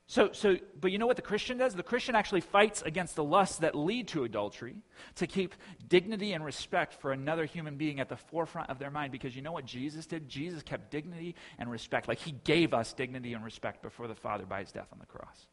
So, 0.09 0.29
so, 0.31 0.55
but 0.79 0.93
you 0.93 0.99
know 0.99 1.05
what 1.05 1.17
the 1.17 1.21
Christian 1.21 1.57
does? 1.57 1.75
The 1.75 1.83
Christian 1.83 2.15
actually 2.15 2.39
fights 2.39 2.81
against 2.81 3.17
the 3.17 3.25
lusts 3.25 3.57
that 3.57 3.75
lead 3.75 4.07
to 4.09 4.23
adultery 4.23 4.77
to 5.15 5.27
keep 5.27 5.53
dignity 5.89 6.31
and 6.31 6.45
respect 6.45 6.93
for 6.93 7.11
another 7.11 7.43
human 7.43 7.75
being 7.75 7.99
at 7.99 8.07
the 8.07 8.15
forefront 8.15 8.69
of 8.69 8.79
their 8.79 8.89
mind. 8.89 9.11
Because 9.11 9.35
you 9.35 9.41
know 9.41 9.51
what 9.51 9.65
Jesus 9.65 10.05
did? 10.05 10.29
Jesus 10.29 10.63
kept 10.63 10.91
dignity 10.91 11.35
and 11.59 11.69
respect. 11.69 12.07
Like 12.07 12.19
he 12.19 12.31
gave 12.45 12.73
us 12.73 12.93
dignity 12.93 13.33
and 13.33 13.43
respect 13.43 13.81
before 13.81 14.07
the 14.07 14.15
Father 14.15 14.45
by 14.45 14.61
his 14.61 14.71
death 14.71 14.87
on 14.93 14.99
the 14.99 15.05
cross. 15.05 15.45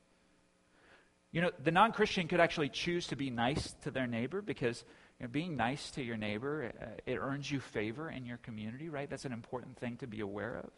You 1.34 1.40
know, 1.40 1.50
the 1.64 1.72
non 1.72 1.90
Christian 1.90 2.28
could 2.28 2.38
actually 2.38 2.68
choose 2.68 3.08
to 3.08 3.16
be 3.16 3.28
nice 3.28 3.74
to 3.82 3.90
their 3.90 4.06
neighbor 4.06 4.40
because 4.40 4.84
you 5.18 5.26
know, 5.26 5.30
being 5.32 5.56
nice 5.56 5.90
to 5.90 6.02
your 6.02 6.16
neighbor, 6.16 6.72
uh, 6.80 6.86
it 7.06 7.16
earns 7.16 7.50
you 7.50 7.58
favor 7.58 8.08
in 8.08 8.24
your 8.24 8.36
community, 8.36 8.88
right? 8.88 9.10
That's 9.10 9.24
an 9.24 9.32
important 9.32 9.76
thing 9.76 9.96
to 9.96 10.06
be 10.06 10.20
aware 10.20 10.62
of. 10.62 10.70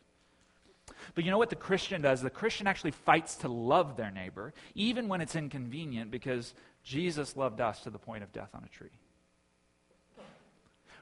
But 1.14 1.24
you 1.24 1.30
know 1.30 1.36
what 1.36 1.50
the 1.50 1.56
Christian 1.56 2.00
does? 2.00 2.22
The 2.22 2.30
Christian 2.30 2.66
actually 2.66 2.92
fights 2.92 3.36
to 3.36 3.48
love 3.48 3.98
their 3.98 4.10
neighbor, 4.10 4.54
even 4.74 5.08
when 5.08 5.20
it's 5.20 5.36
inconvenient, 5.36 6.10
because 6.10 6.54
Jesus 6.82 7.36
loved 7.36 7.60
us 7.60 7.82
to 7.82 7.90
the 7.90 7.98
point 7.98 8.22
of 8.22 8.32
death 8.32 8.54
on 8.54 8.64
a 8.64 8.68
tree. 8.68 8.88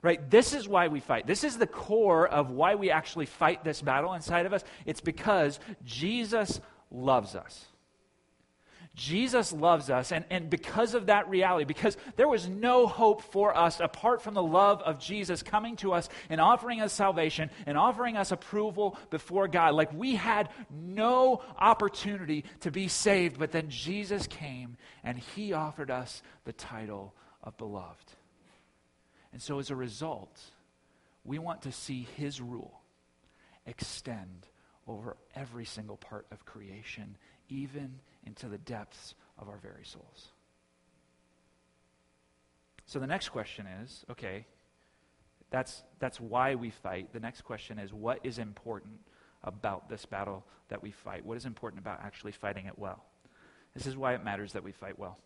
Right? 0.03 0.29
This 0.29 0.53
is 0.53 0.67
why 0.67 0.89
we 0.89 0.99
fight. 0.99 1.29
This 1.29 1.45
is 1.45 1.59
the 1.59 1.67
core 1.69 2.27
of 2.27 2.51
why 2.51 2.75
we 2.75 2.91
actually 2.91 3.27
fight 3.27 3.63
this 3.63 3.81
battle 3.81 4.15
inside 4.15 4.47
of 4.47 4.53
us. 4.53 4.65
It's 4.85 5.01
because 5.01 5.61
Jesus 5.85 6.61
loves 6.91 7.37
us. 7.37 7.67
Jesus 8.95 9.53
loves 9.53 9.91
us, 9.91 10.13
and, 10.13 10.25
and 10.31 10.49
because 10.49 10.95
of 10.95 11.07
that 11.07 11.29
reality, 11.29 11.65
because 11.65 11.97
there 12.15 12.29
was 12.29 12.49
no 12.49 12.87
hope 12.87 13.23
for 13.23 13.57
us 13.57 13.81
apart 13.81 14.23
from 14.23 14.35
the 14.35 14.43
love 14.43 14.81
of 14.83 15.01
Jesus 15.01 15.43
coming 15.43 15.75
to 15.77 15.93
us 15.93 16.09
and 16.31 16.41
offering 16.41 16.81
us 16.81 16.93
salvation 16.93 17.51
and 17.67 17.77
offering 17.77 18.17
us 18.17 18.31
approval 18.31 18.97
before 19.11 19.49
God. 19.49 19.75
Like 19.75 19.93
we 19.93 20.15
had 20.15 20.49
no 20.71 21.43
opportunity 21.59 22.45
to 22.61 22.71
be 22.71 22.87
saved, 22.87 23.37
but 23.37 23.51
then 23.51 23.69
Jesus 23.69 24.29
came 24.29 24.77
and 25.03 25.19
he 25.19 25.53
offered 25.53 25.91
us 25.91 26.23
the 26.45 26.53
title 26.53 27.15
of 27.43 27.57
beloved. 27.59 28.13
And 29.33 29.43
so 29.43 29.59
as 29.59 29.71
a 29.71 29.77
result, 29.77 30.41
we 31.25 31.41
want 31.41 31.63
to 31.63 31.73
see 31.73 32.07
his 32.17 32.41
rule 32.41 32.81
extend 33.67 34.47
over 34.87 35.17
every 35.35 35.65
single 35.65 35.97
part 35.97 36.27
of 36.31 36.45
creation, 36.45 37.17
even 37.49 37.99
into 38.27 38.49
the 38.49 38.59
depths 38.59 39.15
of 39.39 39.49
our 39.49 39.59
very 39.59 39.85
souls. 39.85 40.29
So 42.87 42.99
the 42.99 43.07
next 43.07 43.31
question 43.31 43.67
is 43.67 44.05
okay, 44.11 44.47
that's, 45.51 45.85
that's 46.01 46.21
why 46.21 46.55
we 46.57 46.71
fight. 46.71 47.13
The 47.13 47.21
next 47.21 47.43
question 47.43 47.79
is 47.79 47.93
what 47.93 48.19
is 48.25 48.39
important 48.39 48.99
about 49.43 49.89
this 49.89 50.05
battle 50.05 50.45
that 50.69 50.83
we 50.83 50.91
fight? 50.91 51.25
What 51.25 51.37
is 51.37 51.45
important 51.45 51.81
about 51.81 52.01
actually 52.03 52.33
fighting 52.33 52.67
it 52.67 52.79
well? 52.79 53.05
This 53.75 53.87
is 53.87 53.97
why 53.97 54.15
it 54.15 54.25
matters 54.25 54.53
that 54.53 54.65
we 54.65 54.73
fight 54.73 54.99
well. 54.99 55.19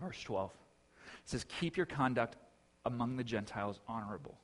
Verse 0.00 0.20
12 0.22 0.50
it 0.50 1.28
says, 1.28 1.44
Keep 1.60 1.76
your 1.76 1.86
conduct 1.86 2.36
among 2.84 3.16
the 3.16 3.24
Gentiles 3.24 3.80
honorable, 3.86 4.38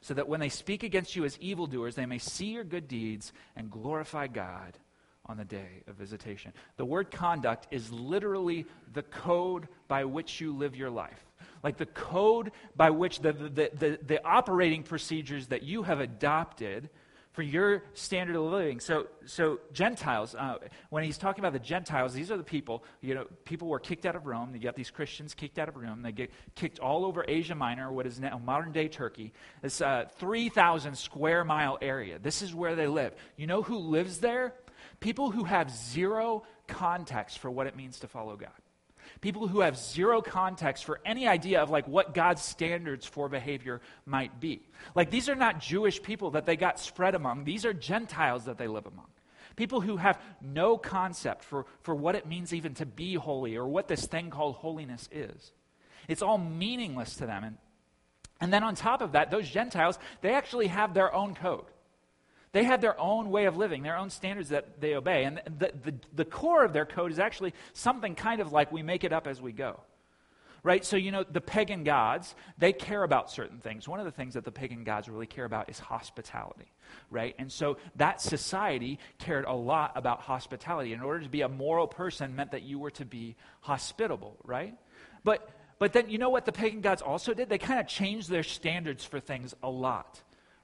so 0.00 0.14
that 0.14 0.28
when 0.28 0.40
they 0.40 0.48
speak 0.48 0.82
against 0.82 1.16
you 1.16 1.24
as 1.24 1.38
evildoers, 1.38 1.94
they 1.94 2.06
may 2.06 2.18
see 2.18 2.52
your 2.52 2.64
good 2.64 2.88
deeds 2.88 3.32
and 3.56 3.70
glorify 3.70 4.26
God 4.26 4.78
on 5.26 5.36
the 5.36 5.44
day 5.44 5.82
of 5.86 5.94
visitation. 5.94 6.52
The 6.76 6.84
word 6.84 7.10
conduct 7.10 7.68
is 7.70 7.92
literally 7.92 8.66
the 8.92 9.02
code 9.02 9.68
by 9.88 10.04
which 10.04 10.40
you 10.40 10.54
live 10.54 10.76
your 10.76 10.90
life. 10.90 11.24
Like 11.62 11.76
the 11.76 11.86
code 11.86 12.50
by 12.74 12.90
which 12.90 13.20
the, 13.20 13.32
the, 13.32 13.70
the, 13.72 13.98
the, 14.04 14.24
operating 14.24 14.82
procedures 14.82 15.46
that 15.48 15.62
you 15.62 15.84
have 15.84 16.00
adopted 16.00 16.90
for 17.32 17.42
your 17.42 17.82
standard 17.94 18.36
of 18.36 18.42
living. 18.42 18.78
So, 18.80 19.06
so 19.24 19.60
Gentiles, 19.72 20.34
uh, 20.34 20.58
when 20.90 21.02
he's 21.04 21.16
talking 21.16 21.40
about 21.42 21.54
the 21.54 21.64
Gentiles, 21.64 22.12
these 22.12 22.30
are 22.30 22.36
the 22.36 22.44
people, 22.44 22.84
you 23.00 23.14
know, 23.14 23.26
people 23.44 23.68
were 23.68 23.78
kicked 23.78 24.04
out 24.04 24.16
of 24.16 24.26
Rome. 24.26 24.54
You 24.54 24.60
got 24.60 24.74
these 24.74 24.90
Christians 24.90 25.32
kicked 25.34 25.58
out 25.58 25.68
of 25.68 25.76
Rome. 25.76 26.02
They 26.02 26.12
get 26.12 26.30
kicked 26.56 26.78
all 26.78 27.06
over 27.06 27.24
Asia 27.26 27.54
Minor, 27.54 27.90
what 27.90 28.06
is 28.06 28.20
now 28.20 28.40
modern 28.44 28.72
day 28.72 28.88
Turkey. 28.88 29.32
It's 29.62 29.80
a 29.80 30.10
3,000 30.18 30.96
square 30.96 31.44
mile 31.44 31.78
area. 31.80 32.18
This 32.18 32.42
is 32.42 32.54
where 32.54 32.74
they 32.74 32.86
live. 32.86 33.14
You 33.36 33.46
know 33.46 33.62
who 33.62 33.78
lives 33.78 34.18
there? 34.18 34.54
People 35.00 35.30
who 35.30 35.44
have 35.44 35.70
zero 35.70 36.44
context 36.66 37.38
for 37.38 37.50
what 37.50 37.66
it 37.66 37.76
means 37.76 38.00
to 38.00 38.08
follow 38.08 38.36
God 38.36 38.50
people 39.20 39.46
who 39.46 39.60
have 39.60 39.76
zero 39.76 40.20
context 40.20 40.84
for 40.84 41.00
any 41.04 41.26
idea 41.26 41.60
of 41.60 41.70
like 41.70 41.86
what 41.86 42.14
God's 42.14 42.42
standards 42.42 43.06
for 43.06 43.28
behavior 43.28 43.80
might 44.06 44.40
be. 44.40 44.62
Like 44.94 45.10
these 45.10 45.28
are 45.28 45.34
not 45.34 45.60
Jewish 45.60 46.02
people 46.02 46.32
that 46.32 46.46
they 46.46 46.56
got 46.56 46.78
spread 46.78 47.14
among, 47.14 47.44
these 47.44 47.64
are 47.64 47.72
Gentiles 47.72 48.44
that 48.44 48.58
they 48.58 48.68
live 48.68 48.86
among. 48.86 49.06
People 49.54 49.82
who 49.82 49.98
have 49.98 50.18
no 50.40 50.78
concept 50.78 51.44
for, 51.44 51.66
for 51.82 51.94
what 51.94 52.14
it 52.14 52.26
means 52.26 52.54
even 52.54 52.74
to 52.74 52.86
be 52.86 53.14
holy 53.14 53.56
or 53.56 53.66
what 53.66 53.86
this 53.86 54.06
thing 54.06 54.30
called 54.30 54.54
holiness 54.56 55.08
is. 55.12 55.52
It's 56.08 56.22
all 56.22 56.38
meaningless 56.38 57.16
to 57.16 57.26
them. 57.26 57.44
And, 57.44 57.58
and 58.40 58.52
then 58.52 58.64
on 58.64 58.74
top 58.74 59.02
of 59.02 59.12
that, 59.12 59.30
those 59.30 59.48
Gentiles, 59.48 59.98
they 60.22 60.32
actually 60.32 60.68
have 60.68 60.94
their 60.94 61.14
own 61.14 61.34
code. 61.34 61.66
They 62.52 62.64
have 62.64 62.82
their 62.82 62.98
own 63.00 63.30
way 63.30 63.46
of 63.46 63.56
living, 63.56 63.82
their 63.82 63.96
own 63.96 64.10
standards 64.10 64.50
that 64.50 64.80
they 64.80 64.94
obey. 64.94 65.24
And 65.24 65.40
the, 65.58 65.72
the, 65.82 65.94
the 66.14 66.24
core 66.24 66.64
of 66.64 66.74
their 66.74 66.84
code 66.84 67.10
is 67.10 67.18
actually 67.18 67.54
something 67.72 68.14
kind 68.14 68.40
of 68.40 68.52
like 68.52 68.70
we 68.70 68.82
make 68.82 69.04
it 69.04 69.12
up 69.12 69.26
as 69.26 69.40
we 69.40 69.52
go. 69.52 69.80
Right? 70.62 70.84
So, 70.84 70.96
you 70.96 71.10
know, 71.10 71.24
the 71.24 71.40
pagan 71.40 71.82
gods, 71.82 72.36
they 72.56 72.72
care 72.72 73.02
about 73.02 73.32
certain 73.32 73.58
things. 73.58 73.88
One 73.88 73.98
of 73.98 74.04
the 74.04 74.12
things 74.12 74.34
that 74.34 74.44
the 74.44 74.52
pagan 74.52 74.84
gods 74.84 75.08
really 75.08 75.26
care 75.26 75.46
about 75.46 75.70
is 75.70 75.78
hospitality. 75.78 76.70
Right? 77.10 77.34
And 77.38 77.50
so 77.50 77.78
that 77.96 78.20
society 78.20 78.98
cared 79.18 79.46
a 79.46 79.54
lot 79.54 79.92
about 79.96 80.20
hospitality. 80.20 80.92
In 80.92 81.00
order 81.00 81.20
to 81.20 81.30
be 81.30 81.40
a 81.40 81.48
moral 81.48 81.88
person 81.88 82.36
meant 82.36 82.52
that 82.52 82.62
you 82.62 82.78
were 82.78 82.92
to 82.92 83.04
be 83.04 83.34
hospitable, 83.60 84.36
right? 84.44 84.74
But 85.24 85.50
but 85.78 85.94
then 85.94 86.10
you 86.10 86.18
know 86.18 86.30
what 86.30 86.44
the 86.44 86.52
pagan 86.52 86.80
gods 86.80 87.02
also 87.02 87.34
did? 87.34 87.48
They 87.48 87.58
kind 87.58 87.80
of 87.80 87.88
changed 87.88 88.28
their 88.28 88.44
standards 88.44 89.04
for 89.04 89.18
things 89.18 89.52
a 89.64 89.70
lot 89.70 90.22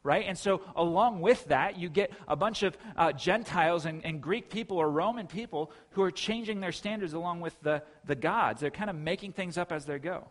right? 0.08 0.24
And 0.26 0.38
so, 0.38 0.62
along 0.74 1.20
with 1.20 1.44
that, 1.48 1.78
you 1.78 1.90
get 1.90 2.10
a 2.26 2.34
bunch 2.34 2.62
of 2.62 2.78
uh, 2.96 3.12
Gentiles 3.12 3.84
and, 3.84 4.02
and, 4.06 4.22
Greek 4.22 4.48
people 4.48 4.78
or 4.78 4.90
Roman 4.90 5.26
people 5.26 5.70
who 5.90 6.02
are 6.02 6.10
changing 6.10 6.60
their 6.60 6.72
standards 6.72 7.12
along 7.12 7.40
with 7.40 7.54
the, 7.60 7.82
the 8.06 8.14
gods. 8.14 8.62
They're 8.62 8.70
kind 8.70 8.88
of 8.88 8.96
making 8.96 9.34
things 9.34 9.58
up 9.58 9.70
as 9.70 9.84
they 9.84 9.98
go. 9.98 10.26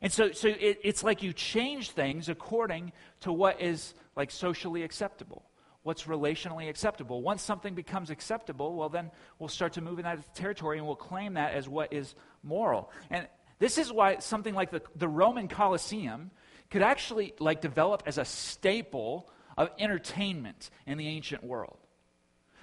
And 0.00 0.12
so, 0.12 0.32
so 0.32 0.48
it, 0.48 0.80
it's 0.82 1.04
like 1.04 1.22
you 1.22 1.32
change 1.32 1.92
things 1.92 2.28
according 2.28 2.90
to 3.20 3.32
what 3.32 3.60
is 3.60 3.94
like 4.16 4.32
socially 4.32 4.82
acceptable, 4.82 5.44
what's 5.84 6.02
relationally 6.02 6.68
acceptable. 6.68 7.22
Once 7.22 7.42
something 7.42 7.76
becomes 7.76 8.10
acceptable, 8.10 8.74
well, 8.74 8.88
then 8.88 9.12
we'll 9.38 9.48
start 9.48 9.74
to 9.74 9.80
move 9.80 10.00
in 10.00 10.04
that 10.04 10.34
territory 10.34 10.78
and 10.78 10.86
we'll 10.86 10.96
claim 10.96 11.34
that 11.34 11.54
as 11.54 11.68
what 11.68 11.92
is 11.92 12.16
moral. 12.42 12.90
And 13.08 13.28
this 13.60 13.78
is 13.78 13.92
why 13.92 14.18
something 14.18 14.54
like 14.56 14.72
the, 14.72 14.82
the 14.96 15.06
Roman 15.06 15.46
Colosseum 15.46 16.32
could 16.72 16.82
actually 16.82 17.34
like 17.38 17.60
develop 17.60 18.02
as 18.06 18.16
a 18.16 18.24
staple 18.24 19.28
of 19.58 19.68
entertainment 19.78 20.70
in 20.86 20.96
the 20.96 21.06
ancient 21.06 21.44
world. 21.44 21.76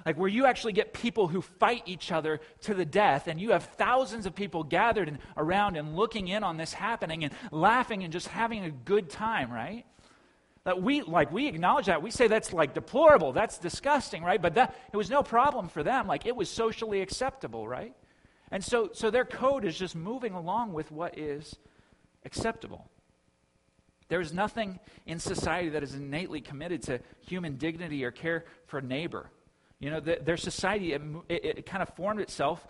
Like 0.04 0.18
where 0.18 0.28
you 0.28 0.48
actually 0.48 0.74
get 0.74 0.94
people 0.94 1.28
who 1.28 1.42
fight 1.42 1.84
each 1.86 2.12
other 2.12 2.42
to 2.62 2.74
the 2.74 2.86
death, 2.86 3.28
and 3.28 3.40
you 3.40 3.52
have 3.52 3.66
thousands 3.78 4.26
of 4.26 4.34
people 4.34 4.64
gathered 4.64 5.10
and, 5.10 5.20
around 5.38 5.78
and 5.78 5.96
looking 5.96 6.28
in 6.28 6.44
on 6.44 6.58
this 6.58 6.74
happening 6.74 7.24
and 7.24 7.34
laughing 7.52 8.04
and 8.04 8.12
just 8.12 8.28
having 8.30 8.64
a 8.64 8.72
good 8.72 9.12
time, 9.12 9.52
right? 9.52 9.86
That 10.64 10.82
we 10.82 11.04
like 11.04 11.32
we 11.32 11.48
acknowledge 11.48 11.86
that. 11.86 12.02
We 12.02 12.10
say 12.10 12.28
that's 12.28 12.52
like 12.52 12.74
deplorable, 12.74 13.32
that's 13.32 13.60
disgusting, 13.60 14.24
right? 14.24 14.42
But 14.42 14.56
that 14.56 14.76
it 14.92 14.98
was 14.98 15.12
no 15.12 15.22
problem 15.22 15.68
for 15.68 15.84
them. 15.84 16.08
Like 16.08 16.26
it 16.26 16.36
was 16.36 16.50
socially 16.50 17.02
acceptable, 17.02 17.68
right? 17.68 17.94
And 18.50 18.64
so 18.64 18.90
so 18.94 19.12
their 19.12 19.26
code 19.26 19.66
is 19.66 19.78
just 19.78 19.96
moving 19.96 20.34
along 20.34 20.74
with 20.74 20.92
what 20.92 21.16
is 21.16 21.58
acceptable. 22.26 22.90
There 24.10 24.20
is 24.20 24.34
nothing 24.34 24.80
in 25.06 25.20
society 25.20 25.70
that 25.70 25.84
is 25.84 25.94
innately 25.94 26.42
committed 26.42 26.82
to 26.84 27.00
human 27.22 27.58
dignity 27.58 28.04
or 28.04 28.12
care 28.12 28.46
for 28.66 28.82
neighbor. 28.82 29.30
You 29.80 29.92
know, 29.92 30.00
the, 30.00 30.20
their 30.22 30.36
society, 30.36 30.94
it, 30.94 31.02
it, 31.30 31.46
it 31.46 31.66
kind 31.66 31.82
of 31.82 31.90
formed 31.90 32.20
itself 32.20 32.66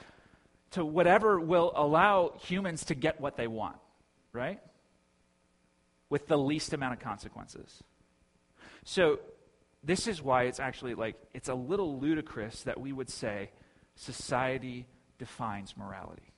to 0.71 0.85
whatever 0.85 1.39
will 1.39 1.71
allow 1.75 2.33
humans 2.41 2.85
to 2.85 2.95
get 2.95 3.19
what 3.19 3.37
they 3.37 3.47
want, 3.47 3.77
right? 4.33 4.59
With 6.09 6.27
the 6.27 6.37
least 6.37 6.73
amount 6.73 6.93
of 6.93 6.99
consequences. 6.99 7.83
So, 8.83 9.19
this 9.81 10.07
is 10.07 10.21
why 10.21 10.43
it's 10.43 10.59
actually 10.59 10.93
like, 10.93 11.15
it's 11.33 11.47
a 11.47 11.53
little 11.53 11.99
ludicrous 11.99 12.63
that 12.63 12.79
we 12.79 12.91
would 12.91 13.09
say 13.09 13.49
society 13.95 14.85
defines 15.17 15.77
morality. 15.77 16.33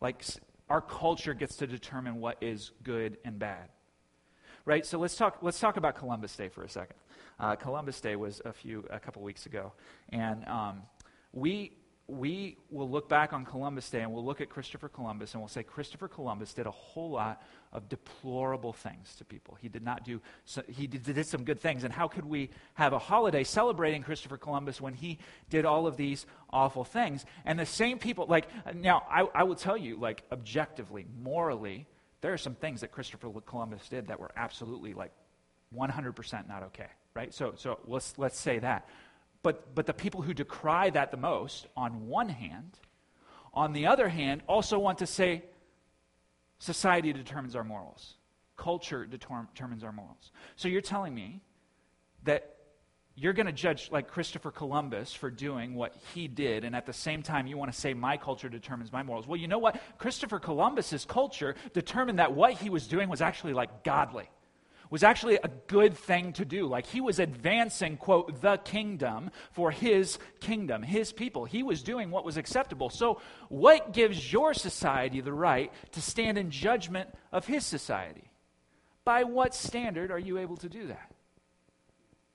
Like, 0.00 0.24
our 0.70 0.80
culture 0.80 1.34
gets 1.34 1.56
to 1.56 1.66
determine 1.66 2.20
what 2.20 2.38
is 2.40 2.70
good 2.84 3.18
and 3.24 3.36
bad 3.36 3.68
right? 4.64 4.84
So 4.86 4.98
let's 4.98 5.16
talk, 5.16 5.38
let's 5.42 5.60
talk 5.60 5.76
about 5.76 5.96
Columbus 5.96 6.36
Day 6.36 6.48
for 6.48 6.62
a 6.62 6.68
second. 6.68 6.96
Uh, 7.38 7.56
Columbus 7.56 8.00
Day 8.00 8.16
was 8.16 8.40
a 8.44 8.52
few, 8.52 8.84
a 8.90 9.00
couple 9.00 9.22
weeks 9.22 9.46
ago. 9.46 9.72
And 10.10 10.46
um, 10.46 10.82
we, 11.32 11.72
we 12.06 12.58
will 12.70 12.88
look 12.88 13.08
back 13.08 13.32
on 13.32 13.44
Columbus 13.44 13.88
Day 13.88 14.02
and 14.02 14.12
we'll 14.12 14.24
look 14.24 14.40
at 14.40 14.48
Christopher 14.48 14.88
Columbus 14.88 15.32
and 15.32 15.40
we'll 15.40 15.48
say 15.48 15.62
Christopher 15.62 16.08
Columbus 16.08 16.52
did 16.52 16.66
a 16.66 16.70
whole 16.70 17.10
lot 17.10 17.42
of 17.72 17.88
deplorable 17.88 18.72
things 18.72 19.14
to 19.16 19.24
people. 19.24 19.56
He 19.60 19.68
did 19.68 19.82
not 19.82 20.04
do, 20.04 20.20
so, 20.44 20.62
he 20.68 20.86
did, 20.86 21.04
did 21.04 21.26
some 21.26 21.44
good 21.44 21.60
things. 21.60 21.84
And 21.84 21.92
how 21.92 22.08
could 22.08 22.24
we 22.24 22.50
have 22.74 22.92
a 22.92 22.98
holiday 22.98 23.44
celebrating 23.44 24.02
Christopher 24.02 24.36
Columbus 24.36 24.80
when 24.80 24.94
he 24.94 25.18
did 25.48 25.64
all 25.64 25.86
of 25.86 25.96
these 25.96 26.26
awful 26.50 26.84
things? 26.84 27.24
And 27.44 27.58
the 27.58 27.66
same 27.66 27.98
people, 27.98 28.26
like, 28.26 28.46
now 28.74 29.04
I, 29.10 29.26
I 29.34 29.42
will 29.44 29.56
tell 29.56 29.76
you, 29.76 29.96
like, 29.96 30.22
objectively, 30.30 31.06
morally, 31.22 31.86
there 32.22 32.32
are 32.32 32.38
some 32.38 32.54
things 32.54 32.80
that 32.80 32.92
Christopher 32.92 33.28
Columbus 33.44 33.88
did 33.88 34.06
that 34.06 34.18
were 34.18 34.30
absolutely 34.36 34.94
like 34.94 35.12
100% 35.76 36.48
not 36.48 36.62
okay, 36.64 36.86
right? 37.14 37.34
So, 37.34 37.52
so 37.56 37.80
let's, 37.86 38.16
let's 38.16 38.38
say 38.38 38.58
that. 38.60 38.88
But, 39.42 39.74
but 39.74 39.86
the 39.86 39.92
people 39.92 40.22
who 40.22 40.32
decry 40.32 40.90
that 40.90 41.10
the 41.10 41.16
most, 41.16 41.66
on 41.76 42.06
one 42.06 42.28
hand, 42.28 42.78
on 43.52 43.72
the 43.72 43.86
other 43.86 44.08
hand, 44.08 44.42
also 44.48 44.78
want 44.78 44.98
to 44.98 45.06
say 45.06 45.42
society 46.58 47.12
determines 47.12 47.56
our 47.56 47.64
morals, 47.64 48.14
culture 48.56 49.04
determines 49.04 49.82
our 49.82 49.92
morals. 49.92 50.30
So 50.54 50.68
you're 50.68 50.80
telling 50.80 51.14
me 51.14 51.40
that 52.22 52.56
you're 53.14 53.34
going 53.34 53.46
to 53.46 53.52
judge 53.52 53.90
like 53.90 54.08
Christopher 54.08 54.50
Columbus 54.50 55.12
for 55.12 55.30
doing 55.30 55.74
what 55.74 55.94
he 56.14 56.28
did, 56.28 56.64
and 56.64 56.74
at 56.74 56.86
the 56.86 56.92
same 56.92 57.22
time, 57.22 57.46
you 57.46 57.58
want 57.58 57.72
to 57.72 57.78
say 57.78 57.92
my 57.92 58.16
culture 58.16 58.48
determines 58.48 58.92
my 58.92 59.02
morals. 59.02 59.26
Well, 59.26 59.38
you 59.38 59.48
know 59.48 59.58
what? 59.58 59.80
Christopher 59.98 60.38
Columbus's 60.38 61.04
culture 61.04 61.54
determined 61.74 62.18
that 62.18 62.32
what 62.32 62.54
he 62.54 62.70
was 62.70 62.86
doing 62.86 63.08
was 63.08 63.20
actually 63.20 63.52
like 63.52 63.84
godly, 63.84 64.30
was 64.88 65.02
actually 65.02 65.36
a 65.36 65.50
good 65.66 65.94
thing 65.94 66.32
to 66.34 66.46
do. 66.46 66.66
Like 66.66 66.86
he 66.86 67.02
was 67.02 67.18
advancing, 67.18 67.98
quote, 67.98 68.40
the 68.40 68.56
kingdom 68.56 69.30
for 69.52 69.70
his 69.70 70.18
kingdom, 70.40 70.82
his 70.82 71.12
people. 71.12 71.44
He 71.44 71.62
was 71.62 71.82
doing 71.82 72.10
what 72.10 72.24
was 72.24 72.38
acceptable. 72.38 72.88
So, 72.88 73.20
what 73.50 73.92
gives 73.92 74.32
your 74.32 74.54
society 74.54 75.20
the 75.20 75.34
right 75.34 75.70
to 75.92 76.00
stand 76.00 76.38
in 76.38 76.50
judgment 76.50 77.10
of 77.30 77.46
his 77.46 77.66
society? 77.66 78.30
By 79.04 79.24
what 79.24 79.54
standard 79.54 80.10
are 80.10 80.18
you 80.18 80.38
able 80.38 80.56
to 80.58 80.68
do 80.70 80.86
that? 80.86 81.11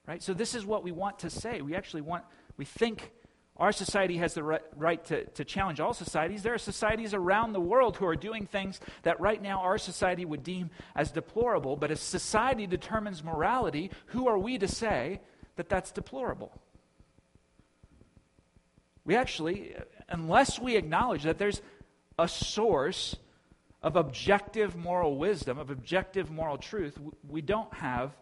Right? 0.08 0.22
So, 0.22 0.32
this 0.32 0.54
is 0.54 0.64
what 0.64 0.82
we 0.82 0.90
want 0.90 1.18
to 1.18 1.30
say. 1.30 1.60
We 1.60 1.74
actually 1.74 2.00
want, 2.00 2.24
we 2.56 2.64
think 2.64 3.12
our 3.58 3.72
society 3.72 4.16
has 4.16 4.32
the 4.32 4.42
right, 4.42 4.62
right 4.74 5.04
to, 5.04 5.26
to 5.26 5.44
challenge 5.44 5.80
all 5.80 5.92
societies. 5.92 6.42
There 6.42 6.54
are 6.54 6.58
societies 6.58 7.12
around 7.12 7.52
the 7.52 7.60
world 7.60 7.98
who 7.98 8.06
are 8.06 8.16
doing 8.16 8.46
things 8.46 8.80
that 9.02 9.20
right 9.20 9.40
now 9.42 9.60
our 9.60 9.76
society 9.76 10.24
would 10.24 10.42
deem 10.42 10.70
as 10.96 11.10
deplorable. 11.10 11.76
But 11.76 11.90
if 11.90 11.98
society 11.98 12.66
determines 12.66 13.22
morality, 13.22 13.90
who 14.06 14.28
are 14.28 14.38
we 14.38 14.56
to 14.56 14.66
say 14.66 15.20
that 15.56 15.68
that's 15.68 15.90
deplorable? 15.90 16.58
We 19.04 19.14
actually, 19.14 19.74
unless 20.08 20.58
we 20.58 20.76
acknowledge 20.76 21.24
that 21.24 21.36
there's 21.36 21.60
a 22.18 22.28
source 22.28 23.16
of 23.82 23.96
objective 23.96 24.74
moral 24.74 25.18
wisdom, 25.18 25.58
of 25.58 25.68
objective 25.68 26.30
moral 26.30 26.56
truth, 26.56 26.98
we 27.28 27.42
don't 27.42 27.72
have 27.74 28.16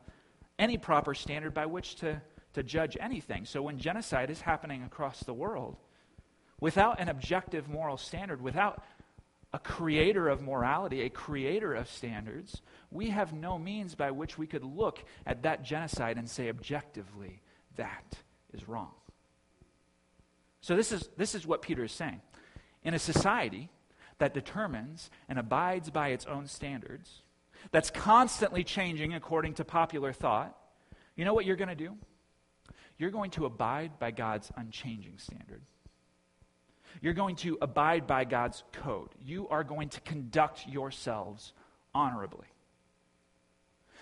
any 0.58 0.78
proper 0.78 1.14
standard 1.14 1.54
by 1.54 1.66
which 1.66 1.96
to, 1.96 2.20
to 2.54 2.62
judge 2.62 2.96
anything. 3.00 3.44
So 3.44 3.62
when 3.62 3.78
genocide 3.78 4.30
is 4.30 4.40
happening 4.40 4.82
across 4.82 5.20
the 5.20 5.34
world, 5.34 5.76
without 6.60 7.00
an 7.00 7.08
objective 7.08 7.68
moral 7.68 7.96
standard, 7.96 8.40
without 8.40 8.82
a 9.52 9.58
creator 9.58 10.28
of 10.28 10.42
morality, 10.42 11.02
a 11.02 11.10
creator 11.10 11.74
of 11.74 11.88
standards, 11.88 12.62
we 12.90 13.10
have 13.10 13.32
no 13.32 13.58
means 13.58 13.94
by 13.94 14.10
which 14.10 14.36
we 14.36 14.46
could 14.46 14.64
look 14.64 15.04
at 15.26 15.42
that 15.42 15.62
genocide 15.62 16.18
and 16.18 16.28
say 16.28 16.48
objectively, 16.48 17.40
that 17.76 18.18
is 18.52 18.68
wrong. 18.68 18.92
So, 20.60 20.74
this 20.74 20.90
is, 20.90 21.08
this 21.16 21.34
is 21.34 21.46
what 21.46 21.62
Peter 21.62 21.84
is 21.84 21.92
saying. 21.92 22.20
In 22.82 22.94
a 22.94 22.98
society 22.98 23.70
that 24.18 24.34
determines 24.34 25.10
and 25.28 25.38
abides 25.38 25.90
by 25.90 26.08
its 26.08 26.26
own 26.26 26.46
standards, 26.48 27.22
that's 27.70 27.90
constantly 27.90 28.64
changing 28.64 29.14
according 29.14 29.54
to 29.54 29.64
popular 29.64 30.12
thought, 30.12 30.56
You 31.16 31.24
know 31.24 31.34
what 31.34 31.44
you're 31.44 31.56
going 31.56 31.68
to 31.68 31.74
do? 31.74 31.96
You're 32.98 33.10
going 33.10 33.30
to 33.32 33.46
abide 33.46 33.98
by 33.98 34.10
God's 34.10 34.50
unchanging 34.56 35.18
standard. 35.18 35.62
You're 37.02 37.14
going 37.14 37.36
to 37.36 37.58
abide 37.60 38.06
by 38.06 38.24
God's 38.24 38.62
code. 38.72 39.10
You 39.22 39.48
are 39.48 39.64
going 39.64 39.90
to 39.90 40.00
conduct 40.00 40.66
yourselves 40.66 41.52
honorably. 41.94 42.46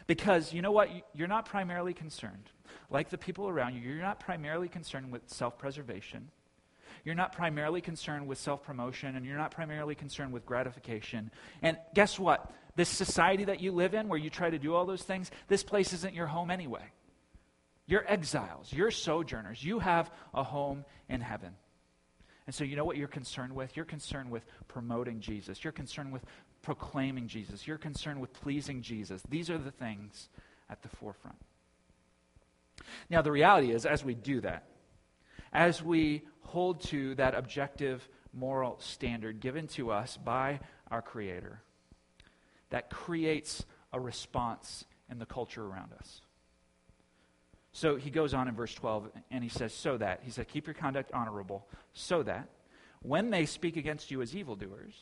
Because 0.07 0.53
you 0.53 0.63
know 0.63 0.73
what? 0.73 0.91
You're 1.15 1.29
not 1.29 1.47
primarily 1.47 1.95
concerned, 1.95 2.51
like 2.91 3.09
the 3.09 3.19
people 3.19 3.49
around 3.49 3.75
you, 3.75 3.81
you're 3.81 4.03
not 4.03 4.21
primarily 4.21 4.69
concerned 4.69 5.11
with 5.11 5.23
self 5.27 5.59
preservation. 5.59 6.31
You're 7.05 7.15
not 7.15 7.33
primarily 7.33 7.81
concerned 7.81 8.27
with 8.27 8.39
self 8.39 8.63
promotion, 8.63 9.17
and 9.17 9.25
you're 9.25 9.37
not 9.37 9.51
primarily 9.51 9.95
concerned 9.95 10.33
with 10.33 10.47
gratification. 10.47 11.31
And 11.63 11.79
guess 11.95 12.19
what? 12.19 12.51
This 12.77 12.89
society 12.89 13.45
that 13.45 13.61
you 13.61 13.73
live 13.73 13.95
in, 13.95 14.09
where 14.09 14.19
you 14.19 14.31
try 14.31 14.51
to 14.51 14.59
do 14.59 14.75
all 14.75 14.85
those 14.85 15.03
things, 15.03 15.31
this 15.49 15.63
place 15.63 15.93
isn't 15.93 16.15
your 16.15 16.27
home 16.27 16.51
anyway. 16.51 16.85
You're 17.87 18.11
exiles, 18.11 18.73
you're 18.73 18.91
sojourners. 18.91 19.63
You 19.63 19.79
have 19.79 20.11
a 20.33 20.43
home 20.43 20.85
in 21.09 21.21
heaven. 21.21 21.55
And 22.47 22.55
so, 22.55 22.65
you 22.65 22.77
know 22.77 22.85
what 22.85 22.97
you're 22.97 23.09
concerned 23.09 23.55
with? 23.55 23.75
You're 23.77 23.85
concerned 23.85 24.31
with 24.31 24.45
promoting 24.69 25.21
Jesus. 25.21 25.65
You're 25.65 25.73
concerned 25.73 26.13
with 26.13 26.25
proclaiming 26.63 27.27
Jesus. 27.27 27.67
You're 27.67 27.79
concerned 27.79 28.21
with 28.21 28.33
pleasing 28.33 28.83
Jesus. 28.83 29.23
These 29.29 29.51
are 29.51 29.59
the 29.59 29.71
things 29.71 30.29
at 30.69 30.83
the 30.83 30.89
forefront. 30.89 31.39
Now, 33.09 33.23
the 33.23 33.33
reality 33.33 33.71
is, 33.71 33.87
as 33.87 34.05
we 34.05 34.15
do 34.15 34.41
that, 34.43 34.67
as 35.53 35.83
we 35.83 36.23
hold 36.41 36.83
to 36.83 37.15
that 37.15 37.35
objective 37.35 38.07
moral 38.33 38.79
standard 38.81 39.41
given 39.41 39.69
to 39.69 39.91
us 39.91 40.17
by 40.17 40.61
our 40.91 41.01
Creator, 41.01 41.63
that 42.75 42.91
creates 42.91 43.65
a 43.93 44.01
response 44.01 44.85
in 45.09 45.21
the 45.21 45.27
culture 45.27 45.65
around 45.65 45.93
us. 45.93 46.21
So 47.71 47.95
he 47.95 48.11
goes 48.11 48.35
on 48.35 48.49
in 48.49 48.57
verse 48.57 48.75
12 48.75 49.11
and 49.31 49.45
he 49.45 49.49
says, 49.49 49.73
So 49.73 49.97
that, 49.99 50.23
he 50.25 50.33
said, 50.33 50.49
keep 50.49 50.67
your 50.67 50.75
conduct 50.75 51.13
honorable, 51.13 51.69
so 51.93 52.25
that 52.25 52.49
when 53.01 53.31
they 53.31 53.47
speak 53.47 53.77
against 53.77 54.11
you 54.11 54.23
as 54.23 54.35
evildoers, 54.35 54.93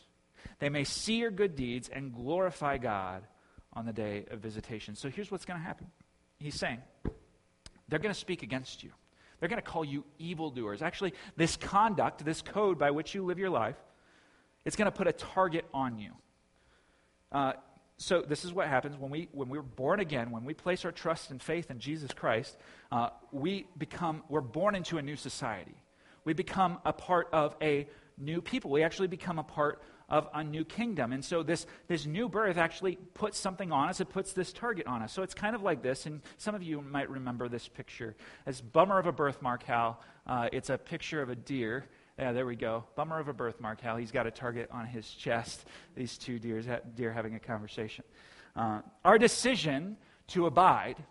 they 0.58 0.68
may 0.68 0.84
see 0.84 1.14
your 1.14 1.30
good 1.30 1.56
deeds 1.56 1.88
and 1.88 2.12
glorify 2.12 2.76
God 2.76 3.22
on 3.72 3.86
the 3.86 3.92
day 3.94 4.26
of 4.30 4.40
visitation. 4.40 4.94
So 4.94 5.08
here's 5.08 5.30
what's 5.30 5.46
going 5.46 5.58
to 5.58 5.64
happen. 5.64 5.86
He's 6.38 6.56
saying, 6.56 6.82
they're 7.88 8.00
going 8.00 8.12
to 8.12 8.20
speak 8.20 8.42
against 8.42 8.82
you. 8.82 8.90
They're 9.40 9.48
going 9.48 9.62
to 9.62 9.66
call 9.66 9.82
you 9.82 10.04
evildoers. 10.18 10.82
Actually, 10.82 11.14
this 11.38 11.56
conduct, 11.56 12.22
this 12.22 12.42
code 12.42 12.78
by 12.78 12.90
which 12.90 13.14
you 13.14 13.24
live 13.24 13.38
your 13.38 13.48
life, 13.48 13.76
it's 14.66 14.76
going 14.76 14.90
to 14.90 14.96
put 14.96 15.06
a 15.06 15.12
target 15.12 15.64
on 15.72 15.98
you. 15.98 16.12
Uh, 17.32 17.54
so 17.96 18.22
this 18.22 18.44
is 18.44 18.52
what 18.52 18.68
happens 18.68 18.96
when 18.96 19.10
we 19.10 19.28
when 19.32 19.48
we're 19.48 19.62
born 19.62 20.00
again 20.00 20.30
when 20.30 20.44
we 20.44 20.54
place 20.54 20.84
our 20.84 20.90
trust 20.90 21.30
and 21.30 21.40
faith 21.40 21.70
in 21.70 21.78
jesus 21.78 22.12
christ 22.12 22.56
uh, 22.92 23.08
we 23.32 23.66
become 23.78 24.22
we're 24.28 24.42
born 24.42 24.74
into 24.74 24.98
a 24.98 25.02
new 25.02 25.16
society. 25.16 25.74
We 26.24 26.34
become 26.34 26.78
a 26.84 26.92
part 26.92 27.28
of 27.32 27.56
a 27.62 27.88
new 28.18 28.42
people. 28.42 28.70
We 28.70 28.82
actually 28.82 29.08
become 29.08 29.38
a 29.38 29.42
part 29.42 29.82
of 30.10 30.28
a 30.34 30.44
new 30.44 30.62
kingdom. 30.62 31.10
And 31.12 31.24
so 31.24 31.42
this 31.42 31.66
this 31.88 32.04
new 32.04 32.28
birth 32.28 32.58
actually 32.58 32.96
puts 33.14 33.38
something 33.38 33.72
on 33.72 33.88
us. 33.88 34.00
It 34.00 34.10
puts 34.10 34.34
this 34.34 34.52
target 34.52 34.86
on 34.86 35.00
us. 35.00 35.10
So 35.10 35.22
it's 35.22 35.32
kind 35.32 35.56
of 35.56 35.62
like 35.62 35.82
this 35.82 36.04
and 36.04 36.20
some 36.36 36.54
of 36.54 36.62
you 36.62 36.82
might 36.82 37.08
remember 37.08 37.48
this 37.48 37.66
picture. 37.66 38.14
As 38.44 38.60
bummer 38.60 38.98
of 38.98 39.06
a 39.06 39.12
birthmark 39.12 39.62
hal 39.62 40.00
uh, 40.26 40.50
it's 40.52 40.68
a 40.68 40.76
picture 40.76 41.22
of 41.22 41.30
a 41.30 41.34
deer 41.34 41.86
yeah, 42.22 42.30
there 42.30 42.46
we 42.46 42.54
go. 42.54 42.84
Bummer 42.94 43.18
of 43.18 43.26
a 43.26 43.32
birthmark, 43.32 43.80
Hal. 43.80 43.96
He's 43.96 44.12
got 44.12 44.28
a 44.28 44.30
target 44.30 44.68
on 44.70 44.86
his 44.86 45.10
chest. 45.10 45.64
These 45.96 46.18
two 46.18 46.38
deers, 46.38 46.66
deer 46.94 47.12
having 47.12 47.34
a 47.34 47.40
conversation. 47.40 48.04
Uh, 48.54 48.82
our 49.04 49.18
decision 49.18 49.96
to 50.28 50.46
abide 50.46 51.02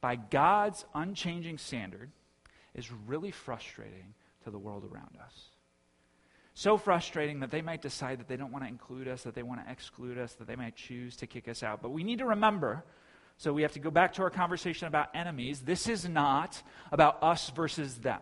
by 0.00 0.16
God's 0.16 0.86
unchanging 0.94 1.58
standard 1.58 2.10
is 2.74 2.90
really 2.90 3.30
frustrating 3.30 4.14
to 4.44 4.50
the 4.50 4.58
world 4.58 4.88
around 4.90 5.18
us. 5.22 5.50
So 6.54 6.78
frustrating 6.78 7.40
that 7.40 7.50
they 7.50 7.60
might 7.60 7.82
decide 7.82 8.20
that 8.20 8.28
they 8.28 8.38
don't 8.38 8.50
want 8.50 8.64
to 8.64 8.68
include 8.68 9.06
us, 9.06 9.24
that 9.24 9.34
they 9.34 9.42
want 9.42 9.62
to 9.62 9.70
exclude 9.70 10.16
us, 10.16 10.32
that 10.34 10.46
they 10.46 10.56
might 10.56 10.76
choose 10.76 11.14
to 11.16 11.26
kick 11.26 11.46
us 11.46 11.62
out. 11.62 11.82
But 11.82 11.90
we 11.90 12.04
need 12.04 12.20
to 12.20 12.26
remember 12.26 12.84
so 13.36 13.52
we 13.52 13.62
have 13.62 13.72
to 13.72 13.80
go 13.80 13.90
back 13.90 14.14
to 14.14 14.22
our 14.22 14.30
conversation 14.30 14.88
about 14.88 15.08
enemies. 15.14 15.60
This 15.60 15.88
is 15.88 16.08
not 16.08 16.62
about 16.90 17.22
us 17.22 17.50
versus 17.50 17.96
them. 17.96 18.20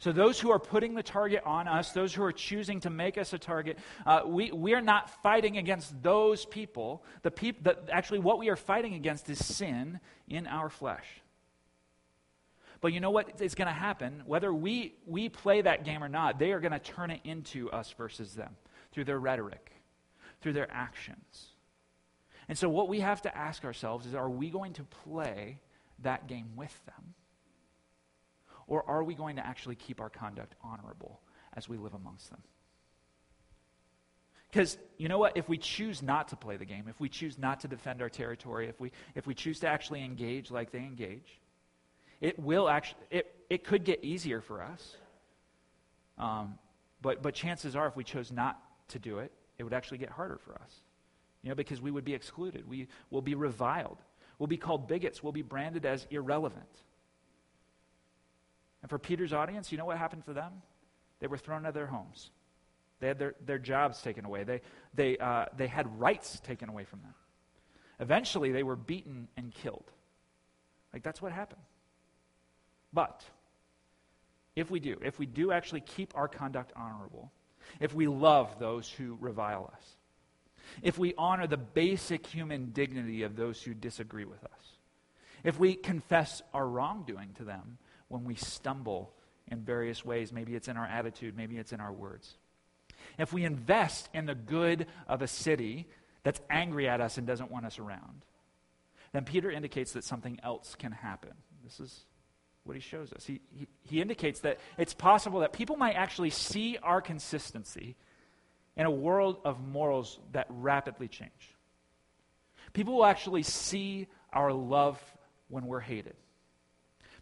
So, 0.00 0.12
those 0.12 0.38
who 0.38 0.50
are 0.52 0.60
putting 0.60 0.94
the 0.94 1.02
target 1.02 1.42
on 1.44 1.66
us, 1.66 1.90
those 1.90 2.14
who 2.14 2.22
are 2.22 2.32
choosing 2.32 2.78
to 2.80 2.90
make 2.90 3.18
us 3.18 3.32
a 3.32 3.38
target, 3.38 3.78
uh, 4.06 4.22
we, 4.24 4.52
we 4.52 4.74
are 4.74 4.80
not 4.80 5.10
fighting 5.22 5.56
against 5.58 6.02
those 6.02 6.44
people. 6.44 7.04
The 7.22 7.32
peop- 7.32 7.64
the, 7.64 7.76
actually, 7.90 8.20
what 8.20 8.38
we 8.38 8.48
are 8.48 8.56
fighting 8.56 8.94
against 8.94 9.28
is 9.28 9.44
sin 9.44 9.98
in 10.28 10.46
our 10.46 10.68
flesh. 10.68 11.06
But 12.80 12.92
you 12.92 13.00
know 13.00 13.10
what 13.10 13.40
is 13.40 13.56
going 13.56 13.66
to 13.66 13.74
happen? 13.74 14.22
Whether 14.24 14.54
we, 14.54 14.94
we 15.04 15.28
play 15.28 15.62
that 15.62 15.84
game 15.84 16.04
or 16.04 16.08
not, 16.08 16.38
they 16.38 16.52
are 16.52 16.60
going 16.60 16.72
to 16.72 16.78
turn 16.78 17.10
it 17.10 17.20
into 17.24 17.68
us 17.72 17.92
versus 17.98 18.34
them 18.34 18.54
through 18.92 19.04
their 19.04 19.18
rhetoric, 19.18 19.72
through 20.40 20.52
their 20.52 20.70
actions. 20.70 21.48
And 22.48 22.56
so, 22.56 22.68
what 22.68 22.88
we 22.88 23.00
have 23.00 23.22
to 23.22 23.36
ask 23.36 23.64
ourselves 23.64 24.06
is 24.06 24.14
are 24.14 24.30
we 24.30 24.48
going 24.48 24.74
to 24.74 24.84
play 24.84 25.58
that 26.02 26.28
game 26.28 26.50
with 26.54 26.78
them? 26.86 27.14
Or 28.68 28.88
are 28.88 29.02
we 29.02 29.14
going 29.14 29.36
to 29.36 29.46
actually 29.46 29.74
keep 29.74 30.00
our 30.00 30.10
conduct 30.10 30.54
honorable 30.62 31.20
as 31.54 31.68
we 31.68 31.76
live 31.76 31.94
amongst 31.94 32.30
them? 32.30 32.42
Because 34.50 34.78
you 34.96 35.08
know 35.08 35.18
what? 35.18 35.36
If 35.36 35.48
we 35.48 35.58
choose 35.58 36.02
not 36.02 36.28
to 36.28 36.36
play 36.36 36.56
the 36.56 36.64
game, 36.64 36.84
if 36.88 37.00
we 37.00 37.08
choose 37.08 37.38
not 37.38 37.60
to 37.60 37.68
defend 37.68 38.00
our 38.00 38.08
territory, 38.08 38.68
if 38.68 38.80
we, 38.80 38.92
if 39.14 39.26
we 39.26 39.34
choose 39.34 39.60
to 39.60 39.68
actually 39.68 40.04
engage 40.04 40.50
like 40.50 40.70
they 40.70 40.78
engage, 40.78 41.40
it 42.20 42.38
will 42.38 42.68
actually, 42.68 43.00
it, 43.10 43.34
it 43.50 43.64
could 43.64 43.84
get 43.84 44.04
easier 44.04 44.40
for 44.40 44.62
us. 44.62 44.96
Um, 46.18 46.58
but, 47.02 47.22
but 47.22 47.34
chances 47.34 47.76
are, 47.76 47.86
if 47.86 47.96
we 47.96 48.04
chose 48.04 48.32
not 48.32 48.60
to 48.88 48.98
do 48.98 49.18
it, 49.18 49.32
it 49.58 49.64
would 49.64 49.74
actually 49.74 49.98
get 49.98 50.10
harder 50.10 50.38
for 50.38 50.54
us. 50.54 50.74
You 51.42 51.50
know, 51.50 51.54
because 51.54 51.80
we 51.80 51.90
would 51.90 52.04
be 52.04 52.14
excluded. 52.14 52.68
We 52.68 52.88
will 53.10 53.22
be 53.22 53.34
reviled. 53.34 53.98
We'll 54.38 54.48
be 54.48 54.56
called 54.56 54.88
bigots. 54.88 55.22
We'll 55.22 55.32
be 55.32 55.42
branded 55.42 55.86
as 55.86 56.06
irrelevant. 56.10 56.82
And 58.82 58.90
for 58.90 58.98
Peter's 58.98 59.32
audience, 59.32 59.72
you 59.72 59.78
know 59.78 59.84
what 59.84 59.98
happened 59.98 60.24
to 60.26 60.32
them? 60.32 60.52
They 61.20 61.26
were 61.26 61.38
thrown 61.38 61.64
out 61.64 61.68
of 61.68 61.74
their 61.74 61.86
homes. 61.86 62.30
They 63.00 63.08
had 63.08 63.18
their, 63.18 63.34
their 63.44 63.58
jobs 63.58 64.02
taken 64.02 64.24
away. 64.24 64.44
They, 64.44 64.60
they, 64.94 65.18
uh, 65.18 65.46
they 65.56 65.66
had 65.66 66.00
rights 66.00 66.40
taken 66.40 66.68
away 66.68 66.84
from 66.84 67.00
them. 67.02 67.14
Eventually, 68.00 68.52
they 68.52 68.62
were 68.62 68.76
beaten 68.76 69.28
and 69.36 69.52
killed. 69.52 69.90
Like, 70.92 71.02
that's 71.02 71.20
what 71.20 71.32
happened. 71.32 71.62
But 72.92 73.22
if 74.56 74.70
we 74.70 74.80
do, 74.80 74.98
if 75.04 75.18
we 75.18 75.26
do 75.26 75.52
actually 75.52 75.80
keep 75.82 76.16
our 76.16 76.28
conduct 76.28 76.72
honorable, 76.74 77.30
if 77.80 77.94
we 77.94 78.08
love 78.08 78.58
those 78.58 78.90
who 78.90 79.16
revile 79.20 79.70
us, 79.76 79.96
if 80.82 80.98
we 80.98 81.14
honor 81.16 81.46
the 81.46 81.56
basic 81.56 82.26
human 82.26 82.70
dignity 82.72 83.22
of 83.22 83.36
those 83.36 83.62
who 83.62 83.74
disagree 83.74 84.24
with 84.24 84.42
us, 84.44 84.76
if 85.44 85.58
we 85.58 85.74
confess 85.74 86.42
our 86.52 86.66
wrongdoing 86.66 87.30
to 87.34 87.44
them, 87.44 87.78
when 88.08 88.24
we 88.24 88.34
stumble 88.34 89.12
in 89.50 89.60
various 89.60 90.04
ways. 90.04 90.32
Maybe 90.32 90.54
it's 90.54 90.68
in 90.68 90.76
our 90.76 90.86
attitude, 90.86 91.36
maybe 91.36 91.56
it's 91.56 91.72
in 91.72 91.80
our 91.80 91.92
words. 91.92 92.36
If 93.18 93.32
we 93.32 93.44
invest 93.44 94.08
in 94.12 94.26
the 94.26 94.34
good 94.34 94.86
of 95.06 95.22
a 95.22 95.26
city 95.26 95.88
that's 96.22 96.40
angry 96.50 96.88
at 96.88 97.00
us 97.00 97.18
and 97.18 97.26
doesn't 97.26 97.50
want 97.50 97.66
us 97.66 97.78
around, 97.78 98.24
then 99.12 99.24
Peter 99.24 99.50
indicates 99.50 99.92
that 99.92 100.04
something 100.04 100.38
else 100.42 100.74
can 100.78 100.92
happen. 100.92 101.32
This 101.64 101.80
is 101.80 102.04
what 102.64 102.74
he 102.74 102.80
shows 102.80 103.12
us. 103.12 103.24
He, 103.24 103.40
he, 103.50 103.66
he 103.82 104.00
indicates 104.02 104.40
that 104.40 104.58
it's 104.76 104.94
possible 104.94 105.40
that 105.40 105.52
people 105.52 105.76
might 105.76 105.94
actually 105.94 106.30
see 106.30 106.76
our 106.82 107.00
consistency 107.00 107.96
in 108.76 108.86
a 108.86 108.90
world 108.90 109.38
of 109.44 109.60
morals 109.66 110.18
that 110.32 110.46
rapidly 110.50 111.08
change. 111.08 111.56
People 112.74 112.96
will 112.96 113.06
actually 113.06 113.42
see 113.42 114.06
our 114.32 114.52
love 114.52 115.02
when 115.48 115.66
we're 115.66 115.80
hated. 115.80 116.14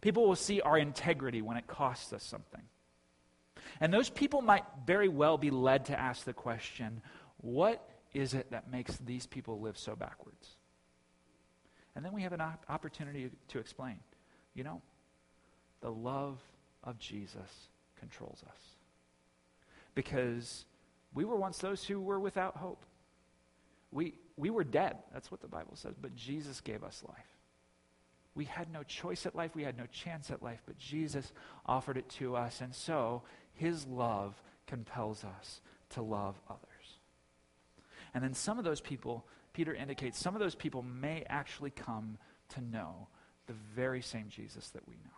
People 0.06 0.28
will 0.28 0.36
see 0.36 0.60
our 0.60 0.78
integrity 0.78 1.42
when 1.42 1.56
it 1.56 1.66
costs 1.66 2.12
us 2.12 2.22
something. 2.22 2.62
And 3.80 3.92
those 3.92 4.08
people 4.08 4.40
might 4.40 4.62
very 4.86 5.08
well 5.08 5.36
be 5.36 5.50
led 5.50 5.86
to 5.86 5.98
ask 5.98 6.22
the 6.22 6.32
question 6.32 7.02
what 7.38 7.84
is 8.14 8.32
it 8.32 8.52
that 8.52 8.70
makes 8.70 8.96
these 8.98 9.26
people 9.26 9.60
live 9.60 9.76
so 9.76 9.96
backwards? 9.96 10.46
And 11.96 12.04
then 12.04 12.12
we 12.12 12.22
have 12.22 12.32
an 12.32 12.40
op- 12.40 12.64
opportunity 12.68 13.32
to 13.48 13.58
explain. 13.58 13.98
You 14.54 14.62
know, 14.62 14.80
the 15.80 15.90
love 15.90 16.38
of 16.84 17.00
Jesus 17.00 17.68
controls 17.98 18.44
us. 18.48 18.60
Because 19.96 20.66
we 21.14 21.24
were 21.24 21.34
once 21.34 21.58
those 21.58 21.82
who 21.82 22.00
were 22.00 22.20
without 22.20 22.56
hope. 22.56 22.86
We, 23.90 24.14
we 24.36 24.50
were 24.50 24.62
dead. 24.62 24.98
That's 25.12 25.32
what 25.32 25.40
the 25.40 25.48
Bible 25.48 25.74
says. 25.74 25.96
But 26.00 26.14
Jesus 26.14 26.60
gave 26.60 26.84
us 26.84 27.02
life. 27.08 27.35
We 28.36 28.44
had 28.44 28.70
no 28.70 28.82
choice 28.82 29.24
at 29.24 29.34
life, 29.34 29.56
we 29.56 29.64
had 29.64 29.78
no 29.78 29.86
chance 29.86 30.30
at 30.30 30.42
life, 30.42 30.62
but 30.66 30.78
Jesus 30.78 31.32
offered 31.64 31.96
it 31.96 32.08
to 32.10 32.36
us. 32.36 32.60
And 32.60 32.74
so, 32.74 33.22
his 33.54 33.86
love 33.86 34.40
compels 34.66 35.24
us 35.24 35.62
to 35.90 36.02
love 36.02 36.38
others. 36.48 36.60
And 38.12 38.22
then 38.22 38.34
some 38.34 38.58
of 38.58 38.64
those 38.64 38.80
people, 38.80 39.26
Peter 39.54 39.74
indicates, 39.74 40.18
some 40.18 40.34
of 40.34 40.40
those 40.40 40.54
people 40.54 40.82
may 40.82 41.24
actually 41.28 41.70
come 41.70 42.18
to 42.50 42.60
know 42.60 43.08
the 43.46 43.54
very 43.74 44.02
same 44.02 44.28
Jesus 44.28 44.68
that 44.70 44.86
we 44.86 44.94
know. 44.96 45.10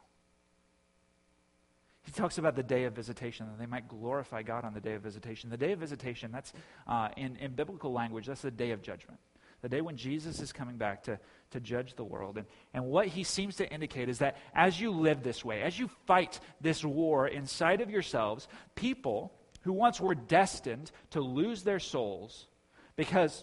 He 2.02 2.12
talks 2.12 2.38
about 2.38 2.56
the 2.56 2.62
day 2.62 2.84
of 2.84 2.94
visitation, 2.94 3.46
that 3.46 3.58
they 3.58 3.66
might 3.66 3.86
glorify 3.86 4.42
God 4.42 4.64
on 4.64 4.72
the 4.72 4.80
day 4.80 4.94
of 4.94 5.02
visitation. 5.02 5.50
The 5.50 5.58
day 5.58 5.72
of 5.72 5.78
visitation, 5.78 6.32
that's 6.32 6.52
uh, 6.86 7.08
in, 7.16 7.36
in 7.36 7.52
biblical 7.52 7.92
language, 7.92 8.26
that's 8.26 8.42
the 8.42 8.50
day 8.50 8.70
of 8.70 8.80
judgment. 8.80 9.20
The 9.62 9.68
day 9.68 9.80
when 9.80 9.96
Jesus 9.96 10.40
is 10.40 10.52
coming 10.52 10.76
back 10.76 11.04
to, 11.04 11.18
to 11.50 11.60
judge 11.60 11.94
the 11.94 12.04
world. 12.04 12.38
And, 12.38 12.46
and 12.72 12.86
what 12.86 13.08
he 13.08 13.24
seems 13.24 13.56
to 13.56 13.68
indicate 13.68 14.08
is 14.08 14.18
that 14.18 14.36
as 14.54 14.80
you 14.80 14.90
live 14.92 15.22
this 15.22 15.44
way, 15.44 15.62
as 15.62 15.78
you 15.78 15.88
fight 16.06 16.38
this 16.60 16.84
war 16.84 17.26
inside 17.26 17.80
of 17.80 17.90
yourselves, 17.90 18.46
people 18.76 19.32
who 19.62 19.72
once 19.72 20.00
were 20.00 20.14
destined 20.14 20.90
to 21.10 21.20
lose 21.20 21.64
their 21.64 21.80
souls 21.80 22.46
because, 22.94 23.42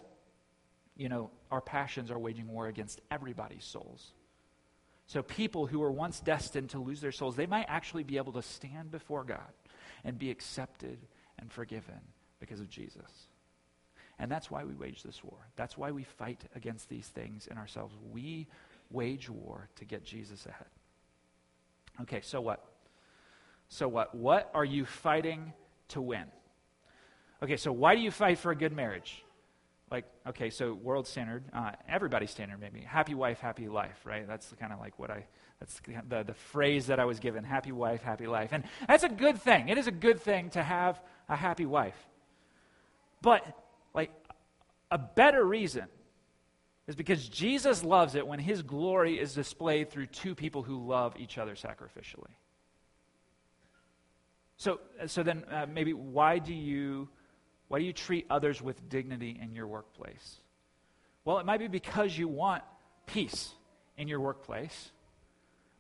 you 0.96 1.10
know, 1.10 1.32
our 1.52 1.62
passions 1.62 2.12
are 2.12 2.20
waging 2.20 2.48
war 2.48 2.68
against 2.68 3.02
everybody's 3.12 3.66
souls. 3.66 4.14
So, 5.08 5.22
people 5.22 5.68
who 5.68 5.80
were 5.80 5.92
once 5.92 6.20
destined 6.20 6.72
to 6.72 6.80
lose 6.80 7.00
their 7.00 7.12
souls, 7.12 7.36
they 7.36 7.46
might 7.46 7.68
actually 7.68 8.04
be 8.04 8.18
able 8.18 8.34
to 8.34 8.42
stand 8.42 8.90
before 8.90 9.24
God 9.24 9.54
and 10.04 10.18
be 10.18 10.32
accepted 10.32 10.98
and 11.38 11.52
forgiven 11.52 12.00
because 12.40 12.60
of 12.60 12.70
Jesus. 12.70 13.28
And 14.20 14.32
that's 14.32 14.50
why 14.50 14.64
we 14.64 14.74
wage 14.74 15.04
this 15.04 15.24
war. 15.24 15.38
That's 15.56 15.78
why 15.78 15.92
we 15.92 16.04
fight 16.04 16.42
against 16.56 16.90
these 16.90 17.08
things 17.08 17.48
in 17.48 17.58
ourselves. 17.58 17.94
We 18.12 18.48
wage 18.90 19.30
war 19.30 19.70
to 19.76 19.86
get 19.86 20.04
Jesus 20.04 20.46
ahead. 20.46 20.68
Okay, 22.02 22.22
so 22.22 22.42
what? 22.42 22.64
So 23.68 23.88
what? 23.88 24.16
What 24.16 24.50
are 24.54 24.66
you 24.66 24.86
fighting 24.86 25.54
to 25.90 26.02
win? 26.02 26.26
Okay, 27.44 27.58
so 27.58 27.72
why 27.72 27.96
do 27.96 28.02
you 28.02 28.12
fight 28.12 28.38
for 28.38 28.52
a 28.52 28.56
good 28.56 28.74
marriage? 28.74 29.24
Like, 29.92 30.06
okay, 30.26 30.50
so 30.50 30.74
world 30.74 31.08
standard, 31.08 31.44
uh, 31.54 31.72
everybody's 31.88 32.32
standard 32.32 32.60
maybe. 32.60 32.80
Happy 32.80 33.14
wife, 33.14 33.40
happy 33.40 33.68
life, 33.68 34.00
right? 34.04 34.28
That's 34.28 34.52
kind 34.60 34.74
of 34.74 34.80
like 34.80 34.98
what 34.98 35.12
I, 35.12 35.26
that's 35.60 35.80
the, 36.10 36.24
the 36.24 36.34
phrase 36.34 36.88
that 36.88 37.00
I 37.00 37.06
was 37.06 37.20
given 37.20 37.44
happy 37.44 37.72
wife, 37.72 38.02
happy 38.02 38.26
life. 38.26 38.50
And 38.52 38.64
that's 38.88 39.04
a 39.04 39.10
good 39.10 39.40
thing. 39.40 39.70
It 39.70 39.78
is 39.78 39.88
a 39.88 39.92
good 39.92 40.20
thing 40.20 40.50
to 40.52 40.64
have 40.64 41.00
a 41.30 41.36
happy 41.36 41.66
wife. 41.66 41.98
But, 43.22 43.46
a 44.96 44.98
better 44.98 45.44
reason 45.44 45.88
is 46.88 46.96
because 46.96 47.28
Jesus 47.28 47.84
loves 47.84 48.16
it 48.16 48.26
when 48.26 48.40
his 48.40 48.62
glory 48.62 49.20
is 49.20 49.34
displayed 49.34 49.90
through 49.90 50.06
two 50.06 50.34
people 50.34 50.64
who 50.64 50.88
love 50.88 51.16
each 51.20 51.38
other 51.38 51.54
sacrificially. 51.56 52.32
So, 54.56 54.80
so 55.08 55.22
then 55.22 55.44
uh, 55.52 55.66
maybe 55.70 55.92
why 55.92 56.40
do 56.40 56.54
you 56.54 57.10
why 57.68 57.80
do 57.80 57.84
you 57.84 57.92
treat 57.92 58.26
others 58.30 58.62
with 58.62 58.88
dignity 58.88 59.38
in 59.42 59.54
your 59.54 59.68
workplace? 59.68 60.38
Well, 61.26 61.40
it 61.40 61.46
might 61.46 61.60
be 61.60 61.68
because 61.68 62.18
you 62.18 62.30
want 62.30 62.64
peace 63.06 63.52
in 63.98 64.08
your 64.08 64.22
workplace, 64.22 64.92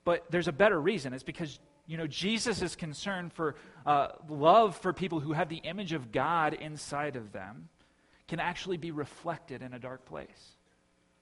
but 0.03 0.25
there's 0.29 0.49
a 0.49 0.51
better 0.51 0.81
reason. 0.81 1.13
It's 1.13 1.23
because 1.23 1.57
you 1.87 1.95
know 1.95 2.07
Jesus 2.07 2.61
is 2.61 2.75
concerned 2.75 3.31
for 3.31 3.55
uh, 3.85 4.09
love 4.27 4.75
for 4.75 4.91
people 4.91 5.21
who 5.21 5.31
have 5.31 5.47
the 5.47 5.61
image 5.63 5.93
of 5.93 6.11
God 6.11 6.53
inside 6.53 7.15
of 7.15 7.31
them 7.31 7.69
can 8.27 8.39
actually 8.39 8.77
be 8.77 8.91
reflected 8.91 9.61
in 9.61 9.73
a 9.73 9.79
dark 9.79 10.05
place. 10.05 10.55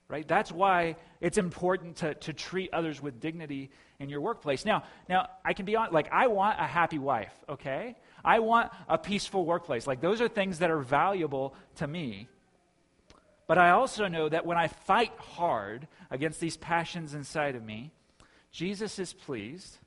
Right? 0.10 0.28
That's 0.28 0.52
why 0.52 0.98
it's 1.22 1.38
important 1.38 1.98
to, 1.98 2.14
to 2.14 2.34
treat 2.34 2.72
others 2.74 3.02
with 3.02 3.20
dignity 3.20 3.72
in 4.00 4.10
your 4.10 4.22
workplace. 4.22 4.66
Now, 4.66 4.84
now 5.10 5.28
I 5.44 5.54
can 5.54 5.66
be 5.66 5.76
on 5.76 5.92
like 5.92 6.10
I 6.12 6.28
want 6.28 6.60
a 6.60 6.66
happy 6.66 7.00
wife, 7.00 7.34
okay? 7.50 7.96
I 8.24 8.40
want 8.40 8.72
a 8.88 8.98
peaceful 8.98 9.46
workplace. 9.46 9.88
Like, 9.88 10.02
those 10.02 10.22
are 10.22 10.28
things 10.28 10.60
that 10.60 10.70
are 10.70 10.80
valuable 10.82 11.56
to 11.78 11.88
me. 11.88 12.28
But 13.48 13.58
I 13.58 13.72
also 13.72 14.08
know 14.08 14.30
that 14.30 14.46
when 14.46 14.58
I 14.58 14.68
fight 14.68 15.14
hard 15.18 15.88
against 16.12 16.40
these 16.40 16.58
passions 16.58 17.14
inside 17.14 17.56
of 17.56 17.64
me, 17.64 17.92
Jesus 18.52 19.00
is 19.00 19.14
pleased 19.14 19.78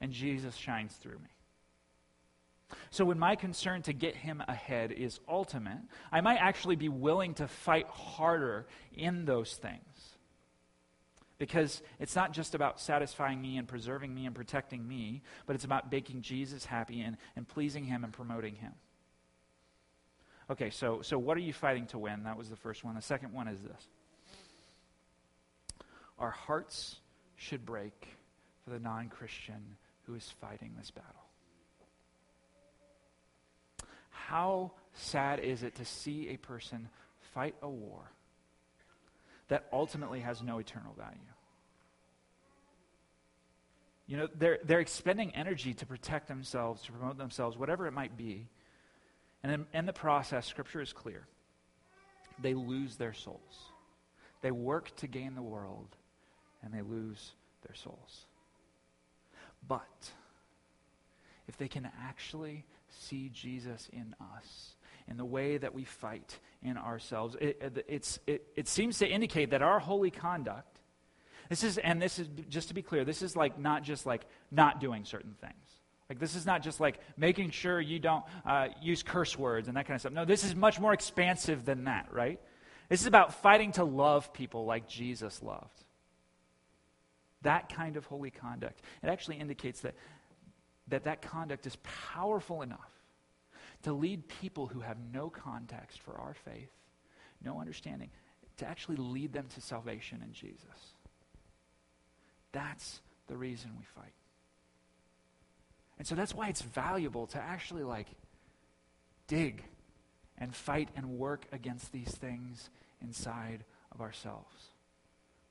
and 0.00 0.12
Jesus 0.12 0.54
shines 0.54 0.94
through 0.94 1.18
me. 1.18 1.35
So, 2.90 3.04
when 3.04 3.18
my 3.18 3.36
concern 3.36 3.82
to 3.82 3.92
get 3.92 4.16
him 4.16 4.42
ahead 4.48 4.90
is 4.90 5.20
ultimate, 5.28 5.78
I 6.10 6.20
might 6.20 6.38
actually 6.38 6.76
be 6.76 6.88
willing 6.88 7.34
to 7.34 7.46
fight 7.46 7.86
harder 7.88 8.66
in 8.92 9.24
those 9.24 9.54
things 9.54 10.16
because 11.38 11.82
it's 12.00 12.16
not 12.16 12.32
just 12.32 12.54
about 12.54 12.80
satisfying 12.80 13.40
me 13.40 13.58
and 13.58 13.68
preserving 13.68 14.14
me 14.14 14.26
and 14.26 14.34
protecting 14.34 14.86
me, 14.86 15.22
but 15.46 15.54
it's 15.54 15.64
about 15.64 15.92
making 15.92 16.22
Jesus 16.22 16.64
happy 16.64 17.02
and, 17.02 17.16
and 17.36 17.46
pleasing 17.46 17.84
him 17.84 18.04
and 18.04 18.12
promoting 18.12 18.54
him. 18.54 18.72
Okay, 20.48 20.70
so, 20.70 21.02
so 21.02 21.18
what 21.18 21.36
are 21.36 21.40
you 21.40 21.52
fighting 21.52 21.86
to 21.86 21.98
win? 21.98 22.22
That 22.22 22.38
was 22.38 22.48
the 22.48 22.56
first 22.56 22.84
one. 22.84 22.94
The 22.94 23.02
second 23.02 23.32
one 23.32 23.48
is 23.48 23.60
this 23.60 23.88
Our 26.18 26.30
hearts 26.30 26.96
should 27.36 27.66
break 27.66 28.16
for 28.64 28.70
the 28.70 28.80
non 28.80 29.08
Christian 29.08 29.76
who 30.04 30.14
is 30.14 30.32
fighting 30.40 30.72
this 30.78 30.90
battle. 30.90 31.25
How 34.26 34.72
sad 34.94 35.40
is 35.40 35.62
it 35.62 35.76
to 35.76 35.84
see 35.84 36.30
a 36.30 36.36
person 36.36 36.88
fight 37.32 37.54
a 37.62 37.68
war 37.68 38.10
that 39.48 39.66
ultimately 39.72 40.20
has 40.20 40.42
no 40.42 40.58
eternal 40.58 40.94
value. 40.96 41.18
You 44.06 44.16
know, 44.16 44.28
they're, 44.38 44.58
they're 44.64 44.80
expending 44.80 45.34
energy 45.34 45.74
to 45.74 45.86
protect 45.86 46.28
themselves, 46.28 46.82
to 46.82 46.92
promote 46.92 47.18
themselves, 47.18 47.56
whatever 47.56 47.86
it 47.86 47.92
might 47.92 48.16
be. 48.16 48.46
And 49.42 49.52
in, 49.52 49.66
in 49.72 49.86
the 49.86 49.92
process, 49.92 50.46
Scripture 50.46 50.80
is 50.80 50.92
clear. 50.92 51.26
They 52.40 52.54
lose 52.54 52.96
their 52.96 53.12
souls. 53.12 53.70
They 54.42 54.50
work 54.50 54.94
to 54.96 55.06
gain 55.06 55.34
the 55.34 55.42
world, 55.42 55.88
and 56.62 56.72
they 56.72 56.82
lose 56.82 57.32
their 57.66 57.74
souls. 57.74 58.26
But 59.66 60.10
if 61.48 61.56
they 61.56 61.68
can 61.68 61.90
actually 62.02 62.64
see 62.88 63.30
Jesus 63.32 63.88
in 63.92 64.14
us, 64.36 64.74
in 65.08 65.16
the 65.16 65.24
way 65.24 65.58
that 65.58 65.74
we 65.74 65.84
fight 65.84 66.38
in 66.62 66.76
ourselves. 66.76 67.36
It, 67.40 67.84
it, 67.88 68.18
it, 68.26 68.46
it 68.56 68.68
seems 68.68 68.98
to 68.98 69.06
indicate 69.06 69.50
that 69.50 69.62
our 69.62 69.78
holy 69.78 70.10
conduct, 70.10 70.80
this 71.48 71.62
is, 71.62 71.78
and 71.78 72.02
this 72.02 72.18
is, 72.18 72.28
just 72.48 72.68
to 72.68 72.74
be 72.74 72.82
clear, 72.82 73.04
this 73.04 73.22
is 73.22 73.36
like 73.36 73.58
not 73.58 73.82
just 73.84 74.06
like 74.06 74.26
not 74.50 74.80
doing 74.80 75.04
certain 75.04 75.34
things. 75.40 75.54
Like, 76.08 76.20
this 76.20 76.36
is 76.36 76.46
not 76.46 76.62
just 76.62 76.78
like 76.78 77.00
making 77.16 77.50
sure 77.50 77.80
you 77.80 77.98
don't 77.98 78.24
uh, 78.44 78.68
use 78.80 79.02
curse 79.02 79.36
words 79.36 79.66
and 79.68 79.76
that 79.76 79.86
kind 79.86 79.96
of 79.96 80.00
stuff. 80.00 80.12
No, 80.12 80.24
this 80.24 80.44
is 80.44 80.54
much 80.54 80.78
more 80.78 80.92
expansive 80.92 81.64
than 81.64 81.84
that, 81.84 82.08
right? 82.12 82.40
This 82.88 83.00
is 83.00 83.06
about 83.06 83.34
fighting 83.34 83.72
to 83.72 83.84
love 83.84 84.32
people 84.32 84.64
like 84.64 84.88
Jesus 84.88 85.42
loved. 85.42 85.84
That 87.42 87.68
kind 87.68 87.96
of 87.96 88.06
holy 88.06 88.30
conduct. 88.30 88.80
It 89.02 89.08
actually 89.08 89.36
indicates 89.36 89.80
that 89.80 89.94
that, 90.88 91.04
that 91.04 91.22
conduct 91.22 91.66
is 91.66 91.76
powerful 92.12 92.62
enough 92.62 92.90
to 93.82 93.92
lead 93.92 94.28
people 94.28 94.66
who 94.66 94.80
have 94.80 94.96
no 95.12 95.28
context 95.28 96.00
for 96.00 96.18
our 96.18 96.34
faith, 96.34 96.70
no 97.42 97.60
understanding, 97.60 98.10
to 98.58 98.66
actually 98.66 98.96
lead 98.96 99.32
them 99.32 99.46
to 99.54 99.60
salvation 99.60 100.22
in 100.24 100.32
Jesus. 100.32 100.94
That's 102.52 103.00
the 103.26 103.36
reason 103.36 103.70
we 103.78 103.84
fight. 103.84 104.12
And 105.98 106.06
so 106.06 106.14
that's 106.14 106.34
why 106.34 106.48
it's 106.48 106.62
valuable 106.62 107.26
to 107.28 107.38
actually 107.38 107.82
like 107.82 108.08
dig 109.26 109.64
and 110.38 110.54
fight 110.54 110.90
and 110.96 111.18
work 111.18 111.46
against 111.52 111.92
these 111.92 112.10
things 112.10 112.70
inside 113.02 113.64
of 113.92 114.00
ourselves 114.00 114.54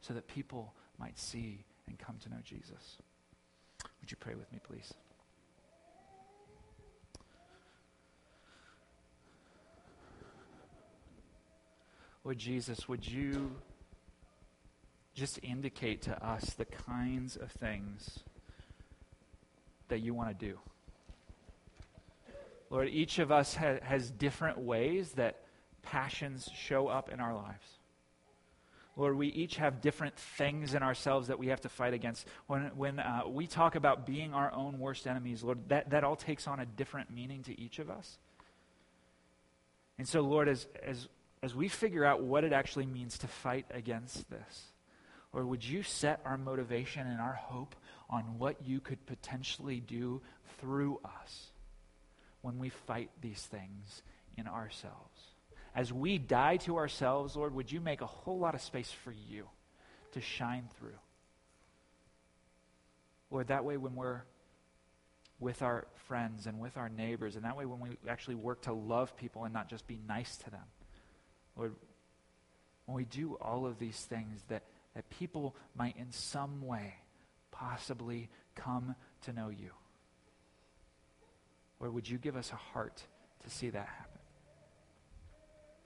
so 0.02 0.14
that 0.14 0.28
people 0.28 0.74
might 1.00 1.18
see 1.18 1.66
and 1.88 1.98
come 1.98 2.18
to 2.24 2.30
know 2.30 2.40
Jesus. 2.44 2.98
Would 4.02 4.12
you 4.12 4.18
pray 4.18 4.36
with 4.36 4.52
me, 4.52 4.60
please? 4.64 4.94
Lord 12.26 12.40
Jesus, 12.40 12.90
would 12.90 13.08
you 13.08 13.52
just 15.14 15.40
indicate 15.44 16.02
to 16.02 16.26
us 16.26 16.56
the 16.56 16.66
kinds 16.66 17.38
of 17.38 17.52
things 17.52 18.20
that 19.90 20.00
you 20.00 20.16
want 20.16 20.38
to 20.38 20.46
do? 20.46 20.58
Lord, 22.72 22.90
each 22.90 23.20
of 23.20 23.32
us 23.32 23.56
ha- 23.56 23.78
has 23.84 24.10
different 24.10 24.58
ways 24.58 25.12
that 25.12 25.42
passions 25.84 26.50
show 26.56 26.88
up 26.88 27.12
in 27.12 27.20
our 27.20 27.36
lives. 27.36 27.78
Lord, 28.98 29.16
we 29.18 29.28
each 29.28 29.58
have 29.58 29.82
different 29.82 30.18
things 30.18 30.74
in 30.74 30.82
ourselves 30.82 31.28
that 31.28 31.38
we 31.38 31.48
have 31.48 31.62
to 31.62 31.70
fight 31.70 31.94
against. 31.94 32.26
When, 32.48 32.72
when 32.76 33.00
uh, 33.00 33.22
we 33.28 33.46
talk 33.46 33.76
about 33.76 34.08
being 34.08 34.34
our 34.34 34.52
own 34.52 34.80
worst 34.80 35.06
enemies, 35.06 35.44
Lord, 35.44 35.60
that, 35.68 35.92
that 35.92 36.04
all 36.04 36.16
takes 36.16 36.48
on 36.48 36.60
a 36.60 36.66
different 36.66 37.14
meaning 37.14 37.44
to 37.44 37.60
each 37.60 37.78
of 37.78 37.92
us. 37.92 38.18
And 40.00 40.08
so, 40.08 40.22
Lord, 40.22 40.50
as, 40.50 40.66
as 40.84 41.08
as 41.46 41.54
we 41.54 41.68
figure 41.68 42.04
out 42.04 42.24
what 42.24 42.44
it 42.44 42.52
actually 42.52 42.88
means 42.88 43.20
to 43.20 43.28
fight 43.28 43.68
against 43.70 44.28
this, 44.32 44.72
or 45.32 45.46
would 45.46 45.64
you 45.64 45.84
set 45.84 46.20
our 46.26 46.40
motivation 46.40 47.06
and 47.06 47.22
our 47.22 47.36
hope 47.36 47.76
on 48.10 48.40
what 48.40 48.66
you 48.66 48.80
could 48.80 49.06
potentially 49.06 49.80
do 49.80 50.24
through 50.58 51.00
us 51.06 51.52
when 52.42 52.58
we 52.58 52.70
fight 52.70 53.12
these 53.22 53.44
things 53.44 54.02
in 54.36 54.48
ourselves? 54.48 55.22
As 55.76 55.94
we 55.94 56.18
die 56.18 56.58
to 56.58 56.78
ourselves, 56.78 57.36
Lord, 57.36 57.54
would 57.54 57.72
you 57.72 57.80
make 57.80 58.02
a 58.02 58.08
whole 58.08 58.40
lot 58.40 58.56
of 58.56 58.62
space 58.62 58.92
for 58.92 59.12
you 59.12 59.46
to 60.14 60.22
shine 60.22 60.68
through? 60.80 60.98
Lord, 63.30 63.50
that 63.50 63.64
way 63.64 63.78
when 63.78 63.94
we're 63.94 64.24
with 65.40 65.62
our 65.62 65.86
friends 66.08 66.48
and 66.48 66.60
with 66.60 66.76
our 66.76 66.90
neighbors, 66.90 67.36
and 67.36 67.46
that 67.46 67.56
way 67.56 67.68
when 67.68 67.82
we 67.82 67.90
actually 68.10 68.34
work 68.34 68.64
to 68.64 68.74
love 68.74 69.16
people 69.16 69.44
and 69.44 69.54
not 69.54 69.70
just 69.70 69.86
be 69.86 70.00
nice 70.08 70.38
to 70.38 70.50
them, 70.50 70.64
Lord, 71.58 71.76
when 72.86 72.96
we 72.96 73.06
do 73.06 73.36
all 73.42 73.66
of 73.66 73.80
these 73.80 74.00
things, 74.00 74.42
that, 74.50 74.64
that 74.96 75.10
people 75.10 75.56
might 75.76 75.96
in 75.98 76.12
some 76.12 76.66
way 76.66 76.96
possibly 77.52 78.30
come 78.56 78.96
to 79.24 79.34
know 79.34 79.50
you. 79.50 79.72
Lord, 81.80 81.94
would 81.94 82.10
you 82.10 82.18
give 82.18 82.36
us 82.36 82.52
a 82.52 82.56
heart 82.56 83.04
to 83.44 83.50
see 83.50 83.70
that 83.70 83.88
happen? 83.88 84.20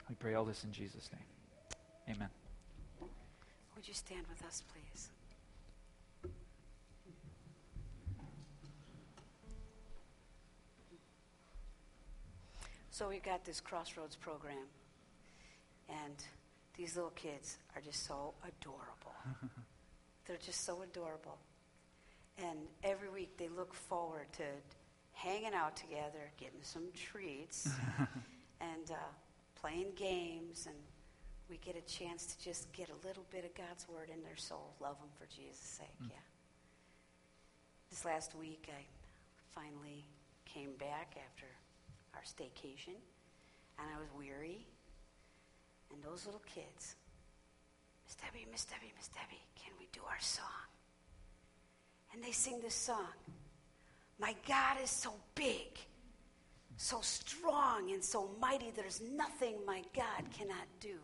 We 0.07 0.15
pray 0.15 0.33
all 0.33 0.45
this 0.45 0.63
in 0.63 0.71
Jesus' 0.71 1.09
name. 1.13 2.15
Amen. 2.15 2.29
Would 3.75 3.87
you 3.87 3.93
stand 3.93 4.25
with 4.27 4.43
us, 4.43 4.63
please? 4.73 5.09
So 12.99 13.07
we've 13.07 13.23
got 13.23 13.45
this 13.45 13.61
Crossroads 13.61 14.17
program, 14.17 14.67
and 15.89 16.15
these 16.77 16.95
little 16.95 17.11
kids 17.11 17.57
are 17.75 17.81
just 17.81 18.05
so 18.05 18.33
adorable. 18.43 19.15
They're 20.25 20.37
just 20.37 20.65
so 20.65 20.81
adorable. 20.81 21.37
And 22.37 22.59
every 22.83 23.09
week 23.09 23.37
they 23.37 23.49
look 23.49 23.73
forward 23.73 24.27
to 24.37 24.43
hanging 25.13 25.53
out 25.53 25.75
together, 25.75 26.31
getting 26.39 26.61
some 26.61 26.83
treats, 26.95 27.69
and 28.61 28.91
uh, 28.91 28.95
playing 29.59 29.87
games, 29.95 30.65
and 30.67 30.75
we 31.49 31.57
get 31.57 31.75
a 31.75 31.81
chance 31.81 32.27
to 32.27 32.43
just 32.43 32.71
get 32.71 32.89
a 32.89 33.07
little 33.07 33.25
bit 33.31 33.43
of 33.43 33.53
God's 33.55 33.87
word 33.89 34.09
in 34.13 34.23
their 34.23 34.37
soul. 34.37 34.73
Love 34.79 34.97
them 34.99 35.09
for 35.17 35.25
Jesus' 35.25 35.59
sake, 35.59 35.87
mm. 36.01 36.09
yeah. 36.09 36.25
This 37.89 38.05
last 38.05 38.35
week, 38.35 38.69
I 38.69 38.83
finally 39.59 40.05
came 40.45 40.73
back 40.79 41.17
after 41.17 41.47
our 42.13 42.21
staycation, 42.21 42.95
and 43.79 43.87
I 43.93 43.99
was 43.99 44.07
weary. 44.17 44.65
And 45.93 46.03
those 46.03 46.25
little 46.25 46.41
kids, 46.45 46.95
Miss 48.05 48.15
Debbie, 48.15 48.47
Miss 48.51 48.65
Debbie, 48.65 48.93
Miss 48.97 49.07
Debbie, 49.09 49.41
can 49.55 49.73
we 49.79 49.87
do 49.91 50.01
our 50.07 50.19
song? 50.19 50.45
And 52.13 52.23
they 52.23 52.31
sing 52.31 52.59
this 52.61 52.75
song. 52.75 53.13
My 54.19 54.35
God 54.47 54.77
is 54.83 54.89
so 54.89 55.13
big, 55.35 55.79
so 56.77 56.99
strong, 57.01 57.91
and 57.91 58.03
so 58.03 58.29
mighty, 58.41 58.71
there's 58.75 59.01
nothing 59.15 59.55
my 59.65 59.81
God 59.95 60.29
cannot 60.37 60.67
do. 60.79 60.95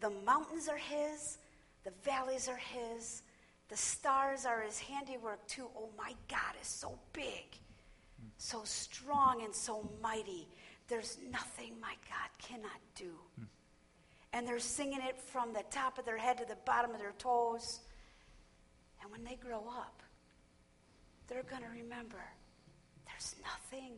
The 0.00 0.10
mountains 0.24 0.68
are 0.68 0.76
His, 0.76 1.38
the 1.84 1.92
valleys 2.04 2.48
are 2.48 2.56
His, 2.56 3.22
the 3.68 3.76
stars 3.76 4.46
are 4.46 4.62
His 4.62 4.78
handiwork 4.78 5.46
too. 5.46 5.68
Oh, 5.76 5.90
my 5.96 6.14
God 6.28 6.54
is 6.60 6.68
so 6.68 6.98
big, 7.12 7.56
so 8.38 8.62
strong, 8.64 9.42
and 9.44 9.54
so 9.54 9.88
mighty. 10.02 10.46
There's 10.90 11.18
nothing 11.30 11.74
my 11.80 11.94
God 12.08 12.28
cannot 12.38 12.80
do. 12.96 13.12
And 14.32 14.46
they're 14.46 14.58
singing 14.58 15.00
it 15.08 15.18
from 15.18 15.52
the 15.52 15.62
top 15.70 15.98
of 15.98 16.04
their 16.04 16.18
head 16.18 16.38
to 16.38 16.44
the 16.44 16.56
bottom 16.66 16.90
of 16.90 16.98
their 16.98 17.14
toes. 17.18 17.80
And 19.00 19.10
when 19.10 19.24
they 19.24 19.36
grow 19.36 19.64
up, 19.68 20.02
they're 21.28 21.44
going 21.44 21.62
to 21.62 21.68
remember 21.68 22.22
there's 23.06 23.36
nothing 23.42 23.92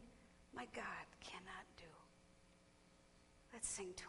my 0.54 0.66
God 0.74 1.06
cannot 1.24 1.64
do. 1.78 1.84
Let's 3.52 3.68
sing 3.68 3.88
to. 3.88 4.00